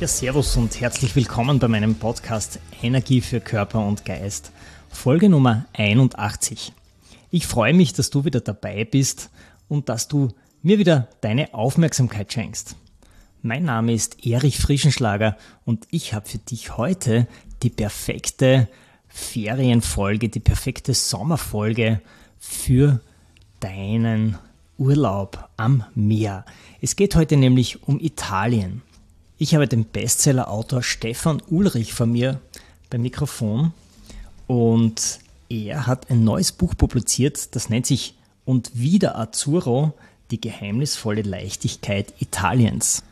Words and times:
Ja, 0.00 0.06
Servus 0.06 0.56
und 0.56 0.80
herzlich 0.80 1.16
willkommen 1.16 1.58
bei 1.58 1.66
meinem 1.66 1.96
Podcast 1.96 2.60
Energie 2.82 3.20
für 3.20 3.40
Körper 3.40 3.84
und 3.84 4.04
Geist, 4.04 4.52
Folge 4.88 5.28
Nummer 5.28 5.66
81. 5.72 6.72
Ich 7.32 7.48
freue 7.48 7.74
mich, 7.74 7.94
dass 7.94 8.08
du 8.08 8.24
wieder 8.24 8.40
dabei 8.40 8.84
bist 8.84 9.28
und 9.66 9.88
dass 9.88 10.06
du 10.06 10.28
mir 10.62 10.78
wieder 10.78 11.08
deine 11.20 11.52
Aufmerksamkeit 11.52 12.32
schenkst. 12.32 12.76
Mein 13.42 13.64
Name 13.64 13.92
ist 13.92 14.24
Erich 14.24 14.58
Frischenschlager 14.58 15.36
und 15.64 15.88
ich 15.90 16.14
habe 16.14 16.28
für 16.28 16.38
dich 16.38 16.76
heute 16.76 17.26
die 17.64 17.70
perfekte 17.70 18.68
Ferienfolge, 19.08 20.28
die 20.28 20.38
perfekte 20.38 20.94
Sommerfolge 20.94 22.00
für 22.38 23.00
deinen 23.58 24.38
Urlaub 24.78 25.48
am 25.56 25.84
Meer. 25.96 26.44
Es 26.80 26.94
geht 26.94 27.16
heute 27.16 27.36
nämlich 27.36 27.82
um 27.82 27.98
Italien. 27.98 28.82
Ich 29.40 29.54
habe 29.54 29.68
den 29.68 29.84
Bestseller-Autor 29.84 30.82
Stefan 30.82 31.40
Ulrich 31.48 31.94
von 31.94 32.10
mir 32.10 32.40
beim 32.90 33.02
Mikrofon 33.02 33.72
und 34.48 35.20
er 35.48 35.86
hat 35.86 36.10
ein 36.10 36.24
neues 36.24 36.50
Buch 36.50 36.76
publiziert, 36.76 37.54
das 37.54 37.68
nennt 37.68 37.86
sich 37.86 38.14
Und 38.44 38.72
wieder 38.74 39.16
Azzurro, 39.16 39.92
die 40.32 40.40
geheimnisvolle 40.40 41.22
Leichtigkeit 41.22 42.14
Italiens. 42.18 43.04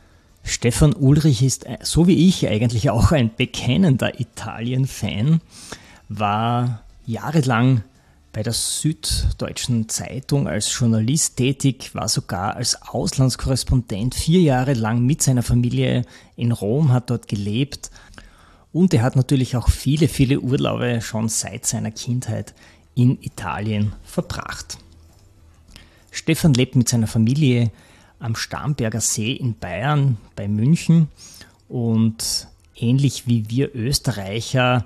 Stefan 0.43 0.95
Ulrich 0.95 1.43
ist, 1.43 1.65
äh, 1.67 1.79
so 1.83 2.09
wie 2.09 2.27
ich, 2.27 2.49
eigentlich 2.49 2.91
auch 2.91 3.13
ein 3.13 3.31
bekennender 3.35 4.19
Italien-Fan, 4.19 5.41
war 6.09 6.83
jahrelang 7.07 7.85
bei 8.37 8.43
der 8.43 8.53
Süddeutschen 8.53 9.89
Zeitung 9.89 10.47
als 10.47 10.79
Journalist 10.79 11.39
tätig, 11.39 11.95
war 11.95 12.07
sogar 12.07 12.55
als 12.55 12.83
Auslandskorrespondent 12.83 14.15
vier 14.15 14.43
Jahre 14.43 14.75
lang 14.75 15.07
mit 15.07 15.23
seiner 15.23 15.43
Familie 15.43 16.05
in 16.37 16.53
Rom, 16.53 16.93
hat 16.93 17.09
dort 17.09 17.29
gelebt 17.29 17.91
und 18.75 18.93
er 18.93 19.05
hat 19.05 19.17
natürlich 19.17 19.57
auch 19.57 19.71
viele, 19.71 20.07
viele 20.07 20.41
Urlaube 20.41 21.01
schon 21.01 21.31
seit 21.31 21.65
seiner 21.65 21.91
Kindheit 21.91 22.53
in 22.95 23.17
Italien 23.23 23.95
verbracht. 24.05 24.77
Stefan 26.11 26.53
lebt 26.53 26.77
mit 26.77 26.91
seiner 26.91 27.07
Familie 27.07 27.71
am 28.19 28.37
Starnberger 28.37 29.01
See 29.01 29.33
in 29.33 29.59
Bayern 29.59 30.19
bei 30.35 30.47
München 30.47 31.09
und 31.71 32.49
ähnlich 32.75 33.27
wie 33.27 33.49
wir 33.49 33.75
Österreicher 33.75 34.85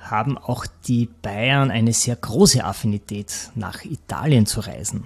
haben 0.00 0.38
auch 0.38 0.66
die 0.86 1.08
Bayern 1.22 1.70
eine 1.70 1.92
sehr 1.92 2.16
große 2.16 2.64
Affinität, 2.64 3.50
nach 3.54 3.84
Italien 3.84 4.46
zu 4.46 4.60
reisen. 4.60 5.04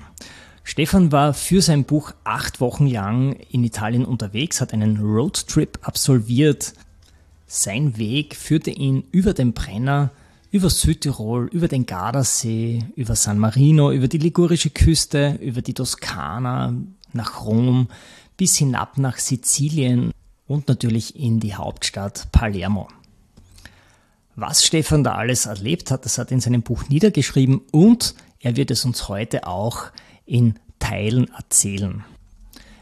Stefan 0.62 1.12
war 1.12 1.34
für 1.34 1.60
sein 1.60 1.84
Buch 1.84 2.12
acht 2.24 2.60
Wochen 2.60 2.86
lang 2.86 3.34
in 3.50 3.64
Italien 3.64 4.04
unterwegs, 4.04 4.60
hat 4.60 4.72
einen 4.72 4.98
Roadtrip 4.98 5.78
absolviert. 5.82 6.72
Sein 7.46 7.98
Weg 7.98 8.34
führte 8.34 8.70
ihn 8.70 9.04
über 9.12 9.34
den 9.34 9.52
Brenner, 9.52 10.10
über 10.50 10.70
Südtirol, 10.70 11.48
über 11.52 11.68
den 11.68 11.84
Gardasee, 11.84 12.84
über 12.96 13.14
San 13.14 13.38
Marino, 13.38 13.92
über 13.92 14.08
die 14.08 14.18
ligurische 14.18 14.70
Küste, 14.70 15.38
über 15.42 15.60
die 15.60 15.74
Toskana, 15.74 16.74
nach 17.12 17.44
Rom, 17.44 17.88
bis 18.36 18.56
hinab 18.56 18.96
nach 18.98 19.18
Sizilien 19.18 20.12
und 20.46 20.68
natürlich 20.68 21.16
in 21.16 21.40
die 21.40 21.54
Hauptstadt 21.54 22.28
Palermo. 22.32 22.88
Was 24.36 24.64
Stefan 24.64 25.04
da 25.04 25.14
alles 25.14 25.46
erlebt 25.46 25.90
hat, 25.90 26.04
das 26.04 26.18
hat 26.18 26.30
er 26.30 26.34
in 26.34 26.40
seinem 26.40 26.62
Buch 26.62 26.88
niedergeschrieben 26.88 27.60
und 27.70 28.14
er 28.40 28.56
wird 28.56 28.70
es 28.70 28.84
uns 28.84 29.08
heute 29.08 29.46
auch 29.46 29.86
in 30.26 30.58
Teilen 30.80 31.32
erzählen. 31.32 32.04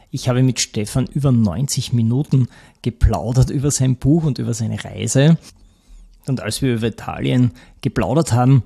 Ich 0.09 0.29
habe 0.29 0.43
mit 0.43 0.59
Stefan 0.59 1.05
über 1.07 1.31
90 1.31 1.93
Minuten 1.93 2.47
geplaudert 2.81 3.49
über 3.49 3.71
sein 3.71 3.95
Buch 3.95 4.23
und 4.23 4.39
über 4.39 4.53
seine 4.53 4.83
Reise. 4.83 5.37
Und 6.27 6.39
als 6.39 6.61
wir 6.61 6.75
über 6.75 6.87
Italien 6.87 7.51
geplaudert 7.81 8.31
haben, 8.31 8.63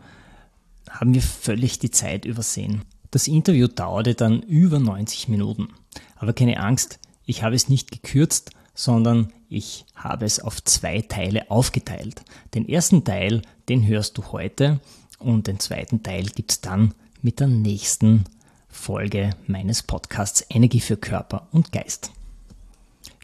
haben 0.90 1.14
wir 1.14 1.22
völlig 1.22 1.80
die 1.80 1.92
Zeit 1.92 2.26
übersehen. 2.26 2.84
Das 3.12 3.28
Interview 3.28 3.68
dauerte 3.68 4.16
dann 4.16 4.42
über 4.42 4.80
90 4.80 5.28
Minuten. 5.28 5.70
Aber 6.18 6.34
keine 6.34 6.60
Angst, 6.60 7.00
ich 7.26 7.44
habe 7.44 7.56
es 7.56 7.70
nicht 7.70 7.92
gekürzt, 7.92 8.52
sondern 8.78 9.34
ich 9.50 9.86
habe 9.96 10.26
es 10.26 10.40
auf 10.40 10.64
zwei 10.64 11.02
Teile 11.02 11.50
aufgeteilt. 11.50 12.22
Den 12.54 12.70
ersten 12.70 13.04
Teil, 13.04 13.42
den 13.68 13.86
hörst 13.88 14.18
du 14.18 14.32
heute 14.32 14.80
und 15.20 15.48
den 15.48 15.60
zweiten 15.60 16.04
Teil 16.04 16.26
gibt 16.28 16.52
es 16.52 16.62
dann 16.62 16.94
mit 17.24 17.40
der 17.40 17.48
nächsten 17.48 18.26
Folge 18.70 19.32
meines 19.48 19.82
Podcasts 19.82 20.46
Energie 20.50 20.80
für 20.80 20.96
Körper 20.96 21.48
und 21.52 21.72
Geist. 21.72 22.12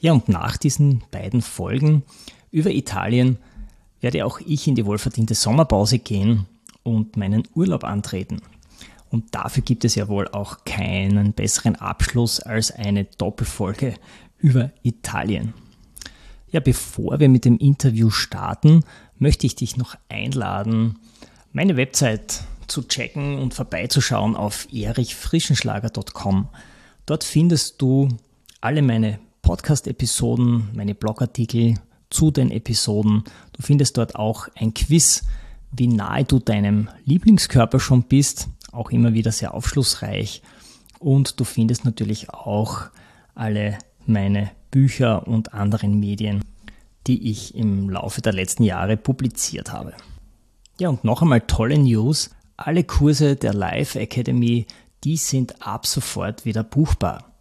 Ja, 0.02 0.14
und 0.14 0.28
nach 0.28 0.58
diesen 0.58 1.04
beiden 1.12 1.44
Folgen 1.44 2.02
über 2.52 2.72
Italien 2.72 3.38
werde 4.02 4.26
auch 4.26 4.40
ich 4.40 4.68
in 4.68 4.74
die 4.74 4.88
wohlverdiente 4.88 5.36
Sommerpause 5.36 6.00
gehen 6.00 6.48
und 6.82 7.16
meinen 7.16 7.48
Urlaub 7.54 7.84
antreten. 7.84 8.42
Und 9.12 9.36
dafür 9.36 9.62
gibt 9.62 9.86
es 9.86 9.94
ja 9.94 10.08
wohl 10.08 10.28
auch 10.30 10.66
keinen 10.66 11.34
besseren 11.34 11.76
Abschluss 11.76 12.40
als 12.40 12.72
eine 12.72 13.04
Doppelfolge 13.06 13.94
über 14.44 14.72
Italien. 14.84 15.54
Ja, 16.52 16.60
bevor 16.60 17.20
wir 17.20 17.30
mit 17.30 17.46
dem 17.46 17.58
Interview 17.58 18.12
starten, 18.12 18.84
möchte 19.18 19.48
ich 19.48 19.56
dich 19.56 19.78
noch 19.78 19.96
einladen, 20.10 21.00
meine 21.52 21.78
Website 21.78 22.44
zu 22.68 22.84
checken 22.84 23.40
und 23.40 23.54
vorbeizuschauen 23.54 24.36
auf 24.36 24.68
erichfrischenschlager.com. 24.72 26.50
Dort 27.06 27.24
findest 27.24 27.82
du 27.82 28.10
alle 28.62 28.82
meine 28.82 29.20
Podcast-Episoden, 29.42 30.70
meine 30.74 30.94
Blogartikel 30.94 31.76
zu 32.10 32.32
den 32.32 32.52
Episoden. 32.52 33.24
Du 33.54 33.62
findest 33.62 33.98
dort 33.98 34.16
auch 34.16 34.48
ein 34.56 34.74
Quiz, 34.74 35.24
wie 35.72 35.88
nahe 35.88 36.24
du 36.24 36.40
deinem 36.40 36.90
Lieblingskörper 37.06 37.80
schon 37.80 38.04
bist, 38.04 38.48
auch 38.72 38.92
immer 38.92 39.14
wieder 39.14 39.32
sehr 39.32 39.54
aufschlussreich. 39.54 40.42
Und 41.00 41.40
du 41.40 41.44
findest 41.44 41.86
natürlich 41.86 42.30
auch 42.30 42.84
alle 43.36 43.78
meine 44.08 44.52
Bücher 44.72 45.28
und 45.28 45.54
anderen 45.54 46.00
Medien, 46.00 46.44
die 47.08 47.30
ich 47.30 47.56
im 47.56 47.90
Laufe 47.90 48.22
der 48.22 48.34
letzten 48.34 48.64
Jahre 48.64 48.98
publiziert 48.98 49.72
habe. 49.72 49.94
Ja, 50.80 50.90
und 50.90 51.04
noch 51.04 51.22
einmal 51.22 51.42
tolle 51.42 51.78
News. 51.78 52.32
Alle 52.58 52.84
Kurse 52.84 53.36
der 53.36 53.54
Live 53.54 53.96
Academy, 53.96 54.66
die 55.04 55.18
sind 55.18 55.66
ab 55.66 55.86
sofort 55.86 56.46
wieder 56.46 56.64
buchbar. 56.64 57.34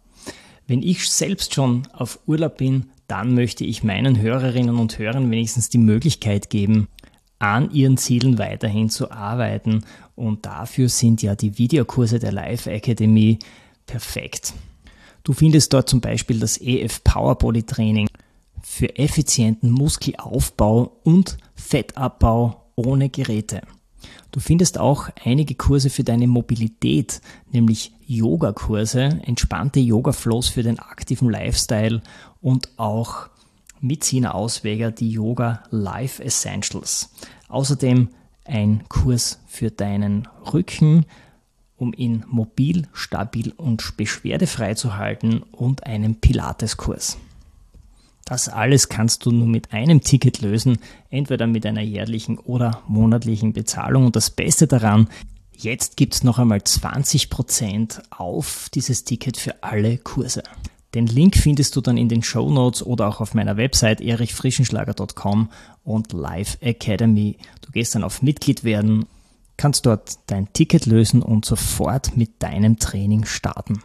Wenn 0.67 0.81
ich 0.81 1.09
selbst 1.09 1.53
schon 1.53 1.87
auf 1.93 2.19
Urlaub 2.25 2.57
bin, 2.57 2.89
dann 3.07 3.33
möchte 3.33 3.65
ich 3.65 3.83
meinen 3.83 4.19
Hörerinnen 4.19 4.77
und 4.77 4.97
Hörern 4.97 5.29
wenigstens 5.29 5.69
die 5.69 5.77
Möglichkeit 5.77 6.49
geben, 6.49 6.87
an 7.39 7.71
ihren 7.71 7.97
Zielen 7.97 8.37
weiterhin 8.37 8.89
zu 8.89 9.11
arbeiten. 9.11 9.83
Und 10.15 10.45
dafür 10.45 10.89
sind 10.89 11.21
ja 11.21 11.35
die 11.35 11.57
Videokurse 11.57 12.19
der 12.19 12.31
Live 12.31 12.67
Academy 12.67 13.39
perfekt. 13.85 14.53
Du 15.23 15.31
findest 15.31 15.73
dort 15.73 15.89
zum 15.89 16.01
Beispiel 16.01 16.39
das 16.39 16.59
EF 16.59 17.03
Power 17.03 17.37
Body 17.37 17.63
Training 17.63 18.09
für 18.61 18.97
effizienten 18.97 19.71
Muskelaufbau 19.71 20.97
und 21.03 21.37
Fettabbau 21.55 22.65
ohne 22.75 23.09
Geräte. 23.09 23.61
Du 24.31 24.39
findest 24.41 24.79
auch 24.79 25.09
einige 25.23 25.55
Kurse 25.55 25.89
für 25.89 26.03
deine 26.03 26.27
Mobilität, 26.27 27.21
nämlich 27.51 27.93
Yoga-Kurse, 28.05 29.21
entspannte 29.23 29.79
Yoga-Flows 29.79 30.49
für 30.49 30.63
den 30.63 30.79
aktiven 30.79 31.29
Lifestyle 31.29 32.01
und 32.41 32.69
auch 32.77 33.29
mit 33.79 34.03
Sina 34.03 34.33
Ausweger 34.33 34.91
die 34.91 35.11
Yoga 35.11 35.63
Life 35.69 36.21
Essentials. 36.21 37.11
Außerdem 37.47 38.09
ein 38.45 38.83
Kurs 38.89 39.39
für 39.47 39.71
deinen 39.71 40.27
Rücken, 40.53 41.05
um 41.83 41.93
ihn 41.95 42.25
mobil, 42.27 42.87
stabil 42.93 43.53
und 43.55 43.95
beschwerdefrei 43.97 44.73
zu 44.73 44.97
halten 44.97 45.43
und 45.51 45.85
einen 45.85 46.15
Pilateskurs. 46.15 47.17
Das 48.25 48.49
alles 48.49 48.89
kannst 48.89 49.25
du 49.25 49.31
nur 49.31 49.47
mit 49.47 49.73
einem 49.73 50.01
Ticket 50.01 50.41
lösen, 50.41 50.79
entweder 51.09 51.45
mit 51.45 51.65
einer 51.65 51.81
jährlichen 51.81 52.39
oder 52.39 52.81
monatlichen 52.87 53.53
Bezahlung. 53.53 54.05
Und 54.05 54.15
das 54.15 54.29
Beste 54.29 54.65
daran, 54.65 55.09
Jetzt 55.55 55.95
gibt's 55.97 56.23
noch 56.23 56.39
einmal 56.39 56.59
20% 56.59 58.01
auf 58.09 58.69
dieses 58.73 59.03
Ticket 59.05 59.37
für 59.37 59.63
alle 59.63 59.97
Kurse. 59.97 60.43
Den 60.93 61.07
Link 61.07 61.37
findest 61.37 61.75
du 61.75 61.81
dann 61.81 61.97
in 61.97 62.09
den 62.09 62.21
Show 62.21 62.51
Notes 62.51 62.85
oder 62.85 63.07
auch 63.07 63.21
auf 63.21 63.33
meiner 63.33 63.57
Website 63.57 64.01
erichfrischenschlager.com 64.01 65.49
und 65.83 66.13
Live 66.13 66.57
Academy. 66.61 67.37
Du 67.61 67.71
gehst 67.71 67.95
dann 67.95 68.03
auf 68.03 68.21
Mitglied 68.21 68.63
werden, 68.63 69.05
kannst 69.57 69.85
dort 69.85 70.17
dein 70.27 70.51
Ticket 70.53 70.85
lösen 70.85 71.21
und 71.21 71.45
sofort 71.45 72.17
mit 72.17 72.41
deinem 72.41 72.79
Training 72.79 73.25
starten. 73.25 73.81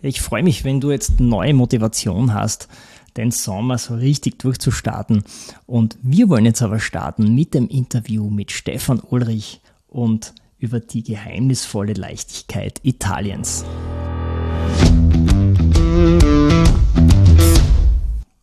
Ich 0.00 0.20
freue 0.20 0.42
mich, 0.42 0.64
wenn 0.64 0.80
du 0.80 0.90
jetzt 0.90 1.18
neue 1.18 1.54
Motivation 1.54 2.32
hast, 2.32 2.68
den 3.16 3.32
Sommer 3.32 3.78
so 3.78 3.94
richtig 3.94 4.38
durchzustarten. 4.38 5.24
Und 5.66 5.98
wir 6.02 6.28
wollen 6.28 6.44
jetzt 6.44 6.62
aber 6.62 6.78
starten 6.78 7.34
mit 7.34 7.52
dem 7.54 7.68
Interview 7.68 8.30
mit 8.30 8.52
Stefan 8.52 9.00
Ulrich 9.00 9.60
und 9.88 10.34
über 10.58 10.80
die 10.80 11.02
geheimnisvolle 11.02 11.94
Leichtigkeit 11.94 12.80
Italiens. 12.82 13.64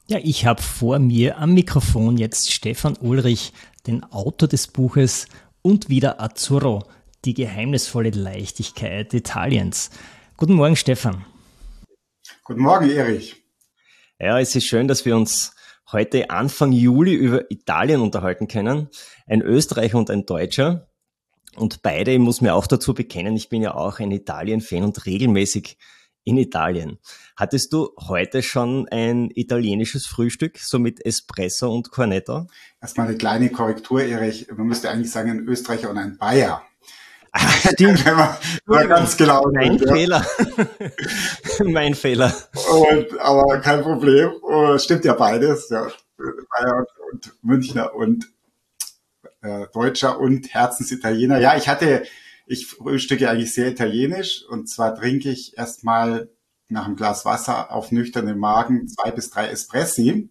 Ja, 0.07 0.19
ich 0.21 0.45
habe 0.45 0.61
vor 0.61 0.99
mir 0.99 1.39
am 1.39 1.53
Mikrofon 1.53 2.17
jetzt 2.17 2.51
Stefan 2.51 2.95
Ulrich, 2.97 3.53
den 3.87 4.03
Autor 4.03 4.47
des 4.47 4.67
Buches 4.67 5.27
und 5.65 5.89
wieder 5.89 6.21
Azzurro, 6.21 6.83
die 7.25 7.33
geheimnisvolle 7.33 8.11
Leichtigkeit 8.11 9.11
Italiens. 9.15 9.89
Guten 10.37 10.53
Morgen, 10.53 10.75
Stefan. 10.75 11.25
Guten 12.43 12.61
Morgen, 12.61 12.87
Erich. 12.91 13.43
Ja, 14.19 14.39
es 14.39 14.55
ist 14.55 14.67
schön, 14.67 14.87
dass 14.87 15.05
wir 15.05 15.15
uns 15.15 15.55
heute 15.91 16.29
Anfang 16.29 16.71
Juli 16.71 17.15
über 17.15 17.49
Italien 17.49 18.01
unterhalten 18.01 18.47
können. 18.47 18.89
Ein 19.25 19.41
Österreicher 19.41 19.97
und 19.97 20.11
ein 20.11 20.27
Deutscher. 20.27 20.87
Und 21.55 21.81
beide, 21.81 22.11
ich 22.11 22.19
muss 22.19 22.41
mir 22.41 22.53
auch 22.53 22.67
dazu 22.67 22.93
bekennen, 22.93 23.35
ich 23.35 23.49
bin 23.49 23.63
ja 23.63 23.73
auch 23.73 23.99
ein 23.99 24.11
Italien-Fan 24.11 24.83
und 24.83 25.07
regelmäßig 25.07 25.79
in 26.25 26.37
Italien. 26.37 26.99
Hattest 27.37 27.71
du 27.71 27.91
heute 28.07 28.43
schon 28.43 28.87
ein 28.89 29.29
italienisches 29.33 30.05
Frühstück, 30.05 30.57
so 30.57 30.79
mit 30.79 31.05
Espresso 31.05 31.73
und 31.73 31.91
Cornetto? 31.91 32.47
Erstmal 32.81 33.07
eine 33.07 33.17
kleine 33.17 33.49
Korrektur, 33.49 34.01
Erich. 34.01 34.47
Man 34.55 34.67
müsste 34.67 34.89
eigentlich 34.89 35.11
sagen, 35.11 35.29
ein 35.29 35.47
Österreicher 35.47 35.89
und 35.89 35.97
ein 35.97 36.17
Bayer. 36.17 36.63
Ach, 37.31 37.71
stimmt. 37.71 38.05
Wenn 38.05 38.15
man, 38.15 38.29
wenn 38.65 38.87
ganz 38.87 39.17
genau 39.17 39.43
mein 39.53 39.79
wird, 39.79 39.91
Fehler. 39.91 40.25
mein 41.65 41.93
Fehler. 41.93 42.33
Und, 42.71 43.19
aber 43.19 43.59
kein 43.59 43.81
Problem. 43.81 44.31
Und, 44.41 44.81
stimmt 44.81 45.03
ja 45.03 45.13
beides. 45.13 45.69
Ja. 45.69 45.87
Bayer 46.17 46.77
und, 46.77 46.87
und 47.11 47.43
Münchner 47.43 47.93
und 47.93 48.25
äh, 49.41 49.67
Deutscher 49.73 50.17
und 50.17 50.53
Herzensitaliener. 50.53 51.39
Ja, 51.39 51.57
ich 51.57 51.67
hatte, 51.67 52.03
ich 52.45 52.67
frühstücke 52.67 53.29
eigentlich 53.29 53.53
sehr 53.53 53.69
italienisch 53.69 54.45
und 54.47 54.69
zwar 54.69 54.95
trinke 54.95 55.29
ich 55.29 55.57
erstmal 55.57 56.29
nach 56.67 56.85
einem 56.85 56.95
Glas 56.95 57.25
Wasser 57.25 57.71
auf 57.71 57.91
nüchternen 57.91 58.37
Magen 58.37 58.87
zwei 58.87 59.11
bis 59.11 59.29
drei 59.29 59.47
Espressi, 59.47 60.29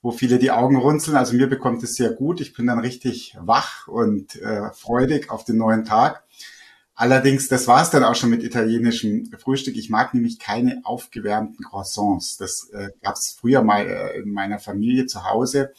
wo 0.00 0.10
viele 0.10 0.38
die 0.38 0.50
Augen 0.50 0.76
runzeln. 0.76 1.16
Also 1.16 1.34
mir 1.34 1.46
bekommt 1.46 1.82
es 1.82 1.94
sehr 1.94 2.10
gut. 2.10 2.40
Ich 2.40 2.52
bin 2.54 2.66
dann 2.66 2.80
richtig 2.80 3.36
wach 3.40 3.86
und 3.86 4.36
äh, 4.36 4.72
freudig 4.72 5.30
auf 5.30 5.44
den 5.44 5.56
neuen 5.56 5.84
Tag. 5.84 6.24
Allerdings, 6.94 7.48
das 7.48 7.66
war 7.68 7.82
es 7.82 7.90
dann 7.90 8.04
auch 8.04 8.14
schon 8.14 8.30
mit 8.30 8.42
italienischem 8.42 9.30
Frühstück. 9.38 9.76
Ich 9.76 9.88
mag 9.88 10.14
nämlich 10.14 10.38
keine 10.38 10.82
aufgewärmten 10.84 11.64
Croissants. 11.64 12.36
Das 12.36 12.68
äh, 12.70 12.90
gab 13.00 13.14
es 13.14 13.36
früher 13.38 13.62
mal 13.62 13.86
äh, 13.86 14.20
in 14.20 14.32
meiner 14.32 14.58
Familie 14.58 15.06
zu 15.06 15.24
Hause 15.24 15.72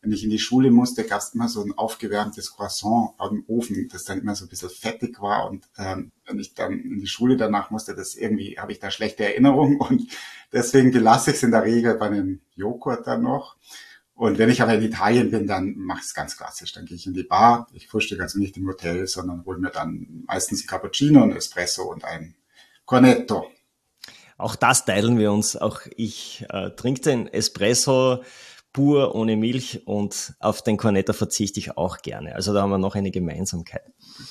wenn 0.00 0.12
ich 0.12 0.22
in 0.22 0.30
die 0.30 0.38
Schule 0.38 0.70
musste, 0.70 1.04
gab 1.04 1.20
es 1.20 1.34
immer 1.34 1.48
so 1.48 1.62
ein 1.62 1.76
aufgewärmtes 1.76 2.52
Croissant 2.52 3.14
am 3.18 3.44
Ofen, 3.48 3.88
das 3.90 4.04
dann 4.04 4.20
immer 4.20 4.36
so 4.36 4.44
ein 4.44 4.48
bisschen 4.48 4.70
fettig 4.70 5.20
war. 5.20 5.50
Und 5.50 5.68
ähm, 5.76 6.12
wenn 6.24 6.38
ich 6.38 6.54
dann 6.54 6.78
in 6.78 7.00
die 7.00 7.06
Schule 7.06 7.36
danach 7.36 7.70
musste, 7.70 7.94
das 7.94 8.14
irgendwie 8.14 8.58
habe 8.58 8.72
ich 8.72 8.78
da 8.78 8.90
schlechte 8.90 9.24
Erinnerungen 9.24 9.80
und 9.80 10.06
deswegen 10.52 10.92
belasse 10.92 11.30
ich 11.30 11.38
es 11.38 11.42
in 11.42 11.50
der 11.50 11.64
Regel 11.64 11.94
bei 11.96 12.06
einem 12.06 12.40
Joghurt 12.54 13.06
dann 13.06 13.22
noch. 13.22 13.56
Und 14.14 14.38
wenn 14.38 14.50
ich 14.50 14.62
aber 14.62 14.74
in 14.74 14.82
Italien 14.82 15.30
bin, 15.30 15.46
dann 15.46 15.76
mache 15.76 16.00
ich 16.00 16.06
es 16.06 16.14
ganz 16.14 16.36
klassisch. 16.36 16.72
Dann 16.72 16.86
gehe 16.86 16.96
ich 16.96 17.06
in 17.06 17.14
die 17.14 17.22
Bar. 17.22 17.68
Ich 17.72 17.86
frühstücke 17.86 18.22
also 18.22 18.40
nicht 18.40 18.56
im 18.56 18.66
Hotel, 18.66 19.06
sondern 19.06 19.44
hole 19.44 19.58
mir 19.58 19.70
dann 19.70 20.24
meistens 20.26 20.64
ein 20.64 20.66
Cappuccino, 20.66 21.22
ein 21.22 21.36
Espresso 21.36 21.84
und 21.84 22.04
ein 22.04 22.34
Cornetto. 22.84 23.48
Auch 24.36 24.56
das 24.56 24.84
teilen 24.84 25.18
wir 25.18 25.30
uns. 25.30 25.56
Auch 25.56 25.82
ich 25.96 26.44
äh, 26.48 26.70
trinke 26.70 27.00
den 27.00 27.28
Espresso 27.28 28.24
pur, 28.72 29.14
ohne 29.14 29.36
Milch 29.36 29.86
und 29.86 30.34
auf 30.40 30.62
den 30.62 30.76
Cornetto 30.76 31.12
verzichte 31.12 31.60
ich 31.60 31.76
auch 31.76 31.98
gerne. 31.98 32.34
Also 32.34 32.52
da 32.52 32.62
haben 32.62 32.70
wir 32.70 32.78
noch 32.78 32.94
eine 32.94 33.10
Gemeinsamkeit. 33.10 33.82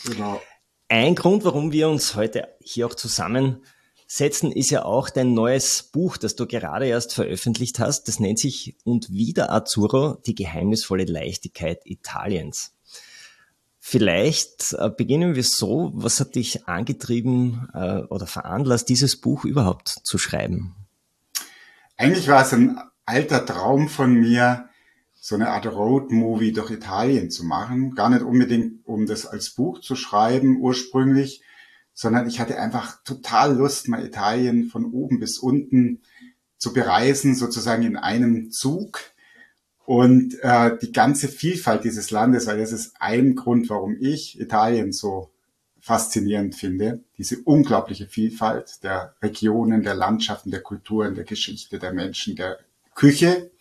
Genau. 0.05 0.41
Ein 0.89 1.15
Grund, 1.15 1.43
warum 1.43 1.71
wir 1.71 1.89
uns 1.89 2.15
heute 2.15 2.47
hier 2.61 2.87
auch 2.87 2.95
zusammensetzen, 2.95 4.51
ist 4.51 4.69
ja 4.69 4.85
auch 4.85 5.09
dein 5.09 5.33
neues 5.33 5.83
Buch, 5.83 6.15
das 6.17 6.35
du 6.35 6.47
gerade 6.47 6.87
erst 6.87 7.13
veröffentlicht 7.13 7.79
hast. 7.79 8.07
Das 8.07 8.19
nennt 8.19 8.39
sich 8.39 8.77
Und 8.85 9.11
wieder 9.11 9.51
Azzurro, 9.51 10.15
die 10.25 10.35
geheimnisvolle 10.35 11.05
Leichtigkeit 11.05 11.81
Italiens. 11.83 12.73
Vielleicht 13.89 14.73
äh, 14.73 14.89
beginnen 14.89 15.35
wir 15.35 15.43
so. 15.43 15.91
Was 15.93 16.19
hat 16.19 16.35
dich 16.35 16.67
angetrieben 16.67 17.69
äh, 17.73 17.99
oder 18.09 18.27
veranlasst, 18.27 18.89
dieses 18.89 19.19
Buch 19.19 19.45
überhaupt 19.45 19.87
zu 19.87 20.17
schreiben? 20.17 20.75
Eigentlich 21.95 22.27
war 22.27 22.43
es 22.43 22.53
ein 22.53 22.77
alter 23.07 23.45
Traum 23.45 23.89
von 23.89 24.13
mir, 24.13 24.69
so 25.15 25.35
eine 25.35 25.49
Art 25.49 25.65
Road-Movie 25.65 26.51
durch 26.51 26.71
Italien 26.71 27.31
zu 27.31 27.43
machen. 27.43 27.95
Gar 27.95 28.11
nicht 28.11 28.21
unbedingt, 28.21 28.85
um 28.85 29.07
das 29.07 29.25
als 29.25 29.49
Buch 29.49 29.81
zu 29.81 29.95
schreiben 29.95 30.61
ursprünglich, 30.61 31.41
sondern 31.93 32.27
ich 32.27 32.39
hatte 32.39 32.59
einfach 32.59 33.03
total 33.03 33.55
Lust, 33.55 33.87
mal 33.87 34.05
Italien 34.05 34.67
von 34.67 34.85
oben 34.85 35.19
bis 35.19 35.39
unten 35.39 36.01
zu 36.57 36.71
bereisen, 36.73 37.33
sozusagen 37.33 37.83
in 37.83 37.97
einem 37.97 38.51
Zug. 38.51 38.99
Und 39.85 40.37
äh, 40.41 40.77
die 40.77 40.91
ganze 40.91 41.29
Vielfalt 41.29 41.85
dieses 41.85 42.11
Landes, 42.11 42.45
weil 42.45 42.59
das 42.59 42.71
ist 42.71 42.95
ein 42.99 43.35
Grund, 43.35 43.69
warum 43.69 43.95
ich 43.99 44.39
Italien 44.39 44.91
so 44.91 45.31
faszinierend 45.79 46.55
finde, 46.55 47.03
diese 47.17 47.37
unglaubliche 47.43 48.07
Vielfalt 48.07 48.83
der 48.83 49.15
Regionen, 49.21 49.83
der 49.83 49.95
Landschaften, 49.95 50.51
der 50.51 50.61
Kulturen, 50.61 51.15
der 51.15 51.23
Geschichte, 51.23 51.79
der 51.79 51.93
Menschen, 51.93 52.35
der 52.35 52.59
Küche 52.97 53.51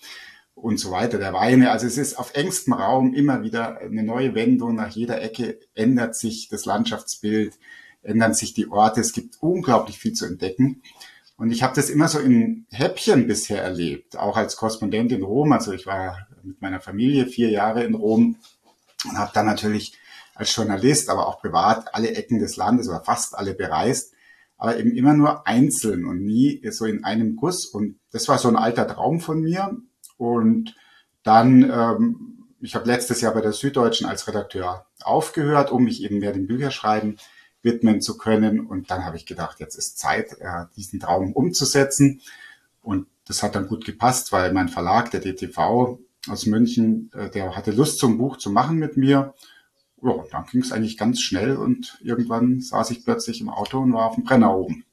und 0.55 0.81
so 0.81 0.91
weiter, 0.91 1.19
der 1.19 1.33
Weine. 1.33 1.71
Also 1.71 1.87
es 1.87 1.99
ist 1.99 2.19
auf 2.19 2.35
engstem 2.35 2.73
Raum 2.73 3.15
immer 3.15 3.43
wieder 3.43 3.79
eine 3.79 4.03
neue 4.03 4.35
Wendung. 4.35 4.75
Nach 4.75 4.89
jeder 4.89 5.23
Ecke 5.23 5.61
ändert 5.75 6.17
sich 6.17 6.49
das 6.49 6.65
Landschaftsbild, 6.65 7.55
ändern 8.03 8.35
sich 8.35 8.55
die 8.55 8.69
Orte. 8.69 9.01
Es 9.01 9.13
gibt 9.13 9.37
unglaublich 9.41 9.99
viel 9.99 10.15
zu 10.15 10.27
entdecken. 10.27 10.83
Und 11.37 11.51
ich 11.51 11.63
habe 11.63 11.75
das 11.77 11.91
immer 11.91 12.09
so 12.09 12.19
in 12.19 12.67
Häppchen 12.71 13.27
bisher 13.27 13.63
erlebt, 13.63 14.17
auch 14.17 14.39
als 14.39 14.57
Korrespondent 14.57 15.13
in 15.13 15.23
Rom. 15.23 15.53
Also 15.53 15.73
ich 15.73 15.85
war 15.85 16.27
mit 16.43 16.63
meiner 16.63 16.81
Familie 16.81 17.27
vier 17.27 17.51
Jahre 17.51 17.85
in 17.85 17.95
Rom 17.95 18.37
und 19.05 19.19
habe 19.19 19.33
dann 19.35 19.45
natürlich 19.45 19.93
als 20.35 20.57
Journalist, 20.57 21.11
aber 21.11 21.29
auch 21.29 21.43
privat 21.43 21.95
alle 21.95 22.15
Ecken 22.15 22.39
des 22.39 22.57
Landes 22.57 22.89
oder 22.89 23.03
fast 23.03 23.37
alle 23.37 23.53
bereist 23.53 24.16
aber 24.59 24.79
eben 24.79 24.95
immer 24.95 25.15
nur 25.15 25.47
einzeln 25.47 26.07
und 26.07 26.25
nie 26.25 26.63
so 26.71 26.87
in 26.87 27.05
einem 27.05 27.37
Guss. 27.37 27.67
Und 27.67 27.99
das 28.11 28.29
war 28.29 28.39
so 28.39 28.49
ein 28.49 28.57
alter 28.57 28.87
Traum 28.87 29.21
von 29.21 29.41
mir. 29.41 29.77
Und 30.17 30.75
dann, 31.23 31.63
ähm, 31.71 32.47
ich 32.61 32.75
habe 32.75 32.87
letztes 32.87 33.21
Jahr 33.21 33.35
bei 33.35 33.43
der 33.43 33.53
Süddeutschen 33.53 34.07
als 34.07 34.27
Redakteur 34.27 34.87
aufgehört, 35.03 35.71
um 35.71 35.85
mich 35.85 36.03
eben 36.03 36.19
mehr 36.19 36.33
dem 36.33 36.47
Bücherschreiben 36.47 37.19
widmen 37.63 38.01
zu 38.01 38.17
können. 38.17 38.67
Und 38.67 38.91
dann 38.91 39.05
habe 39.05 39.17
ich 39.17 39.27
gedacht, 39.27 39.61
jetzt 39.61 39.77
ist 39.77 39.99
Zeit, 39.99 40.39
äh, 40.41 40.65
diesen 40.77 41.01
Traum 41.01 41.33
umzusetzen. 41.33 42.23
Und 42.83 43.07
das 43.27 43.43
hat 43.43 43.57
dann 43.57 43.69
gut 43.69 43.85
gepasst, 43.85 44.33
weil 44.33 44.53
mein 44.53 44.69
Verlag, 44.69 45.11
der 45.11 45.21
DTV 45.21 45.99
aus 46.29 46.47
München, 46.47 47.11
äh, 47.13 47.29
der 47.29 47.55
hatte 47.57 47.73
Lust 47.73 47.99
zum 47.99 48.17
Buch 48.17 48.39
zu 48.39 48.51
machen 48.51 48.79
mit 48.79 48.97
mir 48.97 49.35
ja, 50.03 50.25
dann 50.31 50.47
ging 50.47 50.63
es 50.63 50.73
eigentlich 50.73 50.97
ganz 50.97 51.21
schnell 51.21 51.57
und 51.57 51.99
irgendwann 52.03 52.61
saß 52.61 52.91
ich 52.91 53.05
plötzlich 53.05 53.41
im 53.41 53.49
Auto 53.49 53.81
und 53.81 53.93
war 53.93 54.07
auf 54.07 54.15
dem 54.15 54.25
Brenner 54.25 54.55
oben. 54.55 54.85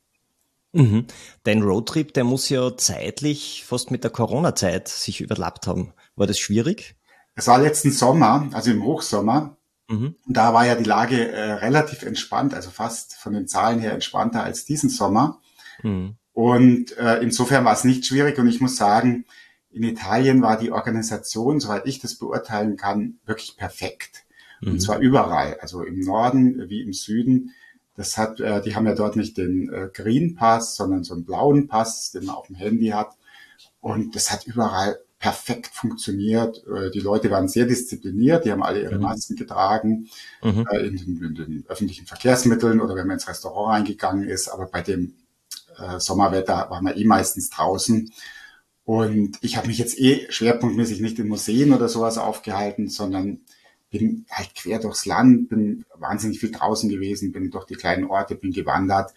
Mhm. 0.74 1.06
Dein 1.44 1.62
Roadtrip, 1.62 2.14
der 2.14 2.24
muss 2.24 2.50
ja 2.50 2.76
zeitlich 2.76 3.64
fast 3.66 3.92
mit 3.92 4.04
der 4.04 4.12
Corona-Zeit 4.12 4.88
sich 4.88 5.22
überlappt 5.22 5.68
haben. 5.68 5.94
War 6.16 6.26
das 6.26 6.40
schwierig? 6.40 6.96
Es 7.36 7.48
war 7.48 7.60
letzten 7.60 7.92
Sommer, 7.92 8.50
also 8.54 8.72
im 8.72 8.84
Hochsommer. 8.84 9.58
Mhm. 9.88 10.16
Da 10.28 10.54
war 10.54 10.66
ja 10.66 10.76
die 10.76 10.84
Lage 10.84 11.32
äh, 11.32 11.54
relativ 11.54 12.04
entspannt, 12.04 12.54
also 12.54 12.72
fast 12.72 13.16
von 13.16 13.34
den 13.34 13.48
Zahlen 13.48 13.80
her 13.80 13.94
entspannter 13.94 14.44
als 14.44 14.66
diesen 14.66 14.90
Sommer. 14.90 15.42
Mhm. 15.84 16.16
Und 16.34 16.98
äh, 16.98 17.20
insofern 17.22 17.66
war 17.66 17.74
es 17.74 17.84
nicht 17.84 18.06
schwierig 18.06 18.40
und 18.40 18.48
ich 18.48 18.60
muss 18.60 18.76
sagen, 18.76 19.26
in 19.70 19.84
Italien 19.84 20.42
war 20.42 20.58
die 20.58 20.72
Organisation, 20.72 21.60
soweit 21.60 21.86
ich 21.86 22.00
das 22.00 22.16
beurteilen 22.16 22.78
kann, 22.78 23.20
wirklich 23.26 23.58
perfekt. 23.58 24.24
Und 24.66 24.74
mhm. 24.74 24.80
zwar 24.80 25.00
überall, 25.00 25.58
also 25.60 25.84
im 25.84 26.00
Norden 26.00 26.70
wie 26.70 26.82
im 26.82 26.94
Süden. 26.94 27.52
Das 27.96 28.18
hat, 28.18 28.40
äh, 28.40 28.62
die 28.62 28.76
haben 28.76 28.88
ja 28.88 28.96
dort 28.96 29.16
nicht 29.16 29.38
den 29.38 29.72
äh, 29.72 29.90
Green 29.94 30.36
Pass, 30.36 30.76
sondern 30.76 31.04
so 31.04 31.14
einen 31.14 31.26
blauen 31.26 31.68
Pass, 31.68 32.12
den 32.12 32.26
man 32.26 32.36
auf 32.36 32.48
dem 32.48 32.56
Handy 32.56 32.88
hat. 32.88 33.16
Und 33.82 34.16
das 34.16 34.32
hat 34.32 34.48
überall 34.48 34.98
perfekt 35.24 35.68
funktioniert. 35.74 36.66
Äh, 36.68 36.92
die 36.92 37.00
Leute 37.00 37.32
waren 37.32 37.48
sehr 37.48 37.66
diszipliniert, 37.66 38.46
die 38.46 38.52
haben 38.52 38.62
alle 38.62 38.82
ihre 38.82 38.96
mhm. 38.96 39.04
Masken 39.04 39.36
getragen 39.36 40.10
mhm. 40.44 40.68
äh, 40.70 40.80
in, 40.80 40.98
den, 40.98 41.24
in, 41.24 41.36
den, 41.36 41.66
öffentlichen 41.68 42.06
Verkehrsmitteln 42.06 42.82
oder 42.82 42.96
wenn 42.96 43.08
man 43.08 43.16
ins 43.16 43.28
Restaurant 43.30 43.74
reingegangen 43.74 44.28
ist. 44.28 44.50
Aber 44.50 44.66
bei 44.66 44.82
dem 44.82 45.14
äh, 45.78 46.00
Sommerwetter 46.00 46.70
waren 46.70 46.84
wir 46.84 46.98
eh 46.98 47.06
meistens 47.06 47.50
draußen. 47.50 48.12
Und 48.86 49.38
ich 49.42 49.56
habe 49.56 49.68
mich 49.68 49.78
jetzt 49.78 49.98
eh 49.98 50.30
schwerpunktmäßig 50.30 51.00
nicht 51.00 51.20
in 51.20 51.30
Museen 51.30 51.74
oder 51.74 51.88
sowas 51.88 52.18
aufgehalten, 52.18 52.90
sondern 52.90 53.40
bin 53.94 54.26
halt 54.32 54.56
quer 54.56 54.80
durchs 54.80 55.06
Land, 55.06 55.50
bin 55.50 55.86
wahnsinnig 55.94 56.40
viel 56.40 56.52
draußen 56.52 56.90
gewesen, 56.90 57.32
bin 57.32 57.52
durch 57.52 57.66
die 57.66 57.76
kleinen 57.76 58.06
Orte, 58.06 58.34
bin 58.34 58.52
gewandert, 58.52 59.14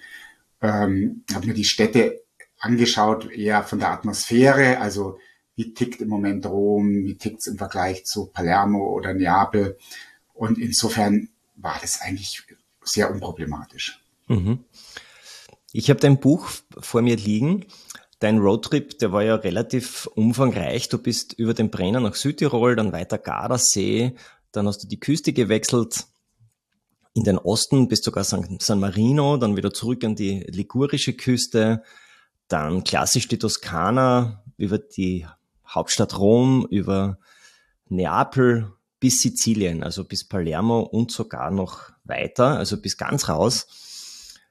ähm, 0.61 1.25
habe 1.33 1.47
mir 1.47 1.54
die 1.54 1.64
Städte 1.64 2.23
angeschaut, 2.59 3.30
eher 3.33 3.62
von 3.62 3.78
der 3.78 3.90
Atmosphäre, 3.90 4.78
also 4.78 5.18
wie 5.54 5.73
tickt 5.73 6.02
im 6.02 6.09
Moment 6.09 6.45
Rom, 6.45 7.06
wie 7.06 7.16
tickt's 7.16 7.47
im 7.47 7.56
Vergleich 7.56 8.04
zu 8.04 8.26
Palermo 8.26 8.92
oder 8.92 9.14
Neapel. 9.14 9.78
Und 10.35 10.59
insofern 10.59 11.30
war 11.56 11.78
das 11.80 12.02
eigentlich 12.02 12.42
sehr 12.85 13.11
unproblematisch. 13.11 14.04
Mhm. 14.28 14.59
Ich 15.73 15.88
habe 15.88 16.00
dein 16.00 16.21
Buch 16.21 16.50
vor 16.78 17.00
mir 17.00 17.16
liegen. 17.16 17.64
Dein 18.18 18.38
Roadtrip, 18.38 18.99
der 18.99 19.12
war 19.12 19.23
ja 19.23 19.35
relativ 19.37 20.06
umfangreich. 20.14 20.88
Du 20.88 20.99
bist 20.99 21.35
über 21.35 21.54
den 21.54 21.71
Brenner 21.71 22.00
nach 22.00 22.14
Südtirol, 22.14 22.76
dann 22.76 22.92
weiter 22.92 23.18
Gardasee, 23.18 24.14
dann 24.56 24.66
hast 24.66 24.82
du 24.82 24.88
die 24.88 25.00
Küste 25.00 25.32
gewechselt 25.32 26.06
in 27.14 27.25
den 27.25 27.38
Osten, 27.38 27.88
bist 27.88 28.04
sogar 28.04 28.25
San, 28.25 28.58
San 28.60 28.80
Marino, 28.80 29.36
dann 29.36 29.56
wieder 29.56 29.72
zurück 29.72 30.04
an 30.04 30.16
die 30.16 30.40
ligurische 30.48 31.14
Küste, 31.14 31.82
dann 32.48 32.84
klassisch 32.84 33.28
die 33.28 33.38
Toskana, 33.38 34.44
über 34.56 34.78
die 34.78 35.26
Hauptstadt 35.66 36.18
Rom, 36.18 36.66
über 36.70 37.18
Neapel 37.88 38.72
bis 39.00 39.20
Sizilien, 39.20 39.82
also 39.82 40.04
bis 40.04 40.26
Palermo 40.26 40.80
und 40.80 41.10
sogar 41.10 41.50
noch 41.50 41.90
weiter, 42.04 42.56
also 42.58 42.80
bis 42.80 42.96
ganz 42.96 43.28
raus. 43.28 43.66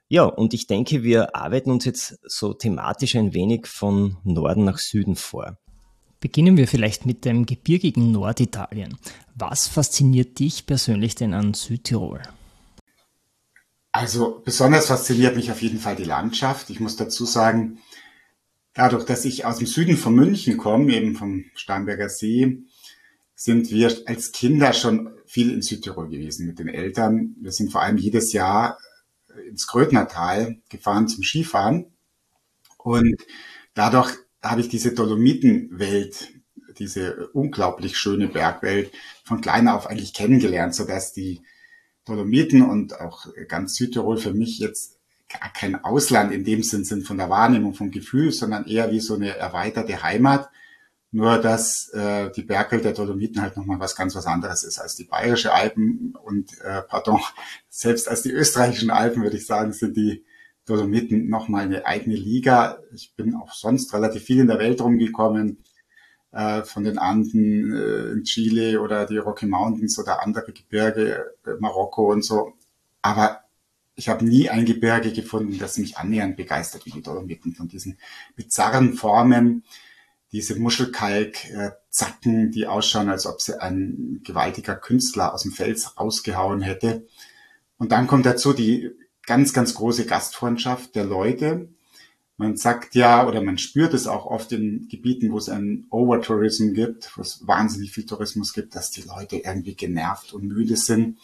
Ja, 0.08 0.24
und 0.24 0.54
ich 0.54 0.68
denke, 0.68 1.04
wir 1.04 1.36
arbeiten 1.36 1.72
uns 1.72 1.86
jetzt 1.86 2.20
so 2.24 2.54
thematisch 2.54 3.16
ein 3.16 3.34
wenig 3.34 3.66
von 3.66 4.18
Norden 4.24 4.64
nach 4.64 4.78
Süden 4.78 5.16
vor. 5.16 5.58
Beginnen 6.20 6.58
wir 6.58 6.68
vielleicht 6.68 7.06
mit 7.06 7.26
dem 7.26 7.46
gebirgigen 7.46 8.12
Norditalien. 8.12 8.98
Was 9.36 9.68
fasziniert 9.68 10.40
dich 10.40 10.66
persönlich 10.66 11.16
denn 11.16 11.34
an 11.34 11.54
Südtirol? 11.54 12.22
Also 13.92 14.42
besonders 14.44 14.88
fasziniert 14.88 15.36
mich 15.36 15.52
auf 15.52 15.62
jeden 15.62 15.80
Fall 15.80 15.96
die 15.96 16.04
Landschaft. 16.04 16.70
Ich 16.70 16.80
muss 16.80 16.96
dazu 16.96 17.26
sagen, 17.26 17.80
Dadurch, 18.76 19.06
dass 19.06 19.24
ich 19.24 19.46
aus 19.46 19.58
dem 19.58 19.68
Süden 19.68 19.96
von 19.96 20.14
München 20.14 20.58
komme, 20.58 20.94
eben 20.94 21.16
vom 21.16 21.46
Starnberger 21.56 22.10
See, 22.10 22.64
sind 23.34 23.72
wir 23.72 23.90
als 24.06 24.34
Kinder 24.34 24.74
schon 24.74 25.12
viel 25.26 25.52
in 25.52 25.62
Südtirol 25.62 26.10
gewesen 26.10 26.46
mit 26.46 26.60
den 26.60 26.68
Eltern. 26.68 27.38
Wir 27.40 27.54
sind 27.54 27.72
vor 27.72 27.82
allem 27.82 27.98
jedes 27.98 28.34
Jahr 28.34 28.78
ins 29.48 29.68
Krötnertal 29.68 30.58
gefahren 30.70 31.08
zum 31.08 31.24
Skifahren. 31.24 31.86
Und 32.78 33.16
dadurch 33.76 34.14
habe 34.44 34.60
ich 34.60 34.68
diese 34.68 34.94
Dolomitenwelt, 34.94 36.34
diese 36.80 37.28
unglaublich 37.30 37.98
schöne 37.98 38.28
Bergwelt 38.28 38.92
von 39.24 39.42
klein 39.42 39.68
auf 39.68 39.88
eigentlich 39.88 40.14
kennengelernt, 40.14 40.76
sodass 40.76 41.14
die 41.14 41.42
Dolomiten 42.06 42.62
und 42.62 43.00
auch 43.00 43.28
ganz 43.48 43.76
Südtirol 43.76 44.18
für 44.18 44.34
mich 44.34 44.60
jetzt 44.60 45.00
kein 45.54 45.84
Ausland 45.84 46.32
in 46.32 46.44
dem 46.44 46.64
Sinn 46.64 46.86
sind 46.86 47.06
von 47.06 47.18
der 47.18 47.30
Wahrnehmung, 47.30 47.74
vom 47.74 47.92
Gefühl, 47.92 48.32
sondern 48.32 48.66
eher 48.66 48.92
wie 48.92 49.00
so 49.00 49.16
eine 49.16 49.36
erweiterte 49.36 50.04
Heimat. 50.04 50.50
Nur 51.12 51.38
dass 51.38 51.90
äh, 51.94 52.30
die 52.32 52.44
Bergwelt 52.44 52.84
der 52.84 52.92
Dolomiten 52.92 53.42
halt 53.42 53.56
nochmal 53.56 53.80
was 53.80 53.96
ganz 53.96 54.16
was 54.16 54.26
anderes 54.26 54.64
ist 54.64 54.80
als 54.80 54.96
die 54.96 55.06
bayerische 55.06 55.54
Alpen 55.54 56.14
und 56.24 56.60
äh, 56.62 56.82
pardon, 56.82 57.22
selbst 57.70 58.10
als 58.10 58.22
die 58.22 58.32
österreichischen 58.32 58.90
Alpen, 58.90 59.24
würde 59.24 59.38
ich 59.38 59.46
sagen, 59.46 59.72
sind 59.72 59.96
die 59.96 60.26
Dolomiten 60.66 61.30
nochmal 61.30 61.64
eine 61.64 61.86
eigene 61.86 62.16
Liga. 62.16 62.80
Ich 62.94 63.14
bin 63.16 63.36
auch 63.36 63.54
sonst 63.54 63.94
relativ 63.94 64.24
viel 64.24 64.42
in 64.42 64.48
der 64.48 64.60
Welt 64.60 64.82
rumgekommen, 64.82 65.64
äh, 66.36 66.64
von 66.64 66.84
den 66.84 66.98
Anden 66.98 67.74
äh, 67.74 68.12
in 68.12 68.24
Chile 68.26 68.82
oder 68.82 69.06
die 69.06 69.18
Rocky 69.18 69.46
Mountains 69.46 69.98
oder 69.98 70.22
andere 70.22 70.52
Gebirge, 70.52 71.34
äh, 71.46 71.52
Marokko 71.60 72.12
und 72.12 72.24
so. 72.26 72.54
Aber 73.02 73.40
ich 73.96 74.10
habe 74.10 74.26
nie 74.26 74.50
ein 74.50 74.66
Gebirge 74.66 75.14
gefunden, 75.14 75.58
das 75.58 75.78
mich 75.78 75.98
annähernd 75.98 76.36
begeistert 76.36 76.86
wie 76.86 76.92
die 76.92 77.02
Dolomiten 77.02 77.56
von 77.56 77.70
diesen 77.70 77.98
bizarren 78.36 78.96
Formen, 78.96 79.64
diese 80.34 80.60
Muschelkalk-Zacken, 80.60 82.52
die 82.52 82.68
ausschauen, 82.68 83.10
als 83.10 83.26
ob 83.26 83.40
sie 83.40 83.62
ein 83.62 84.20
gewaltiger 84.26 84.76
Künstler 84.76 85.34
aus 85.34 85.44
dem 85.44 85.54
Fels 85.54 85.98
rausgehauen 85.98 86.62
hätte. 86.62 87.08
Und 87.78 87.94
dann 87.94 88.08
kommt 88.08 88.26
dazu 88.26 88.52
die 88.52 88.92
ganz, 89.26 89.54
ganz 89.54 89.74
große 89.76 90.06
Gastfreundschaft 90.06 90.96
der 90.96 91.06
Leute. 91.06 91.70
Man 92.38 92.58
sagt 92.58 92.96
ja, 92.96 93.28
oder 93.28 93.42
man 93.42 93.58
spürt 93.58 93.94
es 93.94 94.08
auch 94.08 94.26
oft 94.26 94.52
in 94.52 94.88
Gebieten, 94.90 95.32
wo 95.32 95.38
es 95.38 95.48
einen 95.48 95.88
Overtourism 95.90 96.74
gibt, 96.74 97.18
wo 97.18 97.22
es 97.22 97.48
wahnsinnig 97.48 97.92
viel 97.92 98.06
Tourismus 98.06 98.54
gibt, 98.54 98.76
dass 98.76 98.92
die 98.92 99.04
Leute 99.04 99.38
irgendwie 99.38 99.76
genervt 99.76 100.34
und 100.34 100.48
müde 100.48 100.76
sind 100.76 101.18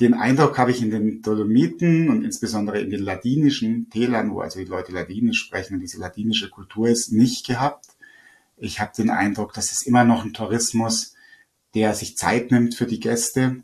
den 0.00 0.14
Eindruck 0.14 0.56
habe 0.58 0.70
ich 0.70 0.80
in 0.80 0.90
den 0.90 1.20
Dolomiten 1.20 2.08
und 2.08 2.24
insbesondere 2.24 2.80
in 2.80 2.90
den 2.90 3.02
ladinischen 3.02 3.90
Tälern, 3.90 4.32
wo 4.32 4.40
also 4.40 4.58
die 4.58 4.64
Leute 4.64 4.92
Ladinisch 4.92 5.40
sprechen 5.40 5.74
und 5.74 5.80
diese 5.80 5.98
ladinische 5.98 6.48
Kultur 6.48 6.88
ist, 6.88 7.12
nicht 7.12 7.46
gehabt. 7.46 7.86
Ich 8.56 8.80
habe 8.80 8.92
den 8.96 9.10
Eindruck, 9.10 9.52
dass 9.52 9.72
es 9.72 9.82
immer 9.82 10.04
noch 10.04 10.24
ein 10.24 10.32
Tourismus, 10.32 11.14
der 11.74 11.94
sich 11.94 12.16
Zeit 12.16 12.50
nimmt 12.50 12.74
für 12.74 12.86
die 12.86 13.00
Gäste, 13.00 13.62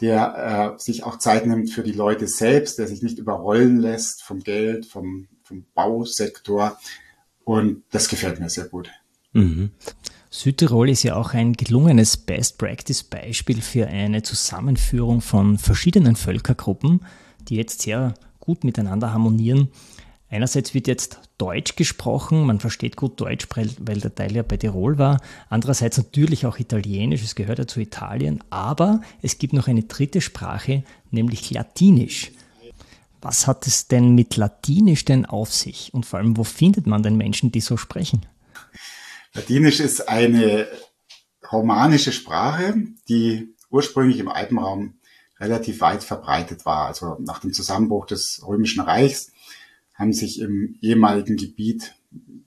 der 0.00 0.74
äh, 0.76 0.80
sich 0.80 1.04
auch 1.04 1.18
Zeit 1.18 1.46
nimmt 1.46 1.70
für 1.70 1.82
die 1.82 1.92
Leute 1.92 2.26
selbst, 2.28 2.78
der 2.78 2.86
sich 2.86 3.02
nicht 3.02 3.18
überrollen 3.18 3.78
lässt 3.78 4.22
vom 4.22 4.40
Geld, 4.40 4.86
vom, 4.86 5.28
vom 5.44 5.64
Bausektor. 5.74 6.78
Und 7.44 7.84
das 7.90 8.08
gefällt 8.08 8.40
mir 8.40 8.50
sehr 8.50 8.64
gut. 8.64 8.90
Mhm. 9.32 9.70
Südtirol 10.30 10.90
ist 10.90 11.04
ja 11.04 11.14
auch 11.14 11.32
ein 11.32 11.52
gelungenes 11.52 12.16
Best-Practice-Beispiel 12.16 13.62
für 13.62 13.86
eine 13.86 14.22
Zusammenführung 14.22 15.20
von 15.20 15.58
verschiedenen 15.58 16.16
Völkergruppen, 16.16 17.00
die 17.48 17.56
jetzt 17.56 17.82
sehr 17.82 18.14
gut 18.40 18.64
miteinander 18.64 19.12
harmonieren. 19.12 19.68
Einerseits 20.28 20.74
wird 20.74 20.88
jetzt 20.88 21.20
Deutsch 21.38 21.76
gesprochen, 21.76 22.46
man 22.46 22.58
versteht 22.58 22.96
gut 22.96 23.20
Deutsch, 23.20 23.46
weil 23.54 24.00
der 24.00 24.14
Teil 24.14 24.34
ja 24.34 24.42
bei 24.42 24.56
Tirol 24.56 24.98
war. 24.98 25.20
Andererseits 25.48 25.98
natürlich 25.98 26.46
auch 26.46 26.58
Italienisch, 26.58 27.22
es 27.22 27.36
gehört 27.36 27.60
ja 27.60 27.66
zu 27.68 27.78
Italien, 27.78 28.42
aber 28.50 29.02
es 29.22 29.38
gibt 29.38 29.52
noch 29.52 29.68
eine 29.68 29.84
dritte 29.84 30.20
Sprache, 30.20 30.82
nämlich 31.12 31.50
Latinisch. 31.50 32.32
Was 33.24 33.46
hat 33.46 33.66
es 33.66 33.88
denn 33.88 34.14
mit 34.14 34.36
Latinisch 34.36 35.06
denn 35.06 35.24
auf 35.24 35.50
sich? 35.50 35.94
Und 35.94 36.04
vor 36.04 36.18
allem, 36.18 36.36
wo 36.36 36.44
findet 36.44 36.86
man 36.86 37.02
denn 37.02 37.16
Menschen, 37.16 37.50
die 37.50 37.62
so 37.62 37.78
sprechen? 37.78 38.26
Ladinisch 39.32 39.80
ist 39.80 40.10
eine 40.10 40.68
romanische 41.50 42.12
Sprache, 42.12 42.74
die 43.08 43.54
ursprünglich 43.70 44.18
im 44.18 44.28
Alpenraum 44.28 44.98
relativ 45.40 45.80
weit 45.80 46.04
verbreitet 46.04 46.66
war. 46.66 46.86
Also 46.86 47.16
nach 47.18 47.38
dem 47.38 47.54
Zusammenbruch 47.54 48.04
des 48.04 48.46
Römischen 48.46 48.82
Reichs 48.82 49.32
haben 49.94 50.12
sich 50.12 50.38
im 50.38 50.76
ehemaligen 50.82 51.38
Gebiet, 51.38 51.94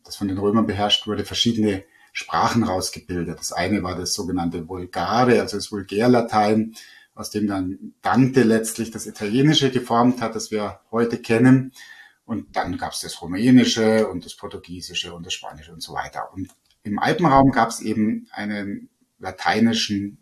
das 0.03 0.15
von 0.15 0.27
den 0.27 0.37
Römern 0.37 0.67
beherrscht 0.67 1.07
wurde, 1.07 1.25
verschiedene 1.25 1.85
Sprachen 2.13 2.63
rausgebildet. 2.63 3.39
Das 3.39 3.51
eine 3.51 3.81
war 3.81 3.95
das 3.95 4.13
sogenannte 4.13 4.69
Vulgare, 4.69 5.41
also 5.41 5.57
das 5.57 5.71
Vulgärlatein, 5.71 6.75
aus 7.17 7.31
dem 7.31 7.47
dann 7.47 7.93
Dante 8.01 8.43
letztlich 8.43 8.91
das 8.91 9.07
Italienische 9.07 9.71
geformt 9.71 10.21
hat, 10.21 10.35
das 10.35 10.51
wir 10.51 10.79
heute 10.91 11.17
kennen. 11.17 11.73
Und 12.25 12.55
dann 12.55 12.77
gab 12.77 12.93
es 12.93 13.01
das 13.01 13.21
Rumänische 13.21 14.07
und 14.07 14.25
das 14.25 14.35
Portugiesische 14.35 15.13
und 15.13 15.25
das 15.25 15.33
Spanische 15.33 15.73
und 15.73 15.81
so 15.81 15.93
weiter. 15.93 16.31
Und 16.33 16.49
im 16.83 16.99
Alpenraum 16.99 17.51
gab 17.51 17.69
es 17.69 17.79
eben 17.79 18.27
einen 18.31 18.89
lateinischen 19.19 20.17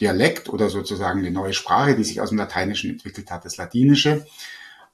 Dialekt 0.00 0.48
oder 0.48 0.68
sozusagen 0.68 1.20
eine 1.20 1.30
neue 1.30 1.54
Sprache, 1.54 1.96
die 1.96 2.04
sich 2.04 2.20
aus 2.20 2.28
dem 2.28 2.38
Lateinischen 2.38 2.90
entwickelt 2.90 3.30
hat, 3.30 3.44
das 3.44 3.56
Latinische. 3.56 4.26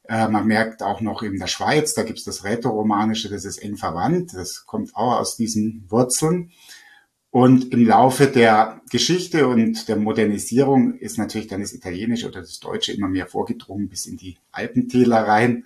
Äh, 0.05 0.29
man 0.29 0.47
merkt 0.47 0.83
auch 0.83 1.01
noch 1.01 1.23
in 1.23 1.39
der 1.39 1.47
Schweiz, 1.47 1.95
da 1.95 2.05
gibt 2.05 2.19
es 2.19 2.25
das 2.25 2.45
Rätoromanische, 2.45 3.29
das 3.29 3.45
ist 3.45 3.59
eng 3.59 3.77
verwandt, 3.77 4.35
das 4.35 4.67
kommt 4.67 4.95
auch 4.95 5.19
aus 5.19 5.37
diesen 5.37 5.85
Wurzeln. 5.89 6.53
Und 7.35 7.73
im 7.73 7.85
Laufe 7.85 8.29
der 8.29 8.81
Geschichte 8.93 9.49
und 9.49 9.89
der 9.89 9.97
Modernisierung 9.97 10.95
ist 10.95 11.19
natürlich 11.19 11.49
dann 11.49 11.63
das 11.63 11.73
Italienische 11.73 12.29
oder 12.29 12.43
das 12.43 12.61
Deutsche 12.61 12.93
immer 12.93 13.09
mehr 13.09 13.27
vorgedrungen 13.27 13.89
bis 13.89 14.07
in 14.07 14.17
die 14.17 14.37
Alpentäler 14.53 15.27
rein. 15.27 15.65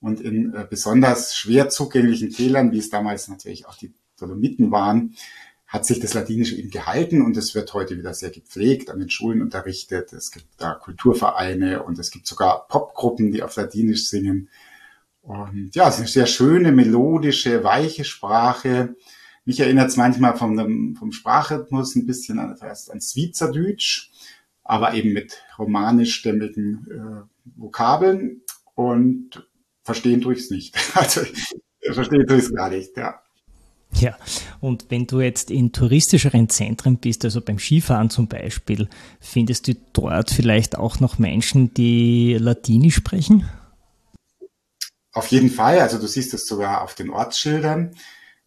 Und 0.00 0.22
in 0.22 0.54
äh, 0.54 0.66
besonders 0.70 1.36
schwer 1.36 1.68
zugänglichen 1.68 2.30
Tälern, 2.30 2.72
wie 2.72 2.78
es 2.78 2.88
damals 2.88 3.28
natürlich 3.28 3.66
auch 3.66 3.74
die 3.74 3.92
Dolomiten 4.18 4.70
waren, 4.70 5.14
hat 5.66 5.84
sich 5.84 6.00
das 6.00 6.14
Latinische 6.14 6.56
eben 6.56 6.70
gehalten 6.70 7.20
und 7.20 7.36
es 7.36 7.54
wird 7.54 7.74
heute 7.74 7.98
wieder 7.98 8.14
sehr 8.14 8.30
gepflegt, 8.30 8.88
an 8.88 8.98
den 8.98 9.10
Schulen 9.10 9.42
unterrichtet. 9.42 10.14
Es 10.14 10.30
gibt 10.30 10.46
da 10.56 10.72
Kulturvereine 10.72 11.82
und 11.82 11.98
es 11.98 12.10
gibt 12.10 12.26
sogar 12.26 12.66
Popgruppen, 12.68 13.32
die 13.32 13.42
auf 13.42 13.54
Latinisch 13.56 14.08
singen. 14.08 14.48
Und 15.20 15.74
ja, 15.74 15.88
es 15.88 15.96
ist 15.96 16.00
eine 16.00 16.08
sehr 16.08 16.26
schöne, 16.26 16.72
melodische, 16.72 17.64
weiche 17.64 18.04
Sprache. 18.04 18.96
Mich 19.44 19.58
erinnert 19.60 19.88
es 19.88 19.96
manchmal 19.96 20.36
vom, 20.36 20.56
dem, 20.56 20.94
vom 20.96 21.12
Sprachrhythmus 21.12 21.96
ein 21.96 22.06
bisschen 22.06 22.38
an, 22.38 22.56
an 22.60 23.00
Schweizerdeutsch, 23.00 24.10
aber 24.62 24.94
eben 24.94 25.12
mit 25.12 25.42
romanischstämmigen 25.58 26.86
äh, 26.90 27.60
Vokabeln 27.60 28.42
und 28.74 29.48
verstehen 29.82 30.20
tue 30.20 30.34
ich 30.34 30.40
es 30.40 30.50
nicht. 30.50 30.76
Also 30.94 31.22
verstehen 31.92 32.26
tue 32.26 32.38
ich 32.38 32.44
es 32.44 32.54
gar 32.54 32.70
nicht, 32.70 32.96
ja. 32.96 33.20
Ja, 33.94 34.16
und 34.60 34.86
wenn 34.88 35.06
du 35.06 35.20
jetzt 35.20 35.50
in 35.50 35.72
touristischeren 35.72 36.48
Zentren 36.48 36.96
bist, 36.96 37.24
also 37.24 37.40
beim 37.42 37.58
Skifahren 37.58 38.08
zum 38.08 38.26
Beispiel, 38.26 38.88
findest 39.20 39.68
du 39.68 39.74
dort 39.92 40.30
vielleicht 40.30 40.78
auch 40.78 40.98
noch 40.98 41.18
Menschen, 41.18 41.74
die 41.74 42.36
Latinisch 42.40 42.94
sprechen? 42.94 43.48
Auf 45.12 45.26
jeden 45.26 45.50
Fall, 45.50 45.78
also 45.80 45.98
du 45.98 46.06
siehst 46.06 46.32
es 46.32 46.46
sogar 46.46 46.82
auf 46.82 46.94
den 46.94 47.10
Ortsschildern. 47.10 47.94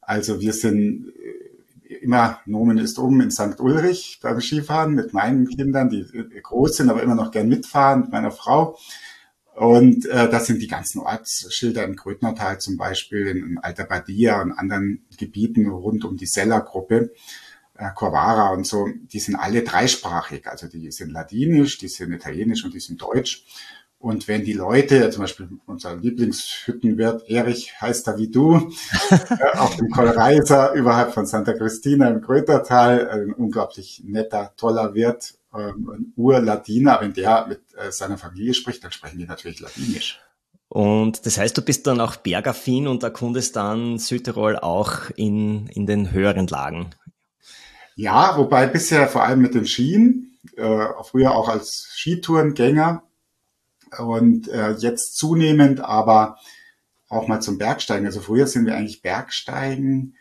Also 0.05 0.39
wir 0.39 0.53
sind 0.53 1.12
äh, 1.88 1.95
immer, 1.95 2.39
Nomen 2.45 2.77
ist 2.77 3.00
oben 3.00 3.21
in 3.21 3.31
St. 3.31 3.59
Ulrich 3.59 4.19
beim 4.21 4.39
Skifahren 4.39 4.93
mit 4.93 5.13
meinen 5.13 5.47
Kindern, 5.47 5.89
die 5.89 6.05
groß 6.41 6.77
sind, 6.77 6.89
aber 6.89 7.03
immer 7.03 7.15
noch 7.15 7.31
gern 7.31 7.50
mitfahren, 7.50 8.01
mit 8.01 8.12
meiner 8.12 8.31
Frau. 8.31 8.77
Und 9.55 10.05
äh, 10.07 10.29
das 10.29 10.47
sind 10.47 10.62
die 10.62 10.67
ganzen 10.67 11.00
Ortsschilder 11.00 11.85
im 11.85 11.95
Grödnertal 11.95 12.59
zum 12.59 12.75
Beispiel, 12.75 13.27
in, 13.27 13.38
in 13.38 13.57
Alta 13.57 13.85
Badia 13.85 14.41
und 14.41 14.51
anderen 14.51 15.05
Gebieten 15.17 15.67
rund 15.69 16.03
um 16.03 16.17
die 16.17 16.25
Sella-Gruppe, 16.25 17.13
äh, 17.77 17.89
Corvara 17.95 18.50
und 18.50 18.67
so, 18.67 18.89
die 19.13 19.19
sind 19.19 19.35
alle 19.35 19.63
dreisprachig. 19.63 20.47
Also 20.47 20.67
die 20.67 20.91
sind 20.91 21.12
ladinisch, 21.12 21.77
die 21.77 21.88
sind 21.88 22.12
italienisch 22.12 22.65
und 22.65 22.74
die 22.74 22.81
sind 22.81 23.01
deutsch. 23.01 23.45
Und 24.05 24.27
wenn 24.27 24.45
die 24.45 24.53
Leute, 24.53 25.09
zum 25.09 25.24
Beispiel 25.24 25.50
unser 25.65 25.95
Lieblingshüttenwirt 25.95 27.27
Erich 27.27 27.81
heißt 27.81 28.07
da 28.07 28.15
wie 28.19 28.27
du, 28.27 28.71
auf 29.57 29.77
dem 29.77 29.89
Kohlreiser 29.89 30.74
überhalb 30.74 31.12
von 31.12 31.25
Santa 31.25 31.53
Cristina 31.53 32.09
im 32.09 32.21
Grötertal, 32.21 33.09
ein 33.09 33.33
unglaublich 33.33 34.03
netter, 34.05 34.53
toller 34.57 34.93
Wirt, 34.93 35.39
ähm, 35.55 35.89
ein 35.89 36.13
Urladiner, 36.15 37.00
wenn 37.01 37.13
der 37.13 37.47
mit 37.47 37.62
äh, 37.75 37.91
seiner 37.91 38.19
Familie 38.19 38.53
spricht, 38.53 38.83
dann 38.83 38.91
sprechen 38.91 39.17
die 39.17 39.25
natürlich 39.25 39.59
Ladinisch. 39.59 40.21
Und 40.69 41.25
das 41.25 41.39
heißt, 41.39 41.57
du 41.57 41.63
bist 41.63 41.88
dann 41.88 42.00
auch 42.00 42.15
bergaffin 42.15 42.88
und 42.88 43.01
erkundest 43.01 43.55
dann 43.55 43.97
Südtirol 43.97 44.55
auch 44.55 45.09
in, 45.15 45.65
in 45.69 45.88
den 45.88 46.12
höheren 46.12 46.45
Lagen. 46.45 46.91
Ja, 47.95 48.38
wobei 48.38 48.67
bisher 48.67 49.07
vor 49.07 49.24
allem 49.24 49.41
mit 49.41 49.55
den 49.55 49.65
Skien, 49.65 50.38
äh, 50.57 50.85
früher 51.05 51.31
auch 51.31 51.50
als 51.50 51.88
Skitourengänger 51.95 53.01
und 53.99 54.47
äh, 54.47 54.71
jetzt 54.73 55.17
zunehmend 55.17 55.79
aber 55.79 56.37
auch 57.09 57.27
mal 57.27 57.41
zum 57.41 57.57
Bergsteigen. 57.57 58.05
Also 58.05 58.21
früher 58.21 58.47
sind 58.47 58.65
wir 58.65 58.75
eigentlich 58.75 59.01
Bergsteigen 59.01 60.15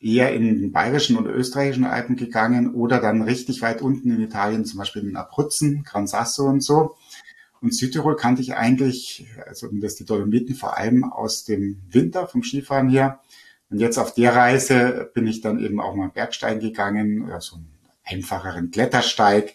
eher 0.00 0.34
in 0.34 0.42
den 0.42 0.72
bayerischen 0.72 1.16
und 1.16 1.26
österreichischen 1.26 1.84
Alpen 1.84 2.16
gegangen 2.16 2.74
oder 2.74 3.00
dann 3.00 3.22
richtig 3.22 3.62
weit 3.62 3.82
unten 3.82 4.10
in 4.10 4.20
Italien, 4.20 4.64
zum 4.64 4.78
Beispiel 4.78 5.02
in 5.02 5.16
Abruzzen, 5.16 5.84
Gran 5.84 6.06
Sasso 6.06 6.44
und 6.44 6.62
so. 6.62 6.96
Und 7.60 7.74
Südtirol 7.74 8.16
kannte 8.16 8.42
ich 8.42 8.54
eigentlich, 8.54 9.26
also 9.46 9.68
das 9.72 9.96
die 9.96 10.04
Dolomiten 10.04 10.54
vor 10.54 10.76
allem 10.76 11.04
aus 11.04 11.44
dem 11.44 11.82
Winter 11.88 12.28
vom 12.28 12.42
Skifahren 12.42 12.88
her. 12.88 13.20
Und 13.70 13.80
jetzt 13.80 13.98
auf 13.98 14.14
der 14.14 14.36
Reise 14.36 15.10
bin 15.14 15.26
ich 15.26 15.40
dann 15.40 15.58
eben 15.58 15.80
auch 15.80 15.94
mal 15.94 16.10
Bergsteigen 16.10 16.60
gegangen, 16.60 17.28
so 17.40 17.56
einen 17.56 17.72
einfacheren 18.04 18.70
Klettersteig 18.70 19.54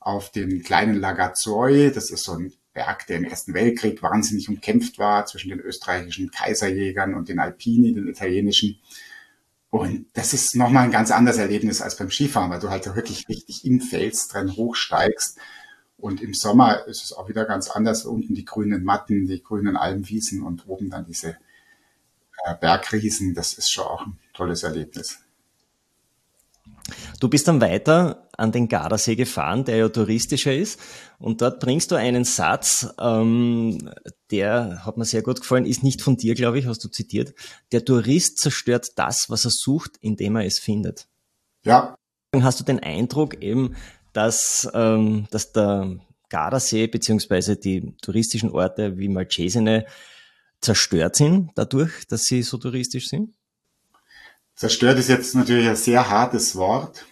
auf 0.00 0.30
den 0.30 0.62
kleinen 0.62 0.98
Lagazzoi. 0.98 1.90
Das 1.90 2.10
ist 2.10 2.24
so 2.24 2.32
ein 2.32 2.52
Berg, 2.76 3.06
der 3.06 3.16
im 3.16 3.24
Ersten 3.24 3.54
Weltkrieg 3.54 4.02
wahnsinnig 4.02 4.50
umkämpft 4.50 4.98
war 4.98 5.24
zwischen 5.24 5.48
den 5.48 5.60
österreichischen 5.60 6.30
Kaiserjägern 6.30 7.14
und 7.14 7.30
den 7.30 7.38
Alpini, 7.38 7.94
den 7.94 8.06
italienischen. 8.06 8.78
Und 9.70 10.06
das 10.12 10.34
ist 10.34 10.54
nochmal 10.54 10.84
ein 10.84 10.90
ganz 10.90 11.10
anderes 11.10 11.38
Erlebnis 11.38 11.80
als 11.80 11.96
beim 11.96 12.10
Skifahren, 12.10 12.50
weil 12.50 12.60
du 12.60 12.68
halt 12.68 12.84
wirklich 12.94 13.26
richtig 13.28 13.64
im 13.64 13.80
Fels 13.80 14.28
drin 14.28 14.54
hochsteigst. 14.54 15.38
Und 15.96 16.22
im 16.22 16.34
Sommer 16.34 16.86
ist 16.86 17.02
es 17.02 17.14
auch 17.14 17.30
wieder 17.30 17.46
ganz 17.46 17.70
anders. 17.70 18.04
Unten 18.04 18.34
die 18.34 18.44
grünen 18.44 18.84
Matten, 18.84 19.26
die 19.26 19.42
grünen 19.42 19.78
Almwiesen 19.78 20.42
und 20.42 20.68
oben 20.68 20.90
dann 20.90 21.06
diese 21.06 21.38
äh, 22.44 22.54
Bergriesen. 22.60 23.34
Das 23.34 23.54
ist 23.54 23.70
schon 23.70 23.86
auch 23.86 24.06
ein 24.06 24.18
tolles 24.34 24.62
Erlebnis. 24.62 25.25
Du 27.20 27.28
bist 27.28 27.48
dann 27.48 27.60
weiter 27.60 28.28
an 28.36 28.52
den 28.52 28.68
Gardasee 28.68 29.16
gefahren, 29.16 29.64
der 29.64 29.76
ja 29.76 29.88
touristischer 29.88 30.54
ist. 30.54 30.78
Und 31.18 31.40
dort 31.40 31.60
bringst 31.60 31.90
du 31.90 31.94
einen 31.94 32.24
Satz, 32.24 32.88
ähm, 33.00 33.90
der 34.30 34.84
hat 34.84 34.96
mir 34.96 35.04
sehr 35.04 35.22
gut 35.22 35.40
gefallen, 35.40 35.64
ist 35.64 35.82
nicht 35.82 36.02
von 36.02 36.16
dir, 36.16 36.34
glaube 36.34 36.58
ich, 36.58 36.66
hast 36.66 36.84
du 36.84 36.88
zitiert. 36.88 37.34
Der 37.72 37.84
Tourist 37.84 38.38
zerstört 38.38 38.90
das, 38.96 39.30
was 39.30 39.44
er 39.44 39.50
sucht, 39.50 39.92
indem 40.00 40.36
er 40.36 40.44
es 40.44 40.58
findet. 40.58 41.08
Ja. 41.64 41.96
Dann 42.32 42.44
hast 42.44 42.60
du 42.60 42.64
den 42.64 42.80
Eindruck 42.80 43.42
eben, 43.42 43.76
dass, 44.12 44.68
ähm, 44.74 45.26
dass 45.30 45.52
der 45.52 45.98
Gardasee 46.28 46.86
beziehungsweise 46.86 47.56
die 47.56 47.96
touristischen 48.02 48.50
Orte 48.50 48.98
wie 48.98 49.08
Malcesine 49.08 49.86
zerstört 50.60 51.16
sind 51.16 51.50
dadurch, 51.54 52.06
dass 52.08 52.24
sie 52.24 52.42
so 52.42 52.58
touristisch 52.58 53.08
sind? 53.08 53.35
Zerstört 54.56 54.98
ist 54.98 55.08
jetzt 55.08 55.34
natürlich 55.34 55.68
ein 55.68 55.76
sehr 55.76 56.08
hartes 56.08 56.56
Wort. 56.56 57.04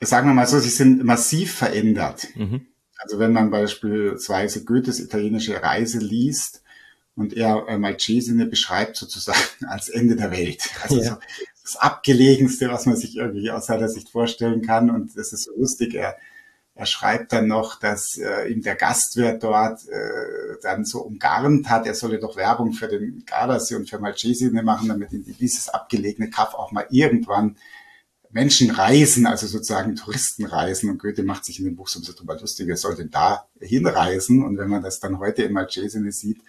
Sagen 0.00 0.28
wir 0.28 0.34
mal 0.34 0.46
so, 0.46 0.58
sie 0.58 0.68
sind 0.68 1.04
massiv 1.04 1.54
verändert. 1.54 2.28
Mhm. 2.34 2.66
Also 2.98 3.20
wenn 3.20 3.32
man 3.32 3.50
beispielsweise 3.50 4.64
Goethes 4.64 4.98
italienische 4.98 5.62
Reise 5.62 5.98
liest 5.98 6.62
und 7.14 7.32
er 7.36 7.68
äh, 7.68 7.78
Malcesine 7.78 8.46
beschreibt 8.46 8.96
sozusagen 8.96 9.38
als 9.68 9.88
Ende 9.88 10.16
der 10.16 10.32
Welt. 10.32 10.68
Also 10.82 11.00
ja. 11.00 11.04
so 11.04 11.16
das 11.62 11.76
Abgelegenste, 11.76 12.68
was 12.70 12.86
man 12.86 12.96
sich 12.96 13.16
irgendwie 13.16 13.50
aus 13.50 13.66
seiner 13.66 13.88
Sicht 13.88 14.08
vorstellen 14.10 14.62
kann. 14.62 14.90
Und 14.90 15.16
das 15.16 15.32
ist 15.32 15.44
so 15.44 15.52
lustig. 15.56 15.94
Er 15.94 16.16
er 16.78 16.86
schreibt 16.86 17.32
dann 17.32 17.48
noch, 17.48 17.80
dass 17.80 18.16
äh, 18.18 18.52
ihm 18.52 18.62
der 18.62 18.76
Gastwirt 18.76 19.42
dort 19.42 19.84
äh, 19.88 20.58
dann 20.62 20.84
so 20.84 21.00
umgarnt 21.00 21.68
hat, 21.68 21.88
er 21.88 21.94
solle 21.94 22.20
doch 22.20 22.36
Werbung 22.36 22.72
für 22.72 22.86
den 22.86 23.24
Gardasee 23.26 23.74
und 23.74 23.90
für 23.90 23.98
Malcesine 23.98 24.62
machen, 24.62 24.86
damit 24.86 25.12
in 25.12 25.24
dieses 25.24 25.68
abgelegene 25.68 26.30
Kaff 26.30 26.54
auch 26.54 26.70
mal 26.70 26.86
irgendwann 26.90 27.56
Menschen 28.30 28.70
reisen, 28.70 29.26
also 29.26 29.48
sozusagen 29.48 29.96
Touristen 29.96 30.46
reisen. 30.46 30.88
Und 30.88 30.98
Goethe 31.00 31.24
macht 31.24 31.46
sich 31.46 31.58
in 31.58 31.64
dem 31.64 31.74
Buch 31.74 31.88
so 31.88 31.98
ein 31.98 32.02
bisschen 32.02 32.14
drüber 32.14 32.38
lustig, 32.38 32.68
wer 32.68 32.76
soll 32.76 32.94
denn 32.94 33.10
da 33.10 33.48
hinreisen? 33.58 34.44
Und 34.44 34.56
wenn 34.56 34.68
man 34.68 34.84
das 34.84 35.00
dann 35.00 35.18
heute 35.18 35.42
in 35.42 35.54
Malcesine 35.54 36.12
sieht, 36.12 36.42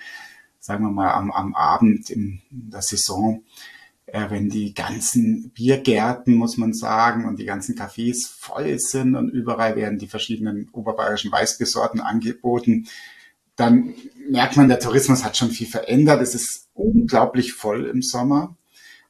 sagen 0.60 0.84
wir 0.84 0.92
mal 0.92 1.12
am, 1.12 1.32
am 1.32 1.56
Abend 1.56 2.12
in 2.12 2.40
der 2.52 2.84
Saison, 2.84 3.44
wenn 4.12 4.50
die 4.50 4.74
ganzen 4.74 5.52
Biergärten, 5.52 6.36
muss 6.36 6.58
man 6.58 6.74
sagen, 6.74 7.26
und 7.26 7.40
die 7.40 7.46
ganzen 7.46 7.76
Cafés 7.76 8.30
voll 8.30 8.80
sind 8.80 9.16
und 9.16 9.30
überall 9.30 9.76
werden 9.76 10.00
die 10.00 10.08
verschiedenen 10.08 10.70
oberbayerischen 10.72 11.32
Weißbiersorten 11.32 12.02
angeboten, 12.02 12.88
dann 13.56 13.94
merkt 14.30 14.58
man, 14.58 14.70
der 14.70 14.80
Tourismus 14.80 15.24
hat 15.24 15.36
schon 15.36 15.52
viel 15.52 15.68
verändert. 15.68 16.22
Es 16.22 16.34
ist 16.34 16.70
unglaublich 16.74 17.54
voll 17.54 17.86
im 17.88 18.02
Sommer, 18.02 18.56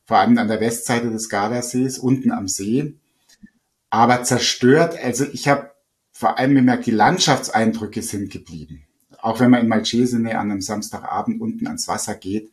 vor 0.06 0.18
allem 0.18 0.38
an 0.38 0.48
der 0.48 0.60
Westseite 0.60 1.12
des 1.12 1.30
Gardasees, 1.30 2.00
unten 2.00 2.32
am 2.32 2.48
See, 2.48 2.96
aber 3.90 4.24
zerstört. 4.24 4.98
Also 5.04 5.26
ich 5.32 5.48
habe 5.48 5.72
vor 6.12 6.38
allem 6.40 6.56
bemerkt, 6.56 6.88
die 6.88 6.92
Landschaftseindrücke 6.92 8.02
sind 8.02 8.32
geblieben. 8.32 8.84
Auch 9.22 9.40
wenn 9.40 9.52
man 9.52 9.62
in 9.62 9.68
Malcesine 9.68 10.38
an 10.38 10.52
einem 10.52 10.62
Samstagabend 10.62 11.42
unten 11.42 11.68
ans 11.68 11.88
Wasser 11.88 12.16
geht, 12.16 12.52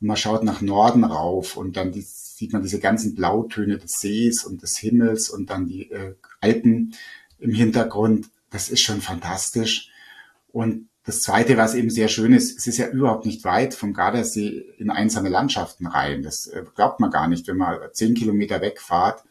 und 0.00 0.06
man 0.06 0.16
schaut 0.16 0.44
nach 0.44 0.60
Norden 0.60 1.04
rauf 1.04 1.56
und 1.56 1.76
dann 1.76 1.92
die, 1.92 2.02
sieht 2.02 2.52
man 2.52 2.62
diese 2.62 2.78
ganzen 2.78 3.14
Blautöne 3.14 3.78
des 3.78 4.00
Sees 4.00 4.44
und 4.44 4.62
des 4.62 4.76
Himmels 4.76 5.28
und 5.30 5.50
dann 5.50 5.66
die 5.66 5.90
äh, 5.90 6.14
Alpen 6.40 6.94
im 7.38 7.52
Hintergrund. 7.52 8.30
Das 8.50 8.68
ist 8.68 8.80
schon 8.80 9.00
fantastisch. 9.00 9.90
Und 10.52 10.88
das 11.04 11.22
Zweite, 11.22 11.56
was 11.56 11.74
eben 11.74 11.90
sehr 11.90 12.08
schön 12.08 12.32
ist, 12.32 12.56
es 12.58 12.66
ist 12.66 12.76
ja 12.76 12.88
überhaupt 12.88 13.24
nicht 13.24 13.42
weit 13.44 13.74
vom 13.74 13.94
Gardasee 13.94 14.64
in 14.78 14.90
einsame 14.90 15.30
Landschaften 15.30 15.86
rein. 15.86 16.22
Das 16.22 16.46
äh, 16.46 16.64
glaubt 16.74 17.00
man 17.00 17.10
gar 17.10 17.28
nicht. 17.28 17.48
Wenn 17.48 17.56
man 17.56 17.78
zehn 17.92 18.14
Kilometer 18.14 18.60
wegfahrt, 18.60 19.24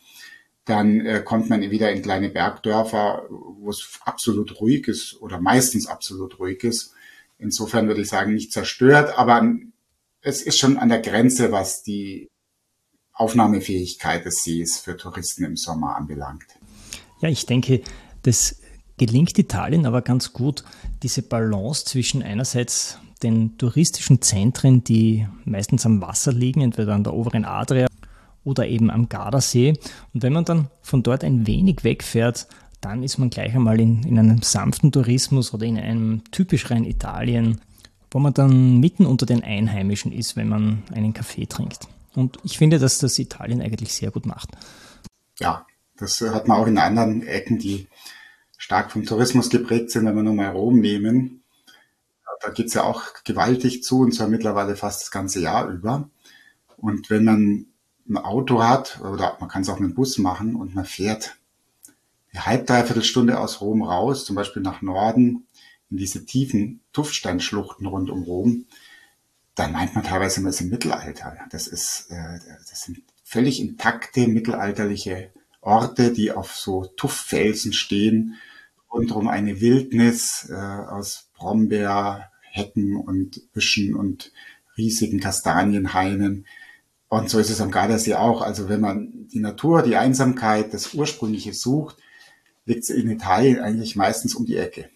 dann 0.65 0.99
äh, 1.05 1.21
kommt 1.23 1.49
man 1.49 1.61
wieder 1.61 1.91
in 1.91 2.01
kleine 2.01 2.29
Bergdörfer, 2.29 3.23
wo 3.29 3.69
es 3.69 3.99
absolut 4.03 4.59
ruhig 4.59 4.87
ist 4.87 5.21
oder 5.21 5.39
meistens 5.39 5.87
absolut 5.87 6.39
ruhig 6.39 6.63
ist. 6.63 6.93
Insofern 7.39 7.87
würde 7.87 8.01
ich 8.01 8.09
sagen, 8.09 8.33
nicht 8.33 8.51
zerstört, 8.51 9.17
aber 9.17 9.47
es 10.21 10.41
ist 10.41 10.57
schon 10.57 10.77
an 10.77 10.89
der 10.89 11.01
Grenze, 11.01 11.51
was 11.51 11.83
die 11.83 12.29
Aufnahmefähigkeit 13.13 14.25
des 14.25 14.43
Sees 14.43 14.77
für 14.77 14.95
Touristen 14.95 15.43
im 15.43 15.57
Sommer 15.57 15.95
anbelangt. 15.95 16.45
Ja, 17.21 17.29
ich 17.29 17.45
denke, 17.45 17.81
das 18.23 18.61
gelingt 18.97 19.37
Italien 19.37 19.85
aber 19.85 20.01
ganz 20.01 20.33
gut, 20.33 20.63
diese 21.01 21.23
Balance 21.23 21.85
zwischen 21.85 22.21
einerseits 22.21 22.99
den 23.23 23.57
touristischen 23.57 24.21
Zentren, 24.21 24.83
die 24.83 25.27
meistens 25.45 25.85
am 25.85 26.01
Wasser 26.01 26.31
liegen, 26.31 26.61
entweder 26.61 26.93
an 26.93 27.03
der 27.03 27.13
oberen 27.13 27.45
Adria 27.45 27.87
oder 28.43 28.67
eben 28.67 28.91
am 28.91 29.09
Gardasee. 29.09 29.73
Und 30.13 30.23
wenn 30.23 30.33
man 30.33 30.45
dann 30.45 30.69
von 30.81 31.01
dort 31.01 31.23
ein 31.23 31.47
wenig 31.47 31.83
wegfährt, 31.83 32.47
dann 32.81 33.01
ist 33.01 33.17
man 33.17 33.31
gleich 33.31 33.55
einmal 33.55 33.79
in, 33.79 34.03
in 34.03 34.19
einem 34.19 34.43
sanften 34.43 34.91
Tourismus 34.91 35.53
oder 35.53 35.65
in 35.65 35.79
einem 35.79 36.23
typischeren 36.31 36.83
Italien 36.83 37.59
wo 38.11 38.19
man 38.19 38.33
dann 38.33 38.79
mitten 38.79 39.05
unter 39.05 39.25
den 39.25 39.43
Einheimischen 39.43 40.11
ist, 40.11 40.35
wenn 40.35 40.49
man 40.49 40.83
einen 40.93 41.13
Kaffee 41.13 41.45
trinkt. 41.45 41.87
Und 42.15 42.37
ich 42.43 42.57
finde, 42.57 42.79
dass 42.79 42.99
das 42.99 43.19
Italien 43.19 43.61
eigentlich 43.61 43.93
sehr 43.93 44.11
gut 44.11 44.25
macht. 44.25 44.49
Ja, 45.39 45.65
das 45.97 46.21
hat 46.21 46.47
man 46.47 46.57
auch 46.57 46.67
in 46.67 46.77
anderen 46.77 47.25
Ecken, 47.25 47.59
die 47.59 47.87
stark 48.57 48.91
vom 48.91 49.05
Tourismus 49.05 49.49
geprägt 49.49 49.91
sind, 49.91 50.05
wenn 50.05 50.15
wir 50.15 50.23
nur 50.23 50.33
mal 50.33 50.49
Rom 50.49 50.79
nehmen. 50.79 51.43
Da 52.41 52.49
geht's 52.49 52.75
ja 52.75 52.83
auch 52.83 53.01
gewaltig 53.23 53.83
zu, 53.83 54.01
und 54.01 54.13
zwar 54.13 54.27
mittlerweile 54.27 54.75
fast 54.75 55.01
das 55.01 55.11
ganze 55.11 55.39
Jahr 55.39 55.67
über. 55.69 56.09
Und 56.77 57.09
wenn 57.09 57.23
man 57.23 57.65
ein 58.07 58.17
Auto 58.17 58.61
hat, 58.63 58.99
oder 59.01 59.37
man 59.39 59.49
kann 59.49 59.63
es 59.63 59.69
auch 59.69 59.79
mit 59.79 59.91
dem 59.91 59.95
Bus 59.95 60.17
machen, 60.17 60.55
und 60.55 60.75
man 60.75 60.85
fährt 60.85 61.35
eine 62.31 62.45
halb, 62.45 62.67
dreiviertel 62.67 63.03
Stunde 63.03 63.39
aus 63.39 63.61
Rom 63.61 63.81
raus, 63.81 64.25
zum 64.25 64.35
Beispiel 64.35 64.61
nach 64.61 64.81
Norden, 64.81 65.46
in 65.89 65.97
diese 65.97 66.25
tiefen 66.25 66.81
Tuffsteinschluchten 66.93 67.85
rund 67.85 68.09
um 68.09 68.23
Rom, 68.23 68.65
dann 69.55 69.71
meint 69.71 69.95
man 69.95 70.03
teilweise, 70.03 70.41
man 70.41 70.51
ist 70.51 70.61
im 70.61 70.69
Mittelalter. 70.69 71.37
Das 71.49 71.67
ist, 71.67 72.11
äh, 72.11 72.39
das 72.69 72.83
sind 72.83 73.01
völlig 73.23 73.59
intakte 73.59 74.27
mittelalterliche 74.27 75.31
Orte, 75.61 76.13
die 76.13 76.31
auf 76.31 76.55
so 76.55 76.85
Tufffelsen 76.85 77.73
stehen, 77.73 78.35
rundherum 78.91 79.27
eine 79.27 79.59
Wildnis 79.59 80.47
äh, 80.49 80.53
aus 80.53 81.29
Brombeerhecken 81.35 82.95
und 82.95 83.51
Büschen 83.51 83.95
und 83.95 84.31
riesigen 84.77 85.19
Kastanienhainen. 85.19 86.45
Und 87.09 87.29
so 87.29 87.39
ist 87.39 87.49
es 87.49 87.61
am 87.61 87.71
Gardasee 87.71 88.15
auch. 88.15 88.41
Also 88.41 88.69
wenn 88.69 88.81
man 88.81 89.27
die 89.29 89.39
Natur, 89.39 89.81
die 89.81 89.95
Einsamkeit, 89.95 90.73
das 90.73 90.93
Ursprüngliche 90.93 91.53
sucht, 91.53 91.97
liegt 92.65 92.83
es 92.83 92.89
in 92.89 93.09
Italien 93.09 93.59
eigentlich 93.59 93.95
meistens 93.95 94.35
um 94.35 94.45
die 94.45 94.57
Ecke. 94.57 94.89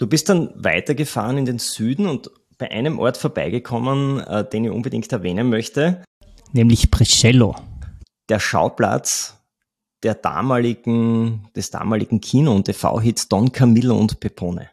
Du 0.00 0.06
bist 0.06 0.30
dann 0.30 0.50
weitergefahren 0.56 1.36
in 1.36 1.44
den 1.44 1.58
Süden 1.58 2.06
und 2.06 2.30
bei 2.56 2.70
einem 2.70 2.98
Ort 2.98 3.18
vorbeigekommen, 3.18 4.20
äh, 4.20 4.48
den 4.48 4.64
ich 4.64 4.70
unbedingt 4.70 5.12
erwähnen 5.12 5.50
möchte. 5.50 6.02
Nämlich 6.52 6.90
Brescello. 6.90 7.54
Der 8.30 8.40
Schauplatz 8.40 9.36
der 10.02 10.14
damaligen, 10.14 11.50
des 11.54 11.70
damaligen 11.70 12.22
Kino- 12.22 12.54
und 12.54 12.64
TV-Hits 12.64 13.28
Don 13.28 13.52
Camillo 13.52 13.94
und 13.94 14.18
Pepone. 14.20 14.70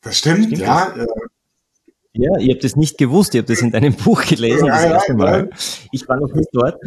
Das 0.00 0.16
stimmt, 0.16 0.46
stimmt 0.46 0.58
ja. 0.62 0.90
Das? 0.96 1.06
Ja, 2.14 2.38
ihr 2.38 2.54
habt 2.54 2.64
es 2.64 2.76
nicht 2.76 2.96
gewusst, 2.96 3.34
ihr 3.34 3.42
habt 3.42 3.50
es 3.50 3.60
in 3.60 3.72
deinem 3.72 3.92
Buch 4.04 4.24
gelesen, 4.24 4.68
ja, 4.68 4.74
das 4.76 4.84
erste 4.84 5.12
Mal. 5.12 5.50
Ja. 5.50 5.56
Ich 5.92 6.08
war 6.08 6.16
noch 6.18 6.32
nicht 6.32 6.48
dort. 6.52 6.80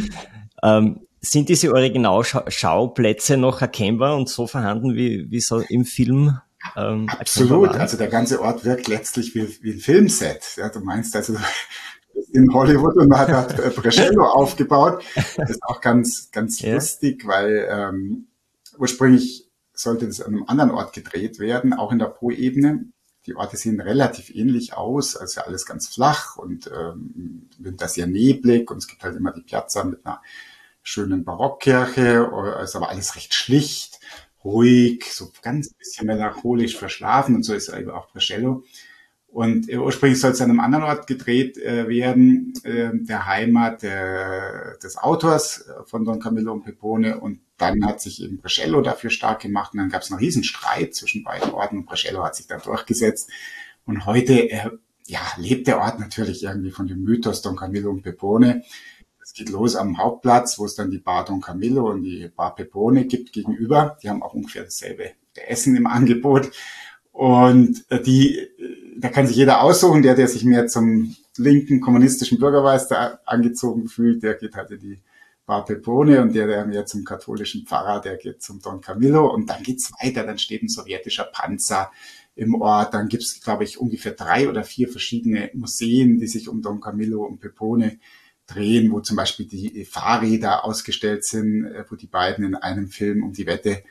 Ähm, 0.64 1.02
sind 1.22 1.50
diese 1.50 1.72
Originalschauplätze 1.72 3.38
noch 3.38 3.62
erkennbar 3.62 4.18
und 4.18 4.28
so 4.28 4.48
vorhanden, 4.48 4.96
wie, 4.96 5.30
wie 5.30 5.42
so 5.42 5.60
im 5.60 5.86
Film 5.86 6.40
ähm, 6.76 7.10
Absolut, 7.10 7.70
also 7.70 7.98
der 7.98 8.08
ganze 8.08 8.42
Ort 8.42 8.66
wirkt 8.66 8.88
letztlich 8.88 9.34
wie, 9.36 9.48
wie 9.62 9.74
ein 9.74 9.80
Filmset. 9.80 10.58
Ja, 10.58 10.70
du 10.70 10.80
meinst 10.80 11.16
also 11.16 11.36
in 12.34 12.54
Hollywood 12.54 12.96
und 12.98 13.10
man 13.10 13.28
hat 13.28 13.76
Brescello 13.76 14.24
aufgebaut. 14.26 15.04
Das 15.16 15.50
ist 15.50 15.64
auch 15.64 15.82
ganz, 15.82 16.32
ganz 16.32 16.62
ja. 16.62 16.76
lustig, 16.76 17.26
weil 17.26 17.68
ähm, 17.70 18.28
ursprünglich 18.78 19.50
sollte 19.74 20.08
das 20.08 20.22
an 20.22 20.34
einem 20.34 20.44
anderen 20.48 20.72
Ort 20.72 20.94
gedreht 20.94 21.40
werden, 21.40 21.74
auch 21.74 21.92
in 21.92 22.00
der 22.00 22.08
Po-Ebene. 22.08 22.86
Die 23.26 23.36
Orte 23.36 23.58
sehen 23.58 23.80
relativ 23.80 24.34
ähnlich 24.34 24.74
aus, 24.74 25.16
also 25.16 25.42
alles 25.42 25.66
ganz 25.66 25.88
flach 25.88 26.38
und 26.38 26.70
ähm, 26.74 27.50
Winter 27.58 27.88
sehr 27.88 28.08
neblig 28.08 28.70
und 28.72 28.78
es 28.78 28.88
gibt 28.88 29.04
halt 29.04 29.16
immer 29.16 29.32
die 29.32 29.42
Piazza 29.42 29.84
mit 29.84 30.06
einer 30.06 30.22
schönen 30.82 31.24
Barockkirche, 31.24 32.30
also 32.58 32.80
aber 32.80 32.90
alles 32.90 33.16
recht 33.16 33.34
schlicht 33.34 33.89
ruhig, 34.44 35.06
so 35.12 35.32
ganz 35.42 35.74
bisschen 35.74 36.08
melancholisch 36.08 36.78
verschlafen 36.78 37.36
und 37.36 37.44
so 37.44 37.54
ist 37.54 37.70
eben 37.70 37.90
auch 37.90 38.12
Brescello. 38.12 38.64
Und 39.32 39.70
äh, 39.70 39.78
ursprünglich 39.78 40.20
soll 40.20 40.32
es 40.32 40.42
an 40.42 40.50
einem 40.50 40.60
anderen 40.60 40.86
Ort 40.86 41.06
gedreht 41.06 41.58
äh, 41.58 41.88
werden, 41.88 42.54
äh, 42.64 42.90
der 42.94 43.28
Heimat 43.28 43.84
der, 43.84 44.78
des 44.82 44.98
Autors 44.98 45.68
äh, 45.68 45.84
von 45.86 46.04
Don 46.04 46.20
Camillo 46.20 46.52
und 46.52 46.64
Pepone. 46.64 47.20
Und 47.20 47.40
dann 47.58 47.86
hat 47.86 48.02
sich 48.02 48.24
eben 48.24 48.38
Brescello 48.38 48.82
dafür 48.82 49.12
stark 49.12 49.42
gemacht. 49.42 49.74
Und 49.74 49.80
dann 49.80 49.90
gab 49.90 50.02
es 50.02 50.12
einen 50.12 50.20
Riesenstreit 50.20 50.96
zwischen 50.96 51.24
beiden 51.24 51.52
Orten 51.52 51.78
und 51.78 51.86
Brescello 51.86 52.24
hat 52.24 52.36
sich 52.36 52.48
da 52.48 52.58
durchgesetzt. 52.58 53.30
Und 53.86 54.08
heute 54.08 54.50
äh, 54.50 54.72
ja, 55.06 55.22
lebt 55.38 55.68
der 55.68 55.80
Ort 55.80 56.00
natürlich 56.00 56.44
irgendwie 56.44 56.72
von 56.72 56.88
dem 56.88 57.04
Mythos 57.04 57.42
Don 57.42 57.56
Camillo 57.56 57.92
und 57.92 58.02
Pepone. 58.02 58.64
Es 59.30 59.36
geht 59.36 59.50
los 59.50 59.76
am 59.76 60.00
Hauptplatz, 60.00 60.58
wo 60.58 60.66
es 60.66 60.74
dann 60.74 60.90
die 60.90 60.98
Bar 60.98 61.24
Don 61.24 61.40
Camillo 61.40 61.92
und 61.92 62.02
die 62.02 62.32
Bar 62.36 62.56
Pepone 62.56 63.06
gibt 63.06 63.32
gegenüber. 63.32 63.96
Die 64.02 64.10
haben 64.10 64.24
auch 64.24 64.34
ungefähr 64.34 64.64
dasselbe 64.64 65.12
Essen 65.48 65.76
im 65.76 65.86
Angebot. 65.86 66.50
Und 67.12 67.86
äh, 67.90 68.02
die, 68.02 68.40
da 68.98 69.10
kann 69.10 69.28
sich 69.28 69.36
jeder 69.36 69.62
aussuchen, 69.62 70.02
der, 70.02 70.16
der 70.16 70.28
sich 70.28 70.46
mehr 70.46 70.66
zum 70.66 71.16
linken 71.38 71.80
kommunistischen 71.80 72.40
Bürgermeister 72.40 73.22
angezogen 73.24 73.88
fühlt, 73.88 74.24
der 74.24 74.34
geht 74.34 74.56
halt 74.56 74.72
in 74.72 74.80
die 74.80 75.00
Bar 75.46 75.64
Pepone. 75.64 76.24
Und 76.24 76.34
der, 76.34 76.48
der 76.48 76.66
mehr 76.66 76.88
zum 76.88 77.04
katholischen 77.04 77.68
Pfarrer, 77.68 78.02
der 78.02 78.18
geht 78.18 78.42
zum 78.42 78.64
Don 78.64 78.82
Camillo. 78.82 79.32
Und 79.32 79.48
dann 79.48 79.62
geht's 79.62 79.92
weiter, 80.02 80.24
dann 80.24 80.40
steht 80.40 80.64
ein 80.64 80.70
sowjetischer 80.70 81.26
Panzer 81.26 81.92
im 82.34 82.56
Ort, 82.56 82.96
dann 82.96 83.10
gibt's, 83.10 83.40
glaube 83.42 83.64
ich, 83.64 83.80
ungefähr 83.80 84.14
drei 84.14 84.50
oder 84.50 84.64
vier 84.64 84.90
verschiedene 84.90 85.52
Museen, 85.54 86.18
die 86.18 86.28
sich 86.28 86.50
um 86.50 86.64
Don 86.64 86.82
Camillo 86.82 87.24
und 87.24 87.40
Pepone 87.40 88.00
drehen, 88.50 88.92
wo 88.92 89.00
zum 89.00 89.16
Beispiel 89.16 89.46
die 89.46 89.86
Fahrräder 89.86 90.66
ausgestellt 90.66 91.26
sind, 91.26 91.66
äh, 91.66 91.86
wo 91.90 91.96
die 91.96 92.08
beiden 92.08 92.46
in 92.46 92.56
einem 92.56 92.90
Film 92.90 93.24
um 93.24 93.34
die 93.34 93.46
Wette 93.46 93.84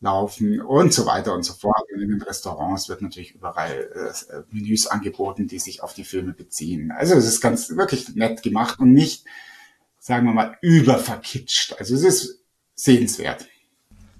laufen 0.00 0.60
und 0.60 0.92
so 0.92 1.06
weiter 1.06 1.34
und 1.34 1.42
so 1.42 1.54
fort. 1.54 1.84
Und 1.92 2.02
in 2.02 2.10
den 2.10 2.22
Restaurants 2.22 2.88
wird 2.88 3.02
natürlich 3.02 3.34
überall 3.34 3.88
äh, 3.94 4.42
Menüs 4.50 4.86
angeboten, 4.86 5.46
die 5.46 5.58
sich 5.58 5.82
auf 5.82 5.94
die 5.94 6.04
Filme 6.04 6.32
beziehen. 6.32 6.90
Also 6.90 7.14
es 7.14 7.26
ist 7.26 7.40
ganz 7.40 7.70
wirklich 7.70 8.14
nett 8.14 8.42
gemacht 8.42 8.78
und 8.78 8.92
nicht, 8.92 9.24
sagen 9.98 10.26
wir 10.26 10.32
mal, 10.32 10.56
überverkitscht. 10.60 11.74
Also 11.78 11.94
es 11.94 12.02
ist 12.02 12.42
sehenswert. 12.74 13.46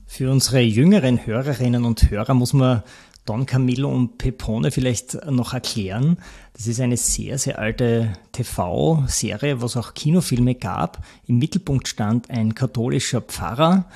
Für 0.06 0.30
unsere 0.30 0.61
jüngeren 0.61 1.26
Hörerinnen 1.26 1.85
und 1.85 2.11
Hörer 2.11 2.32
muss 2.35 2.52
man 2.52 2.85
Don 3.27 3.45
Camillo 3.45 3.93
und 3.93 4.19
Pepone 4.19 4.71
vielleicht 4.71 5.27
noch 5.27 5.53
erklären. 5.53 6.17
Das 6.55 6.67
ist 6.67 6.81
eine 6.81 6.97
sehr, 6.97 7.39
sehr 7.39 7.59
alte 7.59 8.12
TV-Serie, 8.33 9.61
wo 9.61 9.67
es 9.67 9.77
auch 9.77 9.95
Kinofilme 9.95 10.55
gab. 10.55 11.05
Im 11.27 11.39
Mittelpunkt 11.39 11.89
stand 11.89 12.31
ein 12.31 12.55
katholischer 12.55 13.21
Pfarrer 13.21 13.87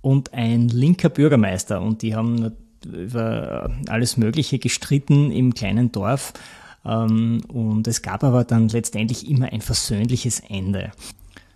und 0.00 0.32
ein 0.32 0.68
linker 0.68 1.10
Bürgermeister. 1.10 1.80
Und 1.80 2.02
die 2.02 2.16
haben 2.16 2.52
über 2.84 3.70
alles 3.88 4.16
Mögliche 4.16 4.58
gestritten 4.58 5.30
im 5.30 5.54
kleinen 5.54 5.92
Dorf. 5.92 6.32
Ähm, 6.84 7.42
und 7.48 7.86
es 7.86 8.02
gab 8.02 8.24
aber 8.24 8.44
dann 8.44 8.68
letztendlich 8.68 9.28
immer 9.28 9.52
ein 9.52 9.60
versöhnliches 9.60 10.40
Ende. 10.40 10.92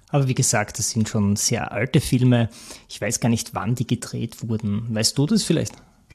Aber 0.09 0.29
wie 0.29 0.35
gesagt, 0.35 0.79
das 0.79 0.91
sind 0.91 1.09
schon 1.09 1.37
sehr 1.37 1.73
alte 1.73 2.01
Filme. 2.01 2.51
Ich 2.91 3.01
weiß 3.01 3.21
gar 3.21 3.31
nicht, 3.31 3.55
wann 3.55 3.75
die 3.75 3.87
gedreht 3.87 4.47
wurden. 4.47 4.95
Weißt 4.95 5.17
du 5.17 5.27
das 5.27 5.43
vielleicht? 5.43 5.73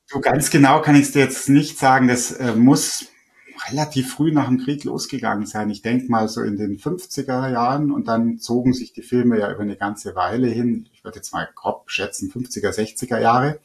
So 0.10 0.22
ganz 0.22 0.50
genau 0.50 0.82
kann 0.82 0.96
ich 0.96 1.02
es 1.02 1.12
dir 1.12 1.20
jetzt 1.20 1.50
nicht 1.50 1.78
sagen. 1.78 2.08
Das 2.08 2.32
äh, 2.32 2.56
muss 2.56 3.08
relativ 3.70 4.14
früh 4.14 4.32
nach 4.32 4.48
dem 4.48 4.58
Krieg 4.58 4.86
losgegangen 4.86 5.46
sein. 5.46 5.70
Ich 5.70 5.82
denke 5.82 6.10
mal 6.10 6.30
so 6.30 6.42
in 6.42 6.56
den 6.56 6.78
50er 6.78 7.52
Jahren 7.52 7.92
und 7.92 8.08
dann 8.08 8.40
zogen 8.40 8.74
sich 8.74 8.94
die 8.94 9.02
Filme 9.02 9.38
ja 9.38 9.52
über 9.52 9.64
eine 9.64 9.76
ganze 9.76 10.16
Weile 10.16 10.48
hin. 10.48 10.88
Ich 10.94 11.04
würde 11.04 11.18
jetzt 11.18 11.34
mal 11.34 11.50
grob 11.54 11.92
schätzen, 11.92 12.32
50er, 12.32 12.70
60er 12.72 13.20
Jahre. 13.20 13.60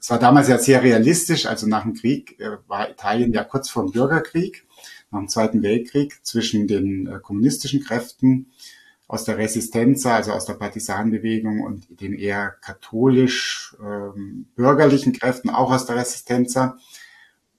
Es 0.00 0.10
war 0.10 0.18
damals 0.18 0.48
ja 0.48 0.58
sehr 0.58 0.82
realistisch. 0.82 1.46
Also 1.46 1.68
nach 1.68 1.84
dem 1.84 1.94
Krieg 1.94 2.40
äh, 2.40 2.56
war 2.66 2.90
Italien 2.90 3.32
ja 3.32 3.44
kurz 3.44 3.70
vor 3.70 3.84
dem 3.84 3.92
Bürgerkrieg, 3.92 4.66
nach 5.12 5.20
dem 5.20 5.28
Zweiten 5.28 5.62
Weltkrieg 5.62 6.18
zwischen 6.24 6.66
den 6.66 7.06
äh, 7.06 7.20
kommunistischen 7.22 7.80
Kräften 7.80 8.50
aus 9.10 9.24
der 9.24 9.38
Resistenza, 9.38 10.14
also 10.14 10.30
aus 10.30 10.46
der 10.46 10.54
Partisanenbewegung 10.54 11.62
und 11.62 12.00
den 12.00 12.12
eher 12.12 12.54
katholisch 12.62 13.74
ähm, 13.82 14.46
bürgerlichen 14.54 15.12
Kräften, 15.12 15.50
auch 15.50 15.72
aus 15.72 15.84
der 15.84 15.96
Resistenza. 15.96 16.78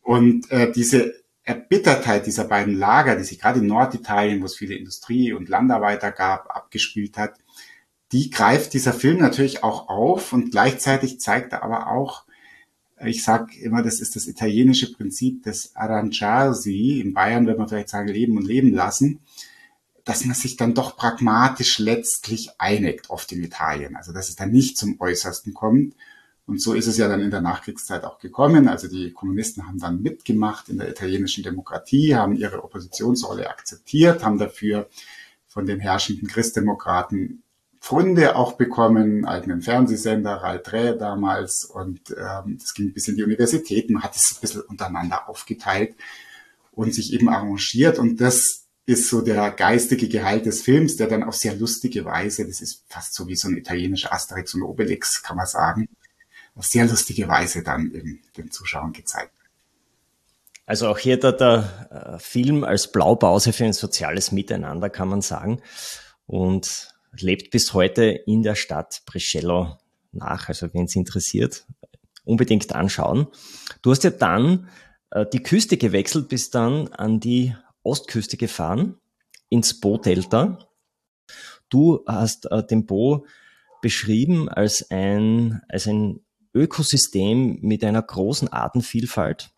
Und 0.01 0.49
äh, 0.49 0.71
diese 0.71 1.13
Erbittertheit 1.43 2.25
dieser 2.25 2.45
beiden 2.45 2.77
Lager, 2.79 3.17
die 3.17 3.25
sich 3.25 3.37
gerade 3.37 3.59
in 3.59 3.67
Norditalien, 3.67 4.39
wo 4.39 4.45
es 4.45 4.55
viele 4.55 4.75
Industrie- 4.75 5.33
und 5.33 5.49
Landarbeiter 5.49 6.13
gab, 6.13 6.49
abgespielt 6.55 7.17
hat, 7.17 7.33
die 8.13 8.29
greift 8.29 8.73
dieser 8.73 8.93
Film 8.93 9.17
natürlich 9.17 9.61
auch 9.61 9.89
auf 9.89 10.31
und 10.31 10.51
gleichzeitig 10.51 11.19
zeigt 11.19 11.51
er 11.51 11.63
aber 11.63 11.87
auch, 11.87 12.23
ich 13.03 13.25
sage 13.25 13.59
immer, 13.59 13.83
das 13.83 13.99
ist 13.99 14.15
das 14.15 14.27
italienische 14.27 14.93
Prinzip 14.93 15.43
des 15.43 15.75
Arrangiarsi. 15.75 17.01
In 17.01 17.13
Bayern 17.13 17.45
würde 17.45 17.59
man 17.59 17.67
vielleicht 17.67 17.89
sagen, 17.89 18.07
leben 18.07 18.37
und 18.37 18.47
leben 18.47 18.71
lassen 18.71 19.19
dass 20.05 20.25
man 20.25 20.35
sich 20.35 20.57
dann 20.57 20.73
doch 20.73 20.97
pragmatisch 20.97 21.79
letztlich 21.79 22.49
einigt, 22.57 23.09
oft 23.09 23.31
in 23.31 23.43
Italien. 23.43 23.95
Also 23.95 24.13
dass 24.13 24.29
es 24.29 24.35
dann 24.35 24.51
nicht 24.51 24.77
zum 24.77 24.99
Äußersten 24.99 25.53
kommt. 25.53 25.95
Und 26.45 26.61
so 26.61 26.73
ist 26.73 26.87
es 26.87 26.97
ja 26.97 27.07
dann 27.07 27.21
in 27.21 27.31
der 27.31 27.41
Nachkriegszeit 27.41 28.03
auch 28.03 28.19
gekommen. 28.19 28.67
Also 28.67 28.87
die 28.87 29.11
Kommunisten 29.11 29.67
haben 29.67 29.79
dann 29.79 30.01
mitgemacht 30.01 30.69
in 30.69 30.77
der 30.77 30.89
italienischen 30.89 31.43
Demokratie, 31.43 32.15
haben 32.15 32.35
ihre 32.35 32.63
Oppositionsrolle 32.63 33.49
akzeptiert, 33.49 34.23
haben 34.23 34.37
dafür 34.37 34.89
von 35.47 35.65
den 35.65 35.79
herrschenden 35.79 36.27
Christdemokraten 36.27 37.43
Pfunde 37.81 38.35
auch 38.35 38.53
bekommen, 38.53 39.25
eigenen 39.25 39.61
Fernsehsender, 39.61 40.61
3 40.63 40.93
damals. 40.93 41.65
Und 41.65 42.11
ähm, 42.11 42.57
das 42.59 42.73
ging 42.75 42.93
bis 42.93 43.07
in 43.07 43.15
die 43.15 43.23
Universitäten, 43.23 44.03
hat 44.03 44.15
es 44.15 44.33
ein 44.35 44.41
bisschen 44.41 44.61
untereinander 44.61 45.27
aufgeteilt 45.27 45.95
und 46.71 46.93
sich 46.93 47.11
eben 47.13 47.27
arrangiert. 47.27 47.97
Und 47.97 48.21
das 48.21 48.60
ist 48.91 49.09
so 49.09 49.21
der 49.21 49.51
geistige 49.51 50.07
Gehalt 50.07 50.45
des 50.45 50.61
Films, 50.61 50.97
der 50.97 51.07
dann 51.07 51.23
auf 51.23 51.35
sehr 51.35 51.55
lustige 51.55 52.05
Weise, 52.05 52.45
das 52.45 52.61
ist 52.61 52.83
fast 52.87 53.13
so 53.13 53.27
wie 53.27 53.35
so 53.35 53.47
ein 53.47 53.57
italienischer 53.57 54.13
Asterix 54.13 54.53
und 54.53 54.63
Obelix, 54.63 55.23
kann 55.23 55.37
man 55.37 55.47
sagen, 55.47 55.89
auf 56.55 56.65
sehr 56.65 56.85
lustige 56.85 57.27
Weise 57.27 57.63
dann 57.63 57.91
eben 57.93 58.21
den 58.37 58.51
Zuschauern 58.51 58.93
gezeigt. 58.93 59.33
Also 60.65 60.87
auch 60.87 60.97
hier 60.97 61.19
der, 61.19 61.33
der 61.33 62.15
äh, 62.15 62.19
Film 62.19 62.63
als 62.63 62.91
Blaupause 62.91 63.51
für 63.51 63.65
ein 63.65 63.73
soziales 63.73 64.31
Miteinander, 64.31 64.89
kann 64.89 65.09
man 65.09 65.21
sagen. 65.21 65.61
Und 66.27 66.93
lebt 67.19 67.51
bis 67.51 67.73
heute 67.73 68.03
in 68.05 68.43
der 68.43 68.55
Stadt 68.55 69.01
Brescello 69.05 69.77
nach. 70.11 70.47
Also 70.47 70.73
wenn 70.73 70.85
es 70.85 70.95
interessiert, 70.95 71.65
unbedingt 72.23 72.73
anschauen. 72.73 73.27
Du 73.81 73.91
hast 73.91 74.03
ja 74.03 74.11
dann 74.11 74.69
äh, 75.09 75.25
die 75.33 75.43
Küste 75.43 75.77
gewechselt, 75.77 76.29
bist 76.29 76.55
dann 76.55 76.87
an 76.89 77.19
die 77.19 77.55
Ostküste 77.83 78.37
gefahren, 78.37 78.97
ins 79.49 79.79
Po-Delta. 79.79 80.59
Du 81.69 82.03
hast 82.05 82.51
äh, 82.51 82.65
den 82.65 82.85
Po 82.85 83.25
beschrieben 83.81 84.49
als 84.49 84.89
ein, 84.91 85.61
als 85.67 85.87
ein 85.87 86.21
Ökosystem 86.53 87.59
mit 87.61 87.83
einer 87.83 88.01
großen 88.01 88.47
Artenvielfalt. 88.49 89.49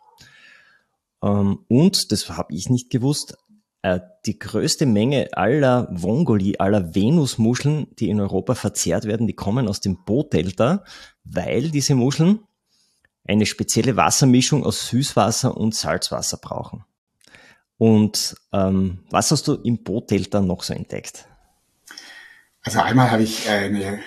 Ähm, 1.22 1.60
und, 1.68 2.12
das 2.12 2.30
habe 2.30 2.54
ich 2.54 2.70
nicht 2.70 2.90
gewusst, 2.90 3.38
äh, 3.82 4.00
die 4.26 4.40
größte 4.40 4.86
Menge 4.86 5.30
aller 5.34 5.88
Vongoli, 5.92 6.58
aller 6.58 6.96
Venusmuscheln, 6.96 7.88
die 8.00 8.10
in 8.10 8.20
Europa 8.20 8.56
verzehrt 8.56 9.06
werden, 9.06 9.28
die 9.28 9.34
kommen 9.34 9.68
aus 9.68 9.82
dem 9.82 10.06
Po-Delta, 10.06 10.84
weil 11.24 11.70
diese 11.70 11.96
Muscheln 11.96 12.40
eine 13.26 13.46
spezielle 13.46 13.96
Wassermischung 13.96 14.66
aus 14.66 14.88
Süßwasser 14.88 15.56
und 15.56 15.76
Salzwasser 15.76 16.38
brauchen. 16.38 16.86
Und 17.84 18.38
ähm, 18.54 19.00
was 19.10 19.30
hast 19.32 19.46
du 19.50 19.56
im 19.56 19.84
Po-Delta 19.84 20.40
noch 20.40 20.64
so 20.64 20.74
entdeckt? 20.74 21.26
Also 22.62 22.80
einmal 22.80 23.12
habe 23.12 23.24
ich 23.24 23.50
eine 23.50 24.00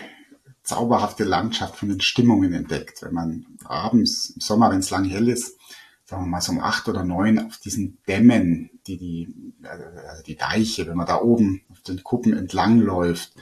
zauberhafte 0.62 1.24
Landschaft 1.24 1.76
von 1.76 1.90
den 1.90 2.00
Stimmungen 2.00 2.54
entdeckt. 2.54 3.02
Wenn 3.02 3.12
man 3.12 3.44
abends 3.66 4.30
im 4.30 4.40
Sommer, 4.40 4.70
wenn 4.70 4.78
es 4.78 4.88
lang 4.88 5.04
hell 5.04 5.28
ist, 5.28 5.58
sagen 6.06 6.22
wir 6.22 6.26
mal 6.26 6.40
so 6.40 6.52
um 6.52 6.60
acht 6.60 6.88
oder 6.88 7.04
neun 7.04 7.38
auf 7.38 7.58
diesen 7.58 7.98
Dämmen, 8.08 8.70
die 8.86 8.96
die, 8.96 9.52
also 9.62 10.22
die 10.22 10.36
Deiche, 10.36 10.86
wenn 10.86 10.96
man 10.96 11.06
da 11.06 11.20
oben 11.20 11.60
auf 11.70 11.82
den 11.82 12.02
Kuppen 12.02 12.32
entlang 12.32 12.80
läuft 12.80 13.34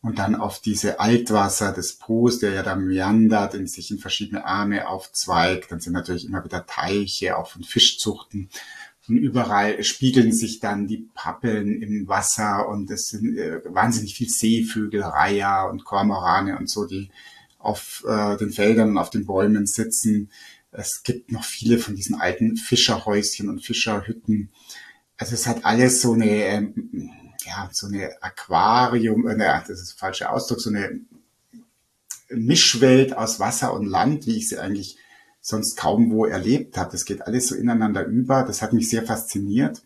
und 0.00 0.18
dann 0.18 0.34
auf 0.34 0.60
diese 0.60 0.98
Altwasser 0.98 1.72
des 1.72 1.98
Pos, 1.98 2.40
der 2.40 2.50
ja 2.52 2.64
da 2.64 2.74
meandert, 2.74 3.54
in 3.54 3.68
sich 3.68 3.92
in 3.92 3.98
verschiedene 3.98 4.44
Arme 4.44 4.88
aufzweigt, 4.88 5.70
dann 5.70 5.78
sind 5.78 5.92
natürlich 5.92 6.24
immer 6.24 6.44
wieder 6.44 6.66
Teiche, 6.66 7.38
auch 7.38 7.46
von 7.46 7.62
Fischzuchten. 7.62 8.50
Von 9.08 9.16
überall 9.16 9.82
spiegeln 9.84 10.34
sich 10.34 10.60
dann 10.60 10.86
die 10.86 11.08
Pappeln 11.14 11.80
im 11.80 12.08
Wasser 12.08 12.68
und 12.68 12.90
es 12.90 13.08
sind 13.08 13.38
äh, 13.38 13.62
wahnsinnig 13.64 14.14
viel 14.14 14.28
Seevögel, 14.28 15.00
Reiher 15.00 15.70
und 15.70 15.86
Kormorane 15.86 16.58
und 16.58 16.68
so, 16.68 16.84
die 16.84 17.08
auf 17.58 18.04
äh, 18.06 18.36
den 18.36 18.50
Feldern 18.50 18.90
und 18.90 18.98
auf 18.98 19.08
den 19.08 19.24
Bäumen 19.24 19.66
sitzen. 19.66 20.30
Es 20.72 21.02
gibt 21.04 21.32
noch 21.32 21.42
viele 21.42 21.78
von 21.78 21.96
diesen 21.96 22.20
alten 22.20 22.58
Fischerhäuschen 22.58 23.48
und 23.48 23.64
Fischerhütten. 23.64 24.50
Also 25.16 25.32
es 25.32 25.46
hat 25.46 25.64
alles 25.64 26.02
so 26.02 26.12
eine, 26.12 26.44
ähm, 26.44 27.10
ja, 27.46 27.70
so 27.72 27.86
eine 27.86 28.10
Aquarium, 28.20 29.26
äh, 29.26 29.38
das 29.38 29.80
ist 29.80 29.92
der 29.92 29.98
falsche 30.00 30.28
Ausdruck, 30.28 30.60
so 30.60 30.68
eine 30.68 31.00
Mischwelt 32.28 33.16
aus 33.16 33.40
Wasser 33.40 33.72
und 33.72 33.86
Land, 33.86 34.26
wie 34.26 34.36
ich 34.36 34.50
sie 34.50 34.58
eigentlich 34.58 34.98
sonst 35.48 35.76
kaum 35.76 36.10
wo 36.10 36.26
erlebt 36.26 36.76
habe. 36.76 36.92
Das 36.92 37.06
geht 37.06 37.22
alles 37.22 37.48
so 37.48 37.54
ineinander 37.54 38.04
über. 38.04 38.42
Das 38.42 38.60
hat 38.60 38.74
mich 38.74 38.90
sehr 38.90 39.02
fasziniert. 39.02 39.82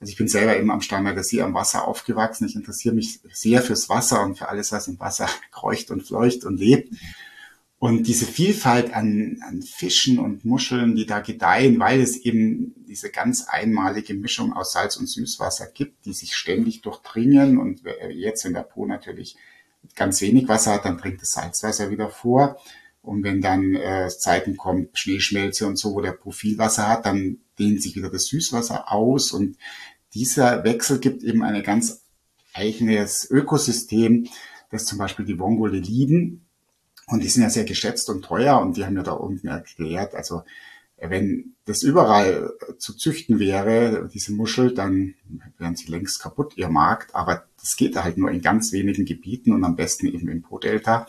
Also 0.00 0.10
ich 0.10 0.16
bin 0.16 0.26
selber 0.26 0.56
eben 0.56 0.72
am 0.72 0.80
Starnberger 0.80 1.22
See 1.22 1.40
am 1.40 1.54
Wasser 1.54 1.86
aufgewachsen. 1.86 2.48
Ich 2.48 2.56
interessiere 2.56 2.96
mich 2.96 3.20
sehr 3.32 3.62
fürs 3.62 3.88
Wasser 3.88 4.22
und 4.24 4.36
für 4.36 4.48
alles, 4.48 4.72
was 4.72 4.88
im 4.88 4.98
Wasser 4.98 5.28
kreucht 5.52 5.92
und 5.92 6.02
fleucht 6.02 6.44
und 6.44 6.58
lebt. 6.58 6.94
Und 7.78 8.08
diese 8.08 8.26
Vielfalt 8.26 8.92
an, 8.92 9.38
an 9.46 9.62
Fischen 9.62 10.18
und 10.18 10.44
Muscheln, 10.44 10.96
die 10.96 11.06
da 11.06 11.20
gedeihen, 11.20 11.78
weil 11.78 12.00
es 12.00 12.16
eben 12.16 12.74
diese 12.88 13.10
ganz 13.10 13.44
einmalige 13.46 14.14
Mischung 14.14 14.52
aus 14.52 14.72
Salz 14.72 14.96
und 14.96 15.06
Süßwasser 15.06 15.68
gibt, 15.68 16.06
die 16.06 16.12
sich 16.12 16.34
ständig 16.34 16.82
durchdringen. 16.82 17.56
Und 17.56 17.82
jetzt, 18.10 18.44
wenn 18.44 18.54
der 18.54 18.62
Po 18.62 18.84
natürlich 18.84 19.36
ganz 19.94 20.20
wenig 20.22 20.48
Wasser 20.48 20.72
hat, 20.72 20.86
dann 20.86 20.96
bringt 20.96 21.22
das 21.22 21.30
Salzwasser 21.30 21.88
wieder 21.92 22.10
vor. 22.10 22.58
Und 23.08 23.22
wenn 23.24 23.40
dann 23.40 23.74
äh, 23.74 24.08
Zeiten 24.08 24.56
kommen, 24.56 24.88
Schneeschmelze 24.92 25.66
und 25.66 25.78
so, 25.78 25.94
wo 25.94 26.00
der 26.00 26.12
Po 26.12 26.30
viel 26.30 26.58
Wasser 26.58 26.88
hat, 26.88 27.06
dann 27.06 27.38
dehnt 27.58 27.82
sich 27.82 27.96
wieder 27.96 28.10
das 28.10 28.26
Süßwasser 28.26 28.92
aus. 28.92 29.32
Und 29.32 29.56
dieser 30.14 30.64
Wechsel 30.64 30.98
gibt 30.98 31.22
eben 31.22 31.42
ein 31.42 31.62
ganz 31.62 32.02
eigenes 32.54 33.28
Ökosystem, 33.30 34.28
das 34.70 34.84
zum 34.84 34.98
Beispiel 34.98 35.24
die 35.24 35.38
Vongole 35.38 35.78
lieben 35.78 36.46
und 37.08 37.22
die 37.22 37.28
sind 37.28 37.42
ja 37.42 37.50
sehr 37.50 37.64
geschätzt 37.64 38.10
und 38.10 38.24
teuer 38.24 38.60
und 38.60 38.76
die 38.76 38.84
haben 38.84 38.96
ja 38.96 39.02
da 39.02 39.12
unten 39.12 39.48
erklärt, 39.48 40.14
also 40.14 40.42
wenn 41.00 41.54
das 41.64 41.82
überall 41.82 42.52
zu 42.78 42.92
züchten 42.92 43.38
wäre, 43.38 44.10
diese 44.12 44.32
Muschel, 44.32 44.74
dann 44.74 45.14
wären 45.56 45.76
sie 45.76 45.90
längst 45.90 46.20
kaputt, 46.20 46.54
ihr 46.56 46.68
Markt. 46.68 47.14
Aber 47.14 47.44
das 47.60 47.76
geht 47.76 47.94
halt 47.94 48.18
nur 48.18 48.32
in 48.32 48.42
ganz 48.42 48.72
wenigen 48.72 49.04
Gebieten 49.04 49.52
und 49.52 49.62
am 49.62 49.76
besten 49.76 50.08
eben 50.08 50.28
im 50.28 50.42
Po-Delta. 50.42 51.06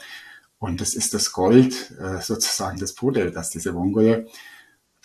Und 0.59 0.81
das 0.81 0.93
ist 0.93 1.13
das 1.13 1.31
Gold 1.31 1.95
äh, 1.99 2.21
sozusagen 2.21 2.77
des 2.77 2.93
Po-Deltas, 2.93 3.49
diese 3.49 3.73
Wongole. 3.73 4.27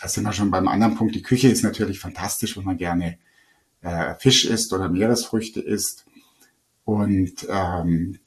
Da 0.01 0.09
sind 0.09 0.25
wir 0.25 0.33
schon 0.33 0.51
beim 0.51 0.67
anderen 0.67 0.97
Punkt. 0.97 1.14
Die 1.14 1.23
Küche 1.23 1.49
ist 1.49 1.62
natürlich 1.62 2.01
fantastisch, 2.01 2.57
wenn 2.57 2.64
man 2.64 2.77
gerne 2.77 3.19
äh, 3.81 4.14
Fisch 4.17 4.45
isst 4.45 4.73
oder 4.73 4.88
Meeresfrüchte 4.88 5.61
isst. 5.61 6.07
Und 6.85 7.47
ähm, 7.49 8.19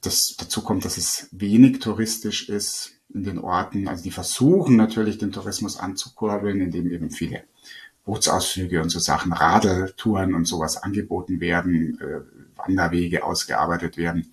das, 0.00 0.34
dazu 0.38 0.62
kommt, 0.62 0.84
dass 0.86 0.96
es 0.96 1.28
wenig 1.32 1.78
touristisch 1.80 2.48
ist 2.48 2.92
in 3.12 3.24
den 3.24 3.38
Orten. 3.38 3.86
Also 3.86 4.02
die 4.02 4.10
versuchen 4.10 4.76
natürlich 4.76 5.18
den 5.18 5.32
Tourismus 5.32 5.76
anzukurbeln, 5.76 6.60
indem 6.60 6.90
eben 6.90 7.10
viele 7.10 7.44
Bootsausflüge 8.04 8.82
und 8.82 8.88
so 8.88 8.98
Sachen, 8.98 9.32
Radeltouren 9.32 10.34
und 10.34 10.46
sowas 10.46 10.76
angeboten 10.76 11.40
werden, 11.40 12.00
äh, 12.00 12.58
Wanderwege 12.58 13.24
ausgearbeitet 13.24 13.96
werden. 13.96 14.32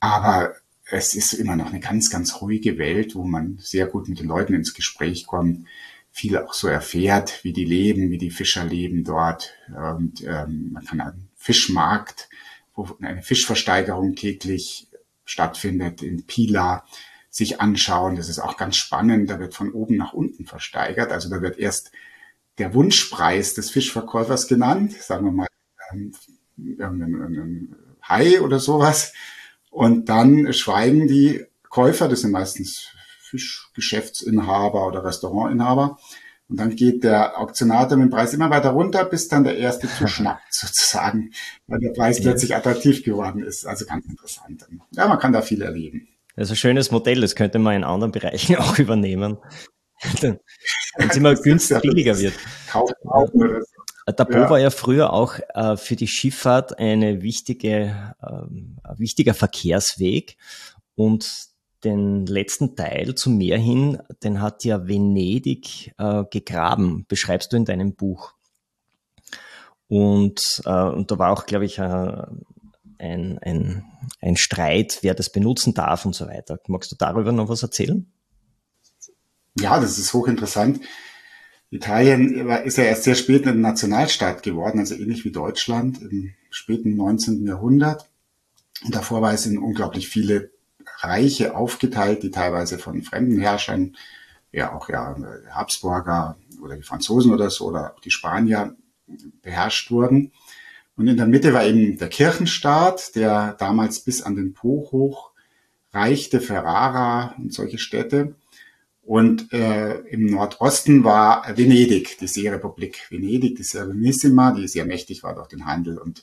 Aber 0.00 0.54
es 0.92 1.14
ist 1.14 1.32
immer 1.32 1.56
noch 1.56 1.68
eine 1.68 1.80
ganz, 1.80 2.10
ganz 2.10 2.40
ruhige 2.40 2.78
Welt, 2.78 3.14
wo 3.14 3.24
man 3.24 3.58
sehr 3.58 3.86
gut 3.86 4.08
mit 4.08 4.20
den 4.20 4.28
Leuten 4.28 4.54
ins 4.54 4.74
Gespräch 4.74 5.26
kommt, 5.26 5.66
viel 6.10 6.36
auch 6.36 6.52
so 6.52 6.68
erfährt, 6.68 7.42
wie 7.42 7.52
die 7.52 7.64
leben, 7.64 8.10
wie 8.10 8.18
die 8.18 8.30
Fischer 8.30 8.64
leben 8.64 9.02
dort. 9.02 9.54
Und 9.68 10.22
ähm, 10.26 10.70
man 10.72 10.84
kann 10.84 11.00
einen 11.00 11.28
Fischmarkt 11.36 12.28
wo 12.74 12.88
eine 13.00 13.22
Fischversteigerung 13.22 14.14
täglich 14.14 14.88
stattfindet 15.24 16.02
in 16.02 16.26
Pila, 16.26 16.84
sich 17.30 17.60
anschauen. 17.60 18.16
Das 18.16 18.28
ist 18.28 18.38
auch 18.38 18.56
ganz 18.56 18.76
spannend. 18.76 19.30
Da 19.30 19.38
wird 19.38 19.54
von 19.54 19.72
oben 19.72 19.96
nach 19.96 20.12
unten 20.12 20.46
versteigert. 20.46 21.12
Also 21.12 21.30
da 21.30 21.40
wird 21.40 21.58
erst 21.58 21.92
der 22.58 22.74
Wunschpreis 22.74 23.54
des 23.54 23.70
Fischverkäufers 23.70 24.48
genannt, 24.48 24.92
sagen 24.92 25.24
wir 25.26 25.32
mal 25.32 25.46
ähm, 25.92 26.12
irgendein 26.58 27.76
Hai 28.02 28.40
oder 28.40 28.58
sowas. 28.58 29.14
Und 29.72 30.10
dann 30.10 30.52
schweigen 30.52 31.08
die 31.08 31.46
Käufer, 31.70 32.06
das 32.06 32.20
sind 32.20 32.30
meistens 32.30 32.88
Fischgeschäftsinhaber 33.22 34.86
oder 34.86 35.02
Restaurantinhaber, 35.02 35.98
und 36.48 36.58
dann 36.58 36.76
geht 36.76 37.02
der 37.02 37.40
Auktionator 37.40 37.96
mit 37.96 38.08
dem 38.08 38.10
Preis 38.10 38.34
immer 38.34 38.50
weiter 38.50 38.70
runter, 38.70 39.06
bis 39.06 39.28
dann 39.28 39.44
der 39.44 39.56
erste 39.56 39.88
zuschnappt 39.98 40.52
sozusagen, 40.52 41.30
weil 41.66 41.80
der 41.80 41.92
Preis 41.92 42.18
ja. 42.18 42.24
plötzlich 42.24 42.54
attraktiv 42.54 43.02
geworden 43.02 43.42
ist. 43.42 43.64
Also 43.64 43.86
ganz 43.86 44.04
interessant. 44.04 44.66
Ja, 44.90 45.08
man 45.08 45.18
kann 45.18 45.32
da 45.32 45.40
viel 45.40 45.62
erleben. 45.62 46.06
Das 46.36 46.48
ist 46.48 46.52
ein 46.52 46.56
schönes 46.56 46.90
Modell, 46.90 47.22
das 47.22 47.34
könnte 47.34 47.58
man 47.58 47.76
in 47.76 47.84
anderen 47.84 48.12
Bereichen 48.12 48.56
auch 48.58 48.78
übernehmen. 48.78 49.38
Wenn 50.20 50.38
es 50.98 51.16
immer 51.16 51.34
günstig 51.34 51.80
billiger 51.80 52.18
wird. 52.18 52.34
Kaufen 52.70 53.38
der 53.38 53.62
Po 54.06 54.32
ja. 54.32 54.50
war 54.50 54.58
ja 54.58 54.70
früher 54.70 55.12
auch 55.12 55.38
äh, 55.54 55.76
für 55.76 55.96
die 55.96 56.08
Schifffahrt 56.08 56.78
eine 56.78 57.22
wichtige, 57.22 58.14
äh, 58.20 58.26
ein 58.26 58.80
wichtiger 58.96 59.34
Verkehrsweg 59.34 60.36
und 60.94 61.52
den 61.84 62.26
letzten 62.26 62.76
Teil 62.76 63.14
zum 63.14 63.38
Meer 63.38 63.58
hin, 63.58 63.98
den 64.22 64.40
hat 64.40 64.64
ja 64.64 64.86
Venedig 64.86 65.92
äh, 65.98 66.24
gegraben, 66.30 67.06
beschreibst 67.08 67.52
du 67.52 67.56
in 67.56 67.64
deinem 67.64 67.94
Buch. 67.94 68.34
Und, 69.88 70.62
äh, 70.64 70.70
und 70.70 71.10
da 71.10 71.18
war 71.18 71.32
auch, 71.32 71.46
glaube 71.46 71.64
ich, 71.64 71.78
äh, 71.78 71.82
ein, 73.02 73.38
ein, 73.38 73.84
ein 74.20 74.36
Streit, 74.36 74.98
wer 75.02 75.14
das 75.14 75.30
benutzen 75.30 75.74
darf 75.74 76.06
und 76.06 76.14
so 76.14 76.26
weiter. 76.28 76.58
Magst 76.68 76.92
du 76.92 76.96
darüber 76.96 77.32
noch 77.32 77.48
was 77.48 77.62
erzählen? 77.62 78.10
Ja, 79.58 79.80
das 79.80 79.98
ist 79.98 80.14
hochinteressant. 80.14 80.80
Italien 81.72 82.48
ist 82.64 82.76
ja 82.76 82.84
erst 82.84 83.04
sehr 83.04 83.14
spät 83.14 83.46
ein 83.46 83.62
Nationalstaat 83.62 84.42
geworden, 84.42 84.78
also 84.78 84.94
ähnlich 84.94 85.24
wie 85.24 85.32
Deutschland 85.32 86.02
im 86.02 86.34
späten 86.50 86.96
19. 86.96 87.46
Jahrhundert. 87.46 88.10
Und 88.84 88.94
davor 88.94 89.22
war 89.22 89.32
es 89.32 89.46
in 89.46 89.56
unglaublich 89.56 90.06
viele 90.06 90.50
Reiche 90.98 91.56
aufgeteilt, 91.56 92.22
die 92.22 92.30
teilweise 92.30 92.78
von 92.78 93.02
fremden 93.02 93.40
Herrschern, 93.40 93.96
ja 94.52 94.74
auch 94.74 94.90
ja 94.90 95.16
Habsburger 95.50 96.36
oder 96.62 96.76
die 96.76 96.82
Franzosen 96.82 97.32
oder 97.32 97.48
so 97.48 97.68
oder 97.68 97.94
auch 97.94 98.00
die 98.00 98.10
Spanier 98.10 98.76
beherrscht 99.40 99.90
wurden. 99.90 100.32
Und 100.96 101.08
in 101.08 101.16
der 101.16 101.26
Mitte 101.26 101.54
war 101.54 101.64
eben 101.64 101.96
der 101.96 102.10
Kirchenstaat, 102.10 103.16
der 103.16 103.54
damals 103.54 104.00
bis 104.00 104.20
an 104.20 104.36
den 104.36 104.52
Po 104.52 104.90
hoch 104.92 105.30
reichte, 105.94 106.42
Ferrara 106.42 107.34
und 107.38 107.54
solche 107.54 107.78
Städte. 107.78 108.34
Und 109.04 109.52
äh, 109.52 109.98
im 110.02 110.26
Nordosten 110.26 111.02
war 111.02 111.44
Venedig, 111.56 112.18
die 112.18 112.28
Seerepublik 112.28 113.10
Venedig, 113.10 113.56
die 113.56 113.62
Serenissima, 113.64 114.52
die 114.52 114.68
sehr 114.68 114.84
mächtig 114.84 115.24
war 115.24 115.34
durch 115.34 115.48
den 115.48 115.66
Handel. 115.66 115.98
Und 115.98 116.22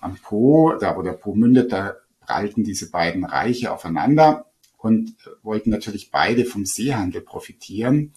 am 0.00 0.16
Po, 0.16 0.74
da 0.78 0.96
wo 0.96 1.02
der 1.02 1.12
Po 1.12 1.34
mündet, 1.34 1.72
da 1.72 1.96
prallten 2.20 2.64
diese 2.64 2.90
beiden 2.90 3.24
Reiche 3.24 3.72
aufeinander 3.72 4.46
und 4.76 5.16
wollten 5.42 5.70
natürlich 5.70 6.10
beide 6.10 6.44
vom 6.44 6.66
Seehandel 6.66 7.22
profitieren. 7.22 8.12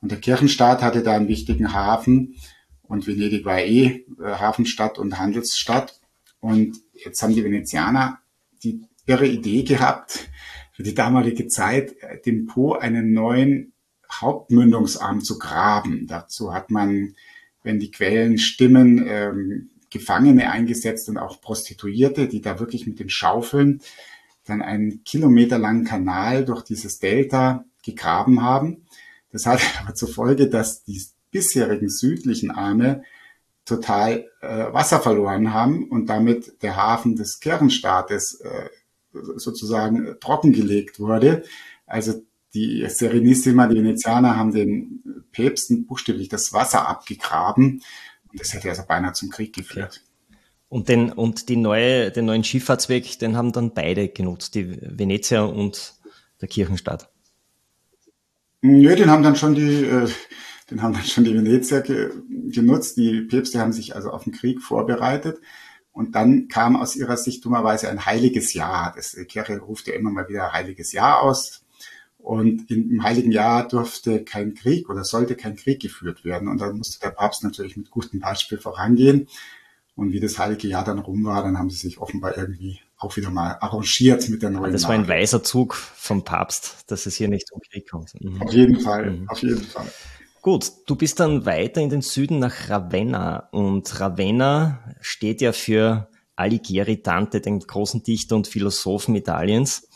Und 0.00 0.10
der 0.10 0.18
Kirchenstaat 0.18 0.82
hatte 0.82 1.02
da 1.02 1.14
einen 1.14 1.28
wichtigen 1.28 1.74
Hafen 1.74 2.36
und 2.82 3.06
Venedig 3.06 3.44
war 3.44 3.60
eh 3.60 4.06
äh, 4.18 4.24
Hafenstadt 4.24 4.98
und 4.98 5.18
Handelsstadt. 5.18 6.00
Und 6.40 6.78
jetzt 6.94 7.22
haben 7.22 7.34
die 7.34 7.44
Venezianer 7.44 8.18
die 8.62 8.82
irre 9.06 9.26
Idee 9.26 9.62
gehabt, 9.62 10.29
für 10.80 10.84
die 10.84 10.94
damalige 10.94 11.46
Zeit 11.46 11.94
äh, 12.00 12.22
dem 12.22 12.46
Po 12.46 12.72
einen 12.72 13.12
neuen 13.12 13.74
Hauptmündungsarm 14.10 15.20
zu 15.20 15.38
graben. 15.38 16.06
Dazu 16.06 16.54
hat 16.54 16.70
man, 16.70 17.16
wenn 17.62 17.78
die 17.78 17.90
Quellen 17.90 18.38
stimmen, 18.38 19.04
ähm, 19.06 19.68
Gefangene 19.90 20.50
eingesetzt 20.50 21.10
und 21.10 21.18
auch 21.18 21.42
Prostituierte, 21.42 22.28
die 22.28 22.40
da 22.40 22.58
wirklich 22.58 22.86
mit 22.86 22.98
den 22.98 23.10
Schaufeln 23.10 23.82
dann 24.46 24.62
einen 24.62 25.04
kilometerlangen 25.04 25.84
Kanal 25.84 26.46
durch 26.46 26.62
dieses 26.62 26.98
Delta 26.98 27.66
gegraben 27.84 28.40
haben. 28.40 28.86
Das 29.32 29.44
hat 29.44 29.60
aber 29.82 29.94
zur 29.94 30.08
Folge, 30.08 30.48
dass 30.48 30.82
die 30.82 31.02
bisherigen 31.30 31.90
südlichen 31.90 32.50
Arme 32.50 33.02
total 33.66 34.30
äh, 34.40 34.72
Wasser 34.72 35.00
verloren 35.00 35.52
haben 35.52 35.90
und 35.90 36.06
damit 36.06 36.62
der 36.62 36.76
Hafen 36.76 37.16
des 37.16 37.38
Kirchenstaates 37.38 38.40
äh, 38.40 38.70
sozusagen 39.12 40.16
trockengelegt 40.20 41.00
wurde. 41.00 41.42
Also 41.86 42.22
die 42.54 42.84
Serenissima, 42.88 43.66
die 43.68 43.76
Venezianer 43.76 44.36
haben 44.36 44.52
den 44.52 45.24
Päpsten 45.32 45.86
buchstäblich 45.86 46.28
das 46.28 46.52
Wasser 46.52 46.88
abgegraben. 46.88 47.82
Und 48.30 48.40
das 48.40 48.52
hätte 48.54 48.68
also 48.68 48.82
beinahe 48.86 49.12
zum 49.12 49.30
Krieg 49.30 49.54
geführt. 49.54 50.02
Und 50.68 50.88
den, 50.88 51.10
und 51.10 51.48
die 51.48 51.56
neue, 51.56 52.12
den 52.12 52.26
neuen 52.26 52.44
Schifffahrtsweg, 52.44 53.18
den 53.18 53.36
haben 53.36 53.52
dann 53.52 53.74
beide 53.74 54.08
genutzt, 54.08 54.54
die 54.54 54.70
Venezier 54.80 55.44
und 55.44 55.94
der 56.40 56.48
Kirchenstaat. 56.48 57.10
Nö, 58.62 58.94
den 58.94 59.10
haben 59.10 59.22
dann 59.22 59.36
schon 59.36 59.54
die, 59.54 59.84
äh, 59.84 60.08
den 60.70 60.82
haben 60.82 60.92
dann 60.92 61.02
schon 61.04 61.24
die 61.24 61.34
Venezier 61.34 61.80
ge 61.80 62.10
genutzt. 62.50 62.96
Die 62.96 63.22
Päpste 63.22 63.58
haben 63.58 63.72
sich 63.72 63.96
also 63.96 64.10
auf 64.10 64.24
den 64.24 64.32
Krieg 64.32 64.60
vorbereitet. 64.60 65.40
Und 65.92 66.14
dann 66.14 66.48
kam 66.48 66.76
aus 66.76 66.96
ihrer 66.96 67.16
Sicht 67.16 67.44
dummerweise 67.44 67.88
ein 67.88 68.06
heiliges 68.06 68.54
Jahr. 68.54 68.92
Das, 68.94 69.12
die 69.12 69.24
Kirche 69.24 69.58
ruft 69.58 69.86
ja 69.88 69.94
immer 69.94 70.10
mal 70.10 70.28
wieder 70.28 70.52
heiliges 70.52 70.92
Jahr 70.92 71.22
aus. 71.22 71.64
Und 72.18 72.70
im 72.70 73.02
Heiligen 73.02 73.32
Jahr 73.32 73.66
durfte 73.66 74.22
kein 74.24 74.54
Krieg 74.54 74.90
oder 74.90 75.04
sollte 75.04 75.36
kein 75.36 75.56
Krieg 75.56 75.80
geführt 75.80 76.24
werden. 76.24 76.48
Und 76.48 76.60
dann 76.60 76.76
musste 76.76 77.00
der 77.00 77.10
Papst 77.10 77.42
natürlich 77.42 77.76
mit 77.76 77.90
gutem 77.90 78.20
Beispiel 78.20 78.58
vorangehen. 78.58 79.26
Und 79.96 80.12
wie 80.12 80.20
das 80.20 80.38
Heilige 80.38 80.68
Jahr 80.68 80.84
dann 80.84 80.98
rum 80.98 81.24
war, 81.24 81.42
dann 81.42 81.58
haben 81.58 81.70
sie 81.70 81.76
sich 81.76 81.98
offenbar 81.98 82.36
irgendwie 82.36 82.80
auch 82.96 83.16
wieder 83.16 83.30
mal 83.30 83.56
arrangiert 83.60 84.28
mit 84.28 84.42
der 84.42 84.50
neuen 84.50 84.72
Das 84.72 84.84
war 84.84 84.90
ein 84.90 85.08
weiser 85.08 85.42
Zug 85.42 85.74
vom 85.74 86.22
Papst, 86.22 86.84
dass 86.90 87.06
es 87.06 87.16
hier 87.16 87.28
nicht 87.28 87.48
zum 87.48 87.60
Krieg 87.60 87.90
kommt. 87.90 88.12
Mhm. 88.20 88.40
Auf 88.40 88.52
jeden 88.52 88.80
Fall, 88.80 89.10
mhm. 89.10 89.28
auf 89.28 89.42
jeden 89.42 89.64
Fall. 89.64 89.90
Gut, 90.42 90.72
du 90.86 90.96
bist 90.96 91.20
dann 91.20 91.44
weiter 91.44 91.82
in 91.82 91.90
den 91.90 92.00
Süden 92.00 92.38
nach 92.38 92.70
Ravenna 92.70 93.50
und 93.50 94.00
Ravenna 94.00 94.78
steht 95.02 95.42
ja 95.42 95.52
für 95.52 96.08
Alighieri 96.34 97.02
Dante, 97.02 97.42
den 97.42 97.60
großen 97.60 98.02
Dichter 98.02 98.36
und 98.36 98.46
Philosophen 98.46 99.14
Italiens. 99.16 99.86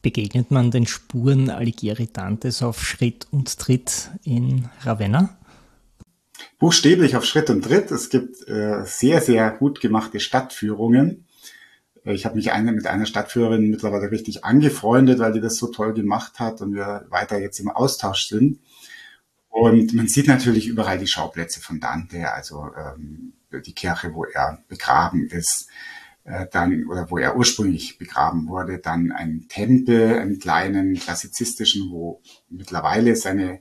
Begegnet 0.00 0.52
man 0.52 0.70
den 0.70 0.86
Spuren 0.86 1.50
Alighieri 1.50 2.08
Dantes 2.12 2.62
auf 2.62 2.84
Schritt 2.84 3.26
und 3.32 3.58
Tritt 3.58 4.10
in 4.22 4.68
Ravenna? 4.82 5.36
Buchstäblich 6.60 7.16
auf 7.16 7.24
Schritt 7.24 7.50
und 7.50 7.62
Tritt. 7.62 7.90
Es 7.90 8.10
gibt 8.10 8.46
äh, 8.46 8.84
sehr, 8.84 9.20
sehr 9.20 9.50
gut 9.50 9.80
gemachte 9.80 10.20
Stadtführungen. 10.20 11.26
Ich 12.04 12.26
habe 12.26 12.36
mich 12.36 12.52
eine, 12.52 12.70
mit 12.70 12.86
einer 12.86 13.06
Stadtführerin 13.06 13.70
mittlerweile 13.70 14.10
richtig 14.10 14.44
angefreundet, 14.44 15.18
weil 15.18 15.32
die 15.32 15.40
das 15.40 15.56
so 15.56 15.66
toll 15.68 15.94
gemacht 15.94 16.38
hat 16.38 16.60
und 16.60 16.74
wir 16.74 17.06
weiter 17.08 17.40
jetzt 17.40 17.58
im 17.58 17.70
Austausch 17.70 18.28
sind. 18.28 18.60
Und 19.54 19.94
man 19.94 20.08
sieht 20.08 20.26
natürlich 20.26 20.66
überall 20.66 20.98
die 20.98 21.06
Schauplätze 21.06 21.60
von 21.60 21.78
Dante, 21.78 22.32
also 22.32 22.70
ähm, 22.76 23.34
die 23.64 23.72
Kirche, 23.72 24.12
wo 24.12 24.24
er 24.24 24.58
begraben 24.66 25.28
ist, 25.28 25.68
äh, 26.24 26.48
dann 26.50 26.86
oder 26.86 27.08
wo 27.08 27.18
er 27.18 27.36
ursprünglich 27.36 27.96
begraben 27.96 28.48
wurde, 28.48 28.78
dann 28.78 29.12
ein 29.12 29.46
Tempel, 29.48 30.18
einen 30.18 30.40
kleinen 30.40 30.94
klassizistischen, 30.94 31.92
wo 31.92 32.20
mittlerweile 32.50 33.14
seine 33.14 33.60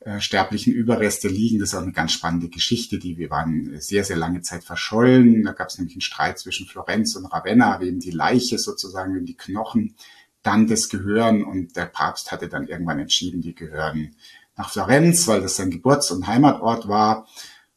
äh, 0.00 0.20
sterblichen 0.20 0.74
Überreste 0.74 1.28
liegen. 1.28 1.60
Das 1.60 1.70
ist 1.70 1.76
auch 1.76 1.82
eine 1.82 1.92
ganz 1.92 2.12
spannende 2.12 2.50
Geschichte, 2.50 2.98
die 2.98 3.16
wir 3.16 3.30
waren 3.30 3.80
sehr, 3.80 4.04
sehr 4.04 4.18
lange 4.18 4.42
Zeit 4.42 4.64
verschollen. 4.64 5.44
Da 5.44 5.52
gab 5.52 5.68
es 5.68 5.78
nämlich 5.78 5.94
einen 5.94 6.02
Streit 6.02 6.38
zwischen 6.38 6.66
Florenz 6.66 7.16
und 7.16 7.24
Ravenna, 7.24 7.80
wem 7.80 8.00
die 8.00 8.10
Leiche 8.10 8.58
sozusagen, 8.58 9.14
wem 9.14 9.24
die 9.24 9.38
Knochen 9.38 9.94
Dantes 10.42 10.90
gehören. 10.90 11.42
Und 11.42 11.74
der 11.74 11.86
Papst 11.86 12.32
hatte 12.32 12.50
dann 12.50 12.68
irgendwann 12.68 12.98
entschieden, 12.98 13.40
die 13.40 13.54
gehören 13.54 14.14
nach 14.56 14.70
Florenz, 14.70 15.28
weil 15.28 15.42
das 15.42 15.56
sein 15.56 15.70
Geburts- 15.70 16.10
und 16.10 16.26
Heimatort 16.26 16.88
war. 16.88 17.26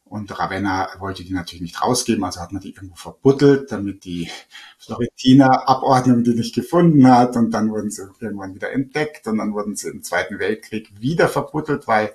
Und 0.04 0.36
Ravenna 0.36 0.88
wollte 0.98 1.22
die 1.22 1.32
natürlich 1.32 1.62
nicht 1.62 1.82
rausgeben, 1.82 2.24
also 2.24 2.40
hat 2.40 2.50
man 2.50 2.60
die 2.60 2.74
irgendwo 2.74 2.96
verbuddelt, 2.96 3.70
damit 3.70 4.04
die 4.04 4.28
Florentiner 4.76 5.68
Abordnung 5.68 6.24
die 6.24 6.34
nicht 6.34 6.52
gefunden 6.52 7.06
hat. 7.06 7.36
Und 7.36 7.52
dann 7.52 7.70
wurden 7.70 7.90
sie 7.90 8.02
irgendwann 8.18 8.54
wieder 8.54 8.72
entdeckt 8.72 9.28
und 9.28 9.38
dann 9.38 9.52
wurden 9.52 9.76
sie 9.76 9.88
im 9.88 10.02
Zweiten 10.02 10.40
Weltkrieg 10.40 10.90
wieder 11.00 11.28
verbuddelt, 11.28 11.86
weil 11.86 12.12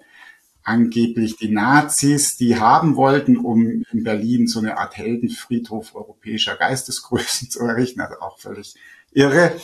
angeblich 0.66 1.38
die 1.38 1.52
Nazis 1.52 2.36
die 2.36 2.60
haben 2.60 2.98
wollten, 2.98 3.38
um 3.38 3.86
in 3.94 4.04
Berlin 4.04 4.48
so 4.48 4.60
eine 4.60 4.78
Art 4.78 4.98
Heldenfriedhof 4.98 5.96
europäischer 5.96 6.58
Geistesgrößen 6.58 7.50
zu 7.50 7.60
errichten, 7.62 8.02
also 8.02 8.20
auch 8.20 8.40
völlig 8.40 8.76
irre. 9.14 9.56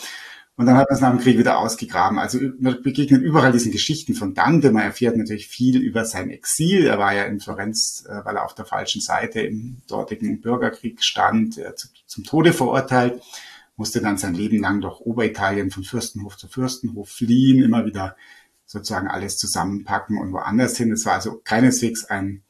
Und 0.56 0.66
dann 0.66 0.76
hat 0.76 0.90
man 0.90 0.96
es 0.96 1.00
nach 1.00 1.10
dem 1.10 1.20
Krieg 1.20 1.38
wieder 1.38 1.58
ausgegraben. 1.58 2.18
Also 2.18 2.38
man 2.58 2.82
begegnet 2.82 3.22
überall 3.22 3.52
diesen 3.52 3.72
Geschichten 3.72 4.14
von 4.14 4.34
Dante. 4.34 4.70
Man 4.70 4.82
erfährt 4.82 5.16
natürlich 5.16 5.48
viel 5.48 5.80
über 5.80 6.04
sein 6.04 6.28
Exil. 6.30 6.86
Er 6.86 6.98
war 6.98 7.14
ja 7.14 7.24
in 7.24 7.40
Florenz, 7.40 8.04
äh, 8.06 8.24
weil 8.24 8.36
er 8.36 8.44
auf 8.44 8.54
der 8.54 8.66
falschen 8.66 9.00
Seite 9.00 9.40
im 9.40 9.80
dortigen 9.88 10.40
Bürgerkrieg 10.40 11.02
stand, 11.02 11.58
zum 12.06 12.24
Tode 12.24 12.52
verurteilt, 12.52 13.22
musste 13.76 14.02
dann 14.02 14.18
sein 14.18 14.34
Leben 14.34 14.60
lang 14.60 14.82
durch 14.82 15.00
Oberitalien 15.00 15.70
von 15.70 15.84
Fürstenhof 15.84 16.36
zu 16.36 16.48
Fürstenhof 16.48 17.08
fliehen, 17.08 17.64
immer 17.64 17.86
wieder 17.86 18.16
sozusagen 18.66 19.08
alles 19.08 19.38
zusammenpacken 19.38 20.18
und 20.18 20.32
woanders 20.32 20.76
hin. 20.76 20.92
Es 20.92 21.06
war 21.06 21.14
also 21.14 21.40
keineswegs 21.44 22.04
ein 22.04 22.42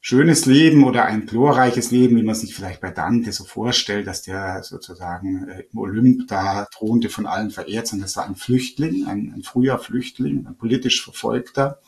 schönes 0.00 0.46
Leben 0.46 0.84
oder 0.84 1.04
ein 1.04 1.26
glorreiches 1.26 1.90
Leben, 1.90 2.16
wie 2.16 2.22
man 2.22 2.34
sich 2.34 2.54
vielleicht 2.54 2.80
bei 2.80 2.90
Dante 2.90 3.32
so 3.32 3.44
vorstellt, 3.44 4.06
dass 4.06 4.22
der 4.22 4.62
sozusagen 4.62 5.48
äh, 5.48 5.64
im 5.70 5.78
Olymp 5.78 6.26
da 6.28 6.66
thronte 6.66 7.10
von 7.10 7.26
allen 7.26 7.50
verehrt, 7.50 7.86
sondern 7.86 8.06
das 8.06 8.16
war 8.16 8.26
ein 8.26 8.36
Flüchtling, 8.36 9.06
ein, 9.06 9.32
ein 9.34 9.42
früher 9.42 9.78
Flüchtling, 9.78 10.46
ein 10.46 10.56
politisch 10.56 11.04
Verfolgter. 11.04 11.80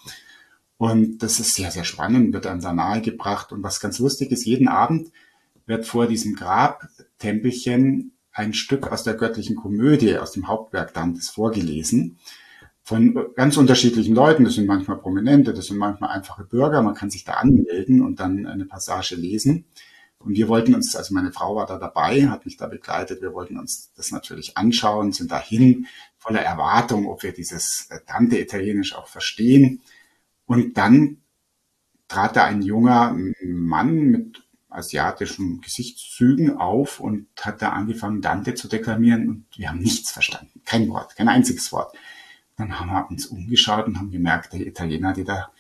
Und 0.76 1.22
das 1.22 1.40
ist 1.40 1.54
sehr, 1.54 1.70
sehr 1.70 1.84
spannend, 1.84 2.34
wird 2.34 2.46
einem 2.46 2.60
da 2.60 2.72
nahegebracht. 2.72 3.52
Und 3.52 3.62
was 3.62 3.80
ganz 3.80 3.98
lustig 3.98 4.30
ist, 4.30 4.44
jeden 4.44 4.68
Abend 4.68 5.10
wird 5.64 5.86
vor 5.86 6.06
diesem 6.06 6.34
Grabtempelchen 6.34 8.12
ein 8.32 8.52
Stück 8.52 8.90
aus 8.90 9.04
der 9.04 9.14
göttlichen 9.14 9.56
Komödie, 9.56 10.18
aus 10.18 10.32
dem 10.32 10.48
Hauptwerk 10.48 10.92
Dantes 10.92 11.30
vorgelesen 11.30 12.18
von 12.82 13.34
ganz 13.34 13.56
unterschiedlichen 13.56 14.14
Leuten. 14.14 14.44
Das 14.44 14.54
sind 14.54 14.66
manchmal 14.66 14.98
Prominente, 14.98 15.54
das 15.54 15.66
sind 15.66 15.78
manchmal 15.78 16.10
einfache 16.10 16.44
Bürger. 16.44 16.82
Man 16.82 16.94
kann 16.94 17.10
sich 17.10 17.24
da 17.24 17.34
anmelden 17.34 18.02
und 18.02 18.20
dann 18.20 18.46
eine 18.46 18.64
Passage 18.64 19.14
lesen. 19.14 19.66
Und 20.18 20.36
wir 20.36 20.48
wollten 20.48 20.74
uns, 20.74 20.94
also 20.94 21.14
meine 21.14 21.32
Frau 21.32 21.56
war 21.56 21.66
da 21.66 21.78
dabei, 21.78 22.28
hat 22.28 22.44
mich 22.44 22.56
da 22.56 22.66
begleitet. 22.66 23.22
Wir 23.22 23.34
wollten 23.34 23.58
uns 23.58 23.92
das 23.96 24.12
natürlich 24.12 24.56
anschauen, 24.56 25.12
sind 25.12 25.32
dahin 25.32 25.86
voller 26.18 26.42
Erwartung, 26.42 27.06
ob 27.06 27.22
wir 27.22 27.32
dieses 27.32 27.88
Tante-Italienisch 28.06 28.94
auch 28.94 29.08
verstehen. 29.08 29.80
Und 30.46 30.76
dann 30.76 31.18
trat 32.08 32.36
da 32.36 32.44
ein 32.44 32.62
junger 32.62 33.16
Mann 33.42 33.96
mit 33.96 34.42
asiatischen 34.68 35.60
Gesichtszügen 35.60 36.56
auf 36.56 37.00
und 37.00 37.26
hat 37.40 37.62
da 37.62 37.70
angefangen, 37.70 38.22
Dante 38.22 38.54
zu 38.54 38.68
deklamieren 38.68 39.28
und 39.28 39.46
wir 39.56 39.68
haben 39.68 39.80
nichts 39.80 40.10
verstanden. 40.10 40.62
Kein 40.64 40.88
Wort, 40.88 41.16
kein 41.16 41.28
einziges 41.28 41.72
Wort. 41.72 41.94
Dann 42.62 42.78
haben 42.78 42.90
wir 42.90 43.10
uns 43.10 43.26
umgeschaut 43.26 43.86
und 43.86 43.98
haben 43.98 44.12
gemerkt, 44.12 44.52
die 44.52 44.64
Italiener, 44.64 45.12
die 45.12 45.24
da 45.24 45.50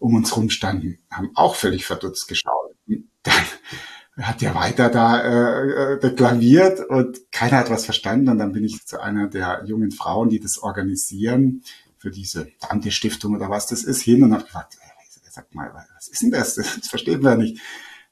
um 0.00 0.16
uns 0.16 0.36
rumstanden, 0.36 0.98
haben 1.08 1.30
auch 1.34 1.54
völlig 1.54 1.86
verdutzt 1.86 2.26
geschaut. 2.26 2.74
Und 2.88 3.08
dann 3.22 4.26
hat 4.26 4.42
er 4.42 4.56
weiter 4.56 4.88
da 4.88 5.20
äh, 5.20 5.94
äh, 5.94 6.00
deklamiert 6.00 6.80
und 6.80 7.30
keiner 7.30 7.58
hat 7.58 7.70
was 7.70 7.84
verstanden. 7.84 8.28
Und 8.28 8.38
dann 8.38 8.50
bin 8.52 8.64
ich 8.64 8.84
zu 8.84 9.00
einer 9.00 9.28
der 9.28 9.62
jungen 9.66 9.92
Frauen, 9.92 10.30
die 10.30 10.40
das 10.40 10.58
organisieren, 10.58 11.62
für 11.96 12.10
diese 12.10 12.48
Dante-Stiftung 12.60 13.36
oder 13.36 13.50
was 13.50 13.68
das 13.68 13.84
ist, 13.84 14.02
hin 14.02 14.24
und 14.24 14.32
habe 14.32 14.42
gefragt, 14.42 14.78
sag 15.30 15.54
mal, 15.54 15.72
was 15.94 16.08
ist 16.08 16.22
denn 16.22 16.32
das? 16.32 16.56
Das 16.56 16.88
versteht 16.88 17.22
man 17.22 17.38
nicht. 17.38 17.60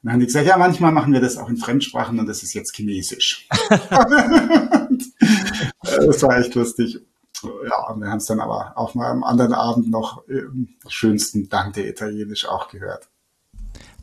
dann 0.03 0.13
haben 0.13 0.21
die 0.21 0.27
gesagt, 0.27 0.47
ja, 0.47 0.57
manchmal 0.57 0.93
machen 0.93 1.11
wir 1.11 1.19
das 1.19 1.35
auch 1.35 1.49
in 1.49 1.57
Fremdsprachen 1.57 2.17
und 2.17 2.27
das 2.27 2.43
ist 2.43 2.53
jetzt 2.53 2.73
Chinesisch. 2.73 3.49
das 5.81 6.23
war 6.23 6.37
echt 6.37 6.55
lustig. 6.55 7.01
Ja, 7.43 7.95
wir 7.97 8.09
haben 8.09 8.17
es 8.17 8.25
dann 8.25 8.39
aber 8.39 8.73
auch 8.75 8.95
mal 8.95 9.11
am 9.11 9.23
anderen 9.23 9.53
Abend 9.53 9.89
noch 9.89 10.27
im 10.27 10.75
schönsten 10.87 11.49
Dante 11.49 11.81
Italienisch 11.81 12.47
auch 12.47 12.69
gehört. 12.69 13.09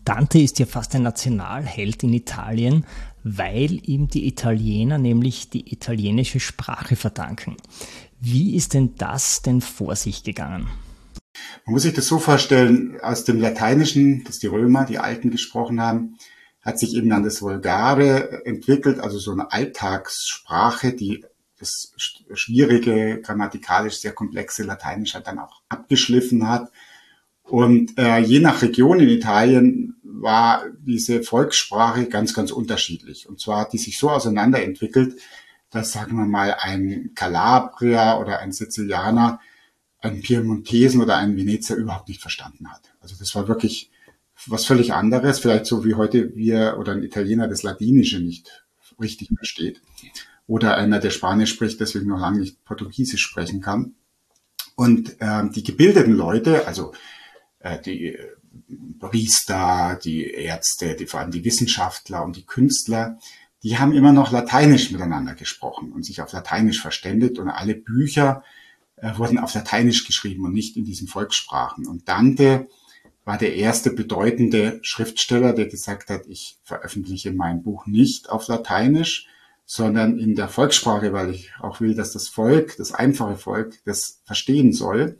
Dante 0.04 0.38
ist 0.38 0.58
ja 0.58 0.66
fast 0.66 0.94
ein 0.94 1.02
Nationalheld 1.02 2.02
in 2.02 2.12
Italien, 2.12 2.84
weil 3.22 3.80
ihm 3.88 4.08
die 4.08 4.28
Italiener 4.28 4.98
nämlich 4.98 5.48
die 5.48 5.72
italienische 5.72 6.40
Sprache 6.40 6.94
verdanken. 6.94 7.56
Wie 8.20 8.54
ist 8.54 8.74
denn 8.74 8.94
das 8.96 9.40
denn 9.40 9.62
vor 9.62 9.96
sich 9.96 10.22
gegangen? 10.22 10.68
Man 11.64 11.72
muss 11.72 11.82
sich 11.82 11.94
das 11.94 12.06
so 12.06 12.18
vorstellen, 12.18 13.00
aus 13.00 13.24
dem 13.24 13.40
Lateinischen, 13.40 14.24
das 14.24 14.38
die 14.38 14.46
Römer, 14.46 14.84
die 14.84 14.98
Alten 14.98 15.30
gesprochen 15.30 15.80
haben, 15.80 16.16
hat 16.60 16.78
sich 16.78 16.94
eben 16.94 17.10
dann 17.10 17.24
das 17.24 17.42
Vulgare 17.42 18.44
entwickelt, 18.46 18.98
also 18.98 19.18
so 19.18 19.32
eine 19.32 19.52
Alltagssprache, 19.52 20.92
die 20.92 21.24
das 21.58 21.92
schwierige, 21.98 23.20
grammatikalisch 23.20 24.00
sehr 24.00 24.12
komplexe 24.12 24.64
Lateinisch 24.64 25.14
halt 25.14 25.26
dann 25.26 25.38
auch 25.38 25.62
abgeschliffen 25.68 26.48
hat. 26.48 26.70
Und 27.42 27.98
äh, 27.98 28.18
je 28.18 28.40
nach 28.40 28.62
Region 28.62 29.00
in 29.00 29.08
Italien 29.08 29.96
war 30.02 30.64
diese 30.78 31.22
Volkssprache 31.22 32.06
ganz, 32.06 32.34
ganz 32.34 32.50
unterschiedlich. 32.50 33.28
Und 33.28 33.40
zwar 33.40 33.60
hat 33.60 33.72
die 33.72 33.78
sich 33.78 33.98
so 33.98 34.10
auseinanderentwickelt, 34.10 35.20
dass, 35.70 35.92
sagen 35.92 36.16
wir 36.16 36.24
mal, 36.24 36.56
ein 36.58 37.12
Kalabrier 37.14 38.18
oder 38.20 38.38
ein 38.38 38.52
Sizilianer 38.52 39.40
einen 40.00 40.22
Piemontesen 40.22 41.00
oder 41.00 41.16
einen 41.16 41.36
Venezer 41.36 41.74
überhaupt 41.74 42.08
nicht 42.08 42.20
verstanden 42.20 42.70
hat. 42.70 42.94
Also 43.00 43.16
das 43.18 43.34
war 43.34 43.48
wirklich 43.48 43.90
was 44.46 44.64
völlig 44.64 44.92
anderes, 44.92 45.38
vielleicht 45.38 45.66
so 45.66 45.84
wie 45.84 45.94
heute 45.94 46.34
wir 46.36 46.76
oder 46.78 46.92
ein 46.92 47.02
Italiener 47.02 47.48
das 47.48 47.62
Latinische 47.62 48.20
nicht 48.20 48.63
richtig 49.00 49.28
versteht. 49.36 49.82
Oder 50.46 50.76
einer, 50.76 50.98
der 50.98 51.10
Spanisch 51.10 51.50
spricht, 51.50 51.80
deswegen 51.80 52.08
noch 52.08 52.20
lange 52.20 52.40
nicht 52.40 52.64
Portugiesisch 52.64 53.22
sprechen 53.22 53.60
kann. 53.60 53.94
Und 54.76 55.20
äh, 55.20 55.48
die 55.50 55.62
gebildeten 55.62 56.12
Leute, 56.12 56.66
also 56.66 56.92
äh, 57.60 57.80
die 57.80 58.18
Priester, 58.98 59.98
die 60.02 60.30
Ärzte, 60.30 60.94
die, 60.96 61.06
vor 61.06 61.20
allem 61.20 61.30
die 61.30 61.44
Wissenschaftler 61.44 62.24
und 62.24 62.36
die 62.36 62.46
Künstler, 62.46 63.18
die 63.62 63.78
haben 63.78 63.92
immer 63.92 64.12
noch 64.12 64.30
Lateinisch 64.30 64.90
miteinander 64.90 65.34
gesprochen 65.34 65.92
und 65.92 66.04
sich 66.04 66.20
auf 66.20 66.32
Lateinisch 66.32 66.82
verständigt 66.82 67.38
und 67.38 67.48
alle 67.48 67.74
Bücher 67.74 68.44
äh, 68.96 69.16
wurden 69.16 69.38
auf 69.38 69.54
Lateinisch 69.54 70.06
geschrieben 70.06 70.44
und 70.44 70.52
nicht 70.52 70.76
in 70.76 70.84
diesen 70.84 71.08
Volkssprachen. 71.08 71.86
Und 71.86 72.08
Dante 72.08 72.68
war 73.24 73.38
der 73.38 73.56
erste 73.56 73.90
bedeutende 73.90 74.78
Schriftsteller, 74.82 75.52
der 75.52 75.66
gesagt 75.66 76.10
hat, 76.10 76.26
ich 76.26 76.58
veröffentliche 76.62 77.32
mein 77.32 77.62
Buch 77.62 77.86
nicht 77.86 78.28
auf 78.28 78.46
Lateinisch, 78.48 79.28
sondern 79.66 80.18
in 80.18 80.34
der 80.34 80.48
Volkssprache, 80.48 81.12
weil 81.12 81.30
ich 81.30 81.52
auch 81.60 81.80
will, 81.80 81.94
dass 81.94 82.12
das 82.12 82.28
Volk, 82.28 82.76
das 82.76 82.92
einfache 82.92 83.36
Volk, 83.36 83.78
das 83.86 84.20
verstehen 84.24 84.72
soll. 84.72 85.18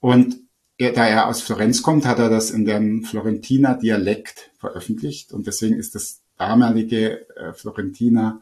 Und 0.00 0.40
er, 0.76 0.92
da 0.92 1.06
er 1.06 1.28
aus 1.28 1.42
Florenz 1.42 1.82
kommt, 1.82 2.06
hat 2.06 2.18
er 2.18 2.30
das 2.30 2.50
in 2.50 2.64
dem 2.64 3.04
Florentiner 3.04 3.76
Dialekt 3.76 4.50
veröffentlicht 4.58 5.32
und 5.32 5.46
deswegen 5.46 5.76
ist 5.76 5.94
das 5.94 6.22
damalige 6.36 7.28
äh, 7.36 7.52
Florentiner, 7.52 8.40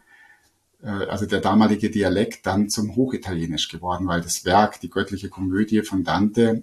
äh, 0.83 0.87
also 0.87 1.27
der 1.27 1.41
damalige 1.41 1.91
Dialekt 1.91 2.47
dann 2.47 2.71
zum 2.71 2.95
Hochitalienisch 2.95 3.69
geworden, 3.69 4.07
weil 4.07 4.21
das 4.21 4.45
Werk, 4.45 4.81
die 4.81 4.89
göttliche 4.89 5.29
Komödie 5.29 5.83
von 5.83 6.05
Dante, 6.05 6.63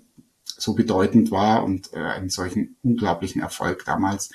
so 0.58 0.74
bedeutend 0.74 1.32
war 1.32 1.64
und 1.64 1.94
äh, 1.94 2.00
einen 2.00 2.30
solchen 2.30 2.76
unglaublichen 2.84 3.42
Erfolg 3.42 3.86
damals 3.86 4.30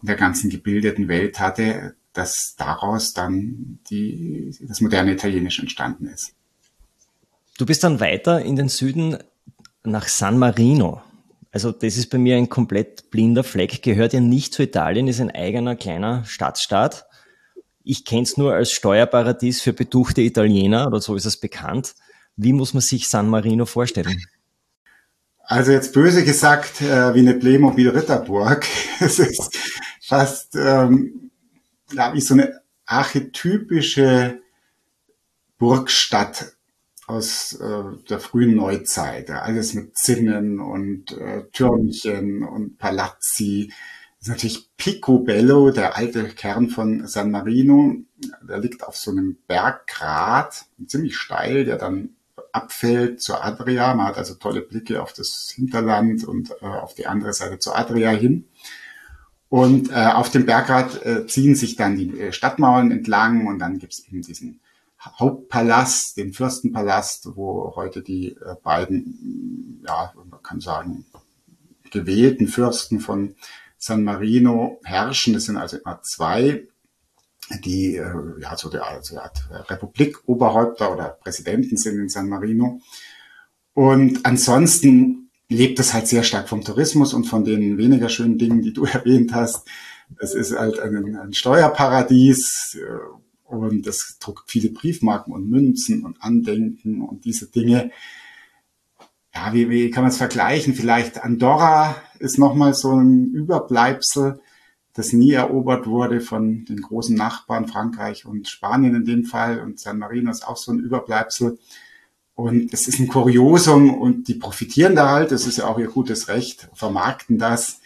in 0.00 0.06
der 0.06 0.16
ganzen 0.16 0.50
gebildeten 0.50 1.08
Welt 1.08 1.40
hatte, 1.40 1.94
dass 2.12 2.54
daraus 2.56 3.12
dann 3.12 3.78
die, 3.90 4.54
das 4.62 4.80
moderne 4.80 5.12
Italienisch 5.12 5.58
entstanden 5.58 6.06
ist. 6.06 6.34
Du 7.58 7.66
bist 7.66 7.84
dann 7.84 8.00
weiter 8.00 8.42
in 8.42 8.56
den 8.56 8.68
Süden 8.68 9.18
nach 9.84 10.08
San 10.08 10.38
Marino. 10.38 11.02
Also 11.52 11.72
das 11.72 11.96
ist 11.96 12.10
bei 12.10 12.18
mir 12.18 12.36
ein 12.36 12.48
komplett 12.48 13.10
blinder 13.10 13.44
Fleck, 13.44 13.82
gehört 13.82 14.12
ja 14.12 14.20
nicht 14.20 14.52
zu 14.52 14.62
Italien, 14.62 15.08
ist 15.08 15.20
ein 15.20 15.30
eigener 15.30 15.76
kleiner 15.76 16.24
Stadtstaat. 16.24 17.06
Ich 17.82 18.04
kenne 18.04 18.22
es 18.22 18.36
nur 18.36 18.52
als 18.52 18.72
Steuerparadies 18.72 19.62
für 19.62 19.72
betuchte 19.72 20.20
Italiener 20.20 20.86
oder 20.86 21.00
so 21.00 21.14
ist 21.14 21.24
es 21.24 21.38
bekannt. 21.38 21.94
Wie 22.36 22.52
muss 22.52 22.74
man 22.74 22.82
sich 22.82 23.08
San 23.08 23.28
Marino 23.28 23.64
vorstellen? 23.64 24.22
Also 25.48 25.70
jetzt 25.70 25.92
böse 25.92 26.24
gesagt, 26.24 26.82
äh, 26.82 27.14
wie 27.14 27.20
eine 27.20 27.34
Playmobil-Ritterburg. 27.34 28.66
es 29.00 29.20
ist 29.20 29.56
fast, 30.02 30.56
ähm, 30.56 31.30
glaube 31.88 32.18
ich, 32.18 32.26
so 32.26 32.34
eine 32.34 32.62
archetypische 32.84 34.40
Burgstadt 35.56 36.56
aus 37.06 37.52
äh, 37.60 37.82
der 38.08 38.18
frühen 38.18 38.56
Neuzeit. 38.56 39.30
Alles 39.30 39.74
mit 39.74 39.96
Zinnen 39.96 40.58
und 40.58 41.12
äh, 41.12 41.44
Türmchen 41.52 42.42
und 42.42 42.78
Palazzi. 42.78 43.72
Das 44.18 44.22
ist 44.22 44.28
natürlich 44.28 44.70
Picobello, 44.76 45.70
der 45.70 45.96
alte 45.96 46.24
Kern 46.24 46.70
von 46.70 47.06
San 47.06 47.30
Marino. 47.30 47.94
Der 48.42 48.58
liegt 48.58 48.82
auf 48.82 48.96
so 48.96 49.12
einem 49.12 49.38
Berggrat, 49.46 50.64
ziemlich 50.88 51.16
steil, 51.16 51.64
der 51.64 51.76
dann 51.76 52.15
abfällt 52.56 53.20
zur 53.20 53.44
Adria. 53.44 53.94
Man 53.94 54.06
hat 54.06 54.18
also 54.18 54.34
tolle 54.34 54.62
Blicke 54.62 55.02
auf 55.02 55.12
das 55.12 55.52
Hinterland 55.54 56.24
und 56.24 56.50
äh, 56.62 56.64
auf 56.64 56.94
die 56.94 57.06
andere 57.06 57.32
Seite 57.32 57.58
zur 57.58 57.78
Adria 57.78 58.10
hin. 58.10 58.48
Und 59.48 59.90
äh, 59.90 59.94
auf 59.94 60.30
dem 60.30 60.46
Bergrad 60.46 61.04
äh, 61.06 61.26
ziehen 61.26 61.54
sich 61.54 61.76
dann 61.76 61.96
die 61.96 62.18
äh, 62.18 62.32
Stadtmauern 62.32 62.90
entlang 62.90 63.46
und 63.46 63.58
dann 63.58 63.78
gibt's 63.78 64.00
eben 64.08 64.22
diesen 64.22 64.60
Hauptpalast, 64.98 66.16
den 66.16 66.32
Fürstenpalast, 66.32 67.36
wo 67.36 67.74
heute 67.76 68.02
die 68.02 68.32
äh, 68.32 68.56
beiden, 68.62 69.84
ja, 69.86 70.12
man 70.28 70.42
kann 70.42 70.60
sagen, 70.60 71.06
gewählten 71.90 72.48
Fürsten 72.48 72.98
von 72.98 73.36
San 73.78 74.02
Marino 74.02 74.80
herrschen. 74.82 75.34
Das 75.34 75.44
sind 75.44 75.58
also 75.58 75.76
immer 75.76 76.00
zwei, 76.02 76.66
die 77.64 77.96
äh, 77.96 78.40
ja 78.40 78.56
so 78.56 78.68
der 78.68 78.86
also 78.86 79.18
Republik-Oberhäupter 79.68 80.92
oder 80.92 81.18
Präsidenten 81.22 81.76
sind 81.76 81.98
in 81.98 82.08
San 82.08 82.28
Marino. 82.28 82.80
Und 83.74 84.24
ansonsten 84.24 85.30
lebt 85.48 85.78
es 85.78 85.94
halt 85.94 86.08
sehr 86.08 86.22
stark 86.22 86.48
vom 86.48 86.62
Tourismus 86.62 87.14
und 87.14 87.24
von 87.24 87.44
den 87.44 87.78
weniger 87.78 88.08
schönen 88.08 88.38
Dingen, 88.38 88.62
die 88.62 88.72
du 88.72 88.84
erwähnt 88.86 89.34
hast. 89.34 89.66
Es 90.18 90.34
ist 90.34 90.56
halt 90.56 90.78
ein, 90.78 91.16
ein 91.16 91.32
Steuerparadies, 91.32 92.78
äh, 92.80 93.16
und 93.46 93.86
es 93.86 94.18
druckt 94.18 94.50
viele 94.50 94.70
Briefmarken 94.70 95.32
und 95.32 95.48
Münzen 95.48 96.04
und 96.04 96.20
Andenken 96.22 97.00
und 97.00 97.24
diese 97.24 97.48
Dinge. 97.50 97.90
Ja, 99.34 99.52
wie, 99.52 99.70
wie 99.70 99.90
kann 99.90 100.02
man 100.02 100.10
es 100.10 100.16
vergleichen? 100.16 100.74
Vielleicht 100.74 101.22
Andorra 101.22 101.96
ist 102.18 102.38
nochmal 102.38 102.74
so 102.74 102.92
ein 102.92 103.32
Überbleibsel, 103.32 104.40
das 104.96 105.12
nie 105.12 105.32
erobert 105.32 105.86
wurde 105.86 106.20
von 106.22 106.64
den 106.64 106.80
großen 106.80 107.14
Nachbarn 107.14 107.68
Frankreich 107.68 108.24
und 108.24 108.48
Spanien 108.48 108.94
in 108.94 109.04
dem 109.04 109.24
Fall. 109.24 109.60
Und 109.60 109.78
San 109.78 109.98
Marino 109.98 110.30
ist 110.30 110.48
auch 110.48 110.56
so 110.56 110.72
ein 110.72 110.78
Überbleibsel. 110.78 111.58
Und 112.34 112.72
es 112.72 112.88
ist 112.88 112.98
ein 112.98 113.08
Kuriosum 113.08 113.94
und 113.94 114.28
die 114.28 114.34
profitieren 114.34 114.96
da 114.96 115.10
halt, 115.10 115.32
das 115.32 115.46
ist 115.46 115.58
ja 115.58 115.66
auch 115.66 115.78
ihr 115.78 115.88
gutes 115.88 116.28
Recht, 116.28 116.68
vermarkten 116.74 117.38
das, 117.38 117.80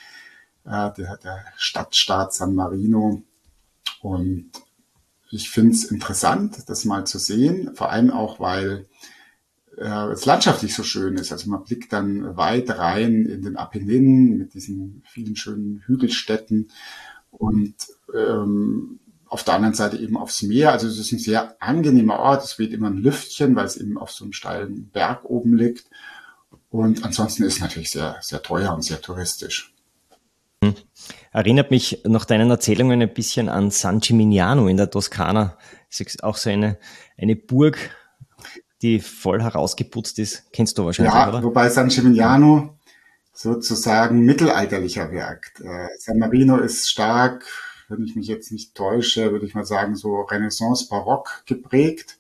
äh, 0.65 0.91
der, 0.97 1.19
der 1.23 1.45
Stadtstaat 1.57 2.33
San 2.33 2.55
Marino. 2.55 3.23
Und 4.01 4.51
ich 5.31 5.51
finde 5.51 5.73
es 5.73 5.85
interessant, 5.85 6.69
das 6.69 6.85
mal 6.85 7.07
zu 7.07 7.19
sehen, 7.19 7.75
vor 7.75 7.91
allem 7.91 8.11
auch, 8.11 8.39
weil 8.39 8.87
äh, 9.81 10.13
es 10.13 10.27
landschaftlich 10.27 10.75
so 10.75 10.83
schön 10.83 11.17
ist. 11.17 11.33
Also 11.33 11.51
man 11.51 11.65
blickt 11.65 11.93
dann 11.93 12.37
weit 12.37 12.71
rein 12.71 13.25
in 13.25 13.43
den 13.43 13.57
Apenninen 13.57 14.37
mit 14.37 14.55
diesen 14.55 15.03
vielen 15.07 15.37
schönen 15.37 15.83
Hügelstädten 15.87 16.71
und 17.31 17.75
ähm, 18.15 19.01
auf 19.27 19.45
der 19.45 19.55
anderen 19.55 19.75
Seite 19.75 19.97
eben 19.97 20.17
aufs 20.17 20.43
Meer. 20.43 20.73
Also 20.73 20.89
es 20.89 20.99
ist 20.99 21.13
ein 21.13 21.19
sehr 21.19 21.57
angenehmer 21.61 22.19
Ort. 22.19 22.45
Es 22.45 22.59
weht 22.59 22.73
immer 22.73 22.89
ein 22.89 22.99
Lüftchen, 22.99 23.57
weil 23.57 23.67
es 23.67 23.77
eben 23.77 23.97
auf 23.97 24.11
so 24.11 24.25
einem 24.25 24.33
steilen 24.33 24.91
Berg 24.91 25.25
oben 25.25 25.57
liegt. 25.57 25.87
Und 26.69 27.05
ansonsten 27.05 27.45
ist 27.45 27.55
es 27.55 27.61
natürlich 27.61 27.91
sehr, 27.91 28.17
sehr 28.21 28.43
teuer 28.43 28.75
und 28.75 28.83
sehr 28.83 29.01
touristisch. 29.01 29.73
Hm. 30.63 30.75
Erinnert 31.33 31.71
mich 31.71 32.03
nach 32.05 32.25
deinen 32.25 32.51
Erzählungen 32.51 33.01
ein 33.01 33.15
bisschen 33.15 33.49
an 33.49 33.71
San 33.71 34.01
Gimignano 34.01 34.69
in 34.69 34.77
der 34.77 34.91
Toskana. 34.91 35.57
Das 35.89 36.01
ist 36.01 36.23
auch 36.25 36.37
so 36.37 36.51
eine, 36.51 36.77
eine 37.17 37.37
Burg, 37.37 37.79
die 38.83 39.01
voll 39.01 39.43
herausgeputzt 39.43 40.19
ist. 40.19 40.51
Kennst 40.53 40.79
du 40.79 40.85
wahrscheinlich, 40.85 41.15
ja, 41.15 41.29
oder? 41.29 41.43
wobei 41.43 41.69
San 41.69 41.89
Gimignano 41.89 42.79
sozusagen 43.33 44.21
mittelalterlicher 44.21 45.11
wirkt. 45.11 45.61
Äh, 45.61 45.89
San 45.99 46.19
Marino 46.19 46.59
ist 46.59 46.91
stark, 46.91 47.47
wenn 47.89 48.05
ich 48.05 48.17
mich 48.17 48.27
jetzt 48.27 48.53
nicht 48.53 48.75
täusche, 48.75 49.33
würde 49.33 49.47
ich 49.47 49.55
mal 49.55 49.65
sagen, 49.65 49.97
so 49.97 50.21
Renaissance-Barock 50.23 51.43
geprägt. 51.47 52.19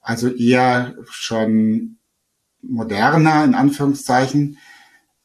Also 0.00 0.28
eher 0.28 0.94
schon 1.10 1.98
moderner, 2.62 3.44
in 3.44 3.54
Anführungszeichen. 3.54 4.58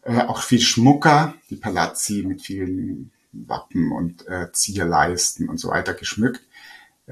Äh, 0.04 0.22
auch 0.22 0.42
viel 0.42 0.62
Schmucker, 0.62 1.36
die 1.50 1.56
Palazzi 1.56 2.24
mit 2.26 2.42
vielen 2.42 3.12
Wappen 3.32 3.92
und 3.92 4.28
äh, 4.28 4.52
Zierleisten 4.52 5.50
und 5.50 5.60
so 5.60 5.70
weiter 5.70 5.94
geschmückt. 5.94 6.42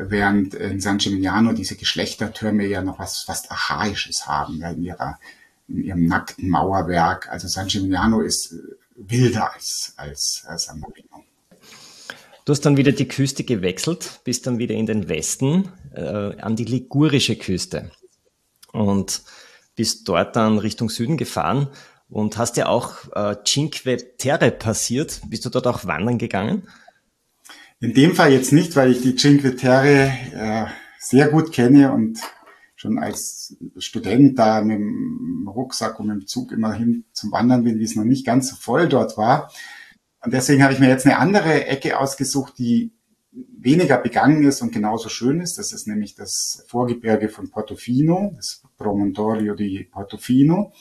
Während 0.02 0.54
in 0.54 0.80
San 0.80 0.97
Gimignano 0.97 1.52
diese 1.52 1.76
Geschlechtertürme 1.76 2.66
ja 2.66 2.82
noch 2.82 3.00
was 3.00 3.24
fast 3.24 3.52
Archaisches 3.52 4.28
haben, 4.28 4.60
ja, 4.60 4.70
in, 4.70 4.84
ihrer, 4.84 5.20
in 5.68 5.84
ihrem 5.84 6.06
nackten 6.06 6.47
Mauerwerk. 6.47 7.28
Also 7.30 7.50
San 7.50 7.68
Gimignano 7.68 8.22
ist 8.22 8.54
äh, 8.54 8.58
wilder 8.95 9.54
als, 9.54 9.93
als, 9.97 10.45
als 10.47 10.66
San 10.66 10.80
Marino. 10.80 11.26
Du 12.45 12.54
hast 12.54 12.62
dann 12.62 12.78
wieder 12.78 12.93
die 12.93 13.10
Küste 13.10 13.43
gewechselt, 13.43 14.22
bist 14.24 14.47
dann 14.47 14.58
wieder 14.58 14.74
in 14.74 14.86
den 14.86 15.10
Westen, 15.10 15.70
äh, 15.93 16.02
an 16.39 16.56
die 16.56 16.64
ligurische 16.64 17.36
Küste 17.36 17.91
und 18.72 19.22
bist 19.76 20.08
dort 20.08 20.38
dann 20.38 20.60
Richtung 20.60 20.89
Süden 20.89 21.18
gefahren 21.18 21.68
und 22.10 22.38
hast 22.38 22.56
ja 22.56 22.68
auch 22.70 22.93
äh, 23.14 23.36
Cinque 23.43 23.97
Terre 24.18 24.52
passiert. 24.52 25.20
Bist 25.28 25.43
du 25.43 25.50
dort 25.50 25.68
auch 25.68 25.84
wandern 25.86 26.18
gegangen? 26.18 26.70
In 27.82 27.93
dem 27.93 28.13
Fall 28.13 28.34
jetzt 28.34 28.51
nicht, 28.51 28.75
weil 28.75 28.91
ich 28.91 29.01
die 29.01 29.15
Cinque 29.15 29.55
Terre 29.55 30.11
äh, 30.34 30.65
sehr 30.99 31.30
gut 31.30 31.53
kenne 31.53 31.93
und 31.93 32.19
schon 32.75 32.99
als 32.99 33.55
Student 33.77 34.38
da 34.38 34.61
mit 34.61 34.77
dem 34.77 35.47
Rucksack 35.47 35.97
und 35.99 36.07
mit 36.07 36.15
dem 36.17 36.27
Zug 36.27 36.51
immer 36.51 36.73
hin 36.73 37.05
zum 37.13 37.32
Wandern 37.32 37.63
bin, 37.63 37.80
wie 37.80 37.84
es 37.86 37.95
noch 37.95 38.03
nicht 38.03 38.25
ganz 38.25 38.49
so 38.49 38.57
voll 38.57 38.89
dort 38.89 39.17
war. 39.17 39.51
Und 40.21 40.34
deswegen 40.34 40.61
habe 40.61 40.73
ich 40.73 40.80
mir 40.80 40.89
jetzt 40.89 41.05
eine 41.05 41.19
andere 41.19 41.67
Ecke 41.67 41.97
ausgesucht, 41.97 42.57
die 42.57 42.91
weniger 43.32 43.97
begangen 43.97 44.43
ist 44.43 44.61
und 44.61 44.73
genauso 44.73 45.07
schön 45.07 45.39
ist. 45.39 45.57
Das 45.57 45.71
ist 45.71 45.88
nämlich 45.88 46.15
das 46.15 46.65
Vorgebirge 46.67 47.30
von 47.30 47.49
Portofino, 47.49 48.34
das 48.36 48.61
Promontorio 48.77 49.55
di 49.55 49.88
Portofino. 49.89 50.73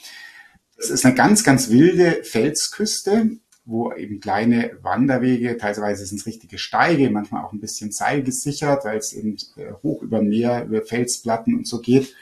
Das 0.77 0.91
ist 0.91 1.05
eine 1.05 1.15
ganz, 1.15 1.45
ganz 1.45 1.71
wilde 1.71 2.25
Felsküste, 2.25 3.39
wo 3.69 3.93
eben 3.93 4.19
kleine 4.19 4.79
Wanderwege, 4.81 5.59
teilweise 5.59 6.07
sind 6.07 6.19
es 6.19 6.27
richtige 6.27 6.57
Steige, 6.57 7.11
manchmal 7.11 7.45
auch 7.45 7.53
ein 7.53 7.61
bisschen 7.61 7.93
seilgesichert, 7.93 8.87
weil 8.87 8.97
es 8.97 9.13
eben 9.13 9.37
äh, 9.57 9.73
hoch 9.83 10.03
über 10.03 10.23
Meer, 10.23 10.65
über 10.65 10.81
Felsplatten 10.81 11.55
und 11.55 11.69
so 11.69 11.81
geht. 11.81 12.15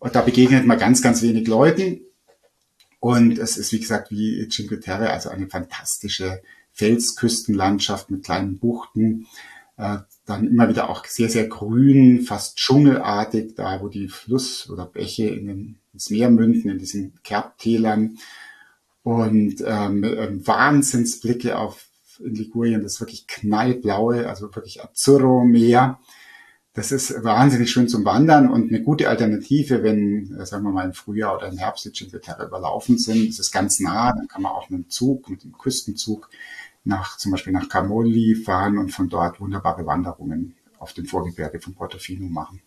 Und 0.00 0.16
da 0.16 0.20
begegnet 0.20 0.66
man 0.66 0.76
ganz, 0.76 1.00
ganz 1.00 1.22
wenig 1.22 1.46
Leuten. 1.46 2.00
Und 2.98 3.38
es 3.38 3.56
ist, 3.56 3.72
wie 3.72 3.78
gesagt, 3.78 4.10
wie 4.10 4.48
Cinque 4.48 4.80
Terre, 4.80 5.10
also 5.10 5.28
eine 5.28 5.46
fantastische 5.46 6.42
Felsküstenlandschaft 6.72 8.10
mit 8.10 8.24
kleinen 8.24 8.58
Buchten. 8.58 9.28
Äh, 9.76 9.98
dann 10.26 10.48
immer 10.48 10.68
wieder 10.68 10.90
auch 10.90 11.04
sehr, 11.04 11.28
sehr 11.28 11.46
grün, 11.46 12.22
fast 12.22 12.56
dschungelartig, 12.56 13.54
da 13.54 13.80
wo 13.80 13.88
die 13.88 14.08
Fluss 14.08 14.68
oder 14.68 14.86
Bäche 14.86 15.28
in 15.28 15.46
den, 15.46 15.78
ins 15.92 16.10
Meer 16.10 16.30
münden, 16.30 16.68
in 16.68 16.78
diesen 16.78 17.12
Kerbtälern. 17.22 18.18
Und 19.04 19.62
ähm, 19.64 20.02
ähm, 20.02 20.46
Wahnsinnsblicke 20.46 21.56
auf 21.58 21.86
in 22.20 22.34
Ligurien, 22.34 22.82
das 22.82 23.00
wirklich 23.00 23.26
knallblaue, 23.26 24.28
also 24.28 24.54
wirklich 24.54 24.82
Azzurro-Meer. 24.82 25.98
Das 26.72 26.90
ist 26.90 27.22
wahnsinnig 27.22 27.70
schön 27.70 27.88
zum 27.88 28.04
Wandern 28.04 28.50
und 28.50 28.68
eine 28.68 28.82
gute 28.82 29.08
Alternative, 29.08 29.82
wenn, 29.84 30.36
äh, 30.36 30.44
sagen 30.44 30.64
wir 30.64 30.72
mal, 30.72 30.86
im 30.86 30.92
Frühjahr 30.92 31.36
oder 31.36 31.48
im 31.48 31.58
Herbst 31.58 31.84
die 31.84 31.92
Cinque 31.92 32.20
überlaufen 32.44 32.98
sind. 32.98 33.28
Es 33.28 33.38
ist 33.38 33.52
ganz 33.52 33.78
nah, 33.78 34.12
dann 34.12 34.26
kann 34.26 34.42
man 34.42 34.52
auch 34.52 34.70
mit 34.70 34.84
dem 34.84 34.90
Zug, 34.90 35.30
mit 35.30 35.44
dem 35.44 35.52
Küstenzug 35.52 36.28
nach, 36.82 37.16
zum 37.16 37.30
Beispiel 37.30 37.52
nach 37.52 37.68
Camolli 37.68 38.34
fahren 38.34 38.78
und 38.78 38.90
von 38.90 39.08
dort 39.08 39.40
wunderbare 39.40 39.86
Wanderungen 39.86 40.54
auf 40.78 40.92
dem 40.92 41.06
Vorgebirge 41.06 41.60
von 41.60 41.74
Portofino 41.74 42.26
machen. 42.26 42.60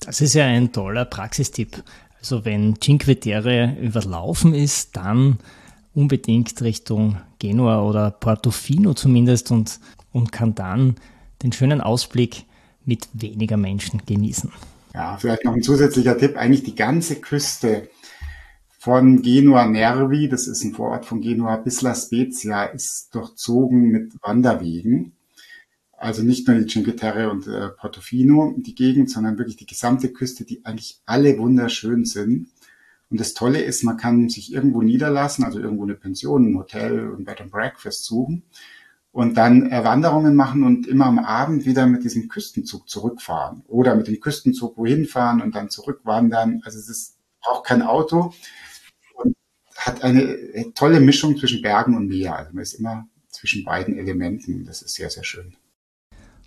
Das 0.00 0.20
ist 0.20 0.34
ja 0.34 0.44
ein 0.44 0.70
toller 0.70 1.06
Praxistipp. 1.06 1.82
Also 2.18 2.44
wenn 2.44 2.80
Cinque 2.80 3.18
Terre 3.20 3.76
überlaufen 3.80 4.54
ist, 4.54 4.96
dann 4.96 5.38
unbedingt 5.94 6.60
Richtung 6.62 7.16
Genua 7.38 7.82
oder 7.82 8.10
Portofino 8.10 8.94
zumindest 8.94 9.50
und, 9.50 9.80
und 10.12 10.32
kann 10.32 10.54
dann 10.54 10.96
den 11.42 11.52
schönen 11.52 11.80
Ausblick 11.80 12.44
mit 12.84 13.08
weniger 13.12 13.56
Menschen 13.56 14.02
genießen. 14.04 14.52
Ja, 14.94 15.16
vielleicht 15.18 15.44
noch 15.44 15.54
ein 15.54 15.62
zusätzlicher 15.62 16.16
Tipp. 16.16 16.36
Eigentlich 16.36 16.62
die 16.62 16.74
ganze 16.74 17.16
Küste 17.16 17.88
von 18.78 19.20
Genua 19.22 19.66
Nervi, 19.66 20.28
das 20.28 20.46
ist 20.46 20.62
ein 20.62 20.72
Vorort 20.72 21.04
von 21.04 21.20
Genua, 21.20 21.56
bis 21.56 21.82
La 21.82 21.94
Spezia 21.94 22.64
ist 22.64 23.08
durchzogen 23.12 23.90
mit 23.90 24.12
Wanderwegen. 24.22 25.15
Also 25.98 26.22
nicht 26.22 26.46
nur 26.46 26.58
die 26.58 26.66
Cinque 26.66 26.94
Terre 26.94 27.30
und 27.30 27.46
äh, 27.46 27.68
Portofino, 27.68 28.54
die 28.58 28.74
Gegend, 28.74 29.10
sondern 29.10 29.38
wirklich 29.38 29.56
die 29.56 29.66
gesamte 29.66 30.12
Küste, 30.12 30.44
die 30.44 30.64
eigentlich 30.64 31.00
alle 31.06 31.38
wunderschön 31.38 32.04
sind. 32.04 32.48
Und 33.08 33.20
das 33.20 33.34
Tolle 33.34 33.62
ist, 33.62 33.84
man 33.84 33.96
kann 33.96 34.28
sich 34.28 34.52
irgendwo 34.52 34.82
niederlassen, 34.82 35.44
also 35.44 35.58
irgendwo 35.58 35.84
eine 35.84 35.94
Pension, 35.94 36.50
ein 36.50 36.58
Hotel, 36.58 37.14
ein 37.16 37.24
Bed 37.24 37.40
and 37.40 37.50
Breakfast 37.50 38.04
suchen 38.04 38.42
und 39.16 39.38
dann 39.38 39.70
Wanderungen 39.70 40.34
machen 40.34 40.62
und 40.62 40.86
immer 40.86 41.06
am 41.06 41.18
Abend 41.18 41.64
wieder 41.64 41.86
mit 41.86 42.04
diesem 42.04 42.28
Küstenzug 42.28 42.86
zurückfahren 42.86 43.62
oder 43.66 43.94
mit 43.94 44.08
dem 44.08 44.20
Küstenzug 44.20 44.76
wohin 44.76 45.06
fahren 45.06 45.40
und 45.40 45.54
dann 45.54 45.70
zurückwandern. 45.70 46.60
Also 46.64 46.78
es 46.78 46.90
ist 46.90 47.16
auch 47.40 47.62
kein 47.62 47.80
Auto 47.80 48.34
und 49.14 49.34
hat 49.78 50.02
eine 50.02 50.36
tolle 50.74 51.00
Mischung 51.00 51.38
zwischen 51.38 51.62
Bergen 51.62 51.96
und 51.96 52.08
Meer. 52.08 52.36
Also 52.36 52.52
man 52.52 52.62
ist 52.62 52.74
immer 52.74 53.08
zwischen 53.30 53.64
beiden 53.64 53.96
Elementen. 53.96 54.66
Das 54.66 54.82
ist 54.82 54.94
sehr, 54.94 55.08
sehr 55.08 55.24
schön. 55.24 55.56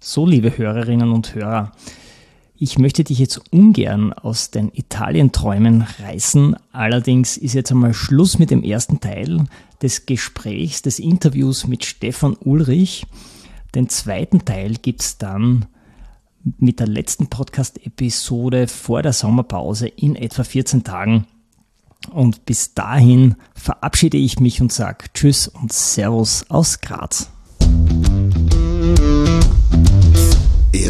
So, 0.02 0.26
liebe 0.26 0.58
Hörerinnen 0.58 1.12
und 1.12 1.36
Hörer, 1.36 1.74
ich 2.56 2.80
möchte 2.80 3.04
dich 3.04 3.20
jetzt 3.20 3.42
ungern 3.52 4.14
aus 4.14 4.50
den 4.50 4.72
Italienträumen 4.74 5.82
reißen. 5.82 6.56
Allerdings 6.72 7.36
ist 7.36 7.54
jetzt 7.54 7.70
einmal 7.72 7.94
Schluss 7.94 8.40
mit 8.40 8.50
dem 8.50 8.64
ersten 8.64 9.02
Teil 9.02 9.44
des 9.82 10.06
Gesprächs, 10.06 10.82
des 10.82 11.00
Interviews 11.00 11.68
mit 11.68 11.84
Stefan 11.84 12.38
Ulrich. 12.40 13.08
Den 13.76 13.90
zweiten 13.90 14.46
Teil 14.46 14.76
gibt 14.76 15.02
es 15.02 15.18
dann 15.18 15.66
mit 16.60 16.80
der 16.80 16.88
letzten 16.88 17.28
Podcast-Episode 17.28 18.70
vor 18.70 19.02
der 19.02 19.12
Sommerpause 19.12 19.90
in 19.90 20.16
etwa 20.16 20.46
14 20.46 20.86
Tagen. 20.86 21.28
Und 22.10 22.46
bis 22.46 22.74
dahin 22.74 23.36
verabschiede 23.54 24.16
ich 24.16 24.40
mich 24.40 24.62
und 24.62 24.72
sage 24.72 25.08
Tschüss 25.14 25.50
und 25.50 25.74
Servus 25.74 26.46
aus 26.50 26.80
Graz 26.80 27.30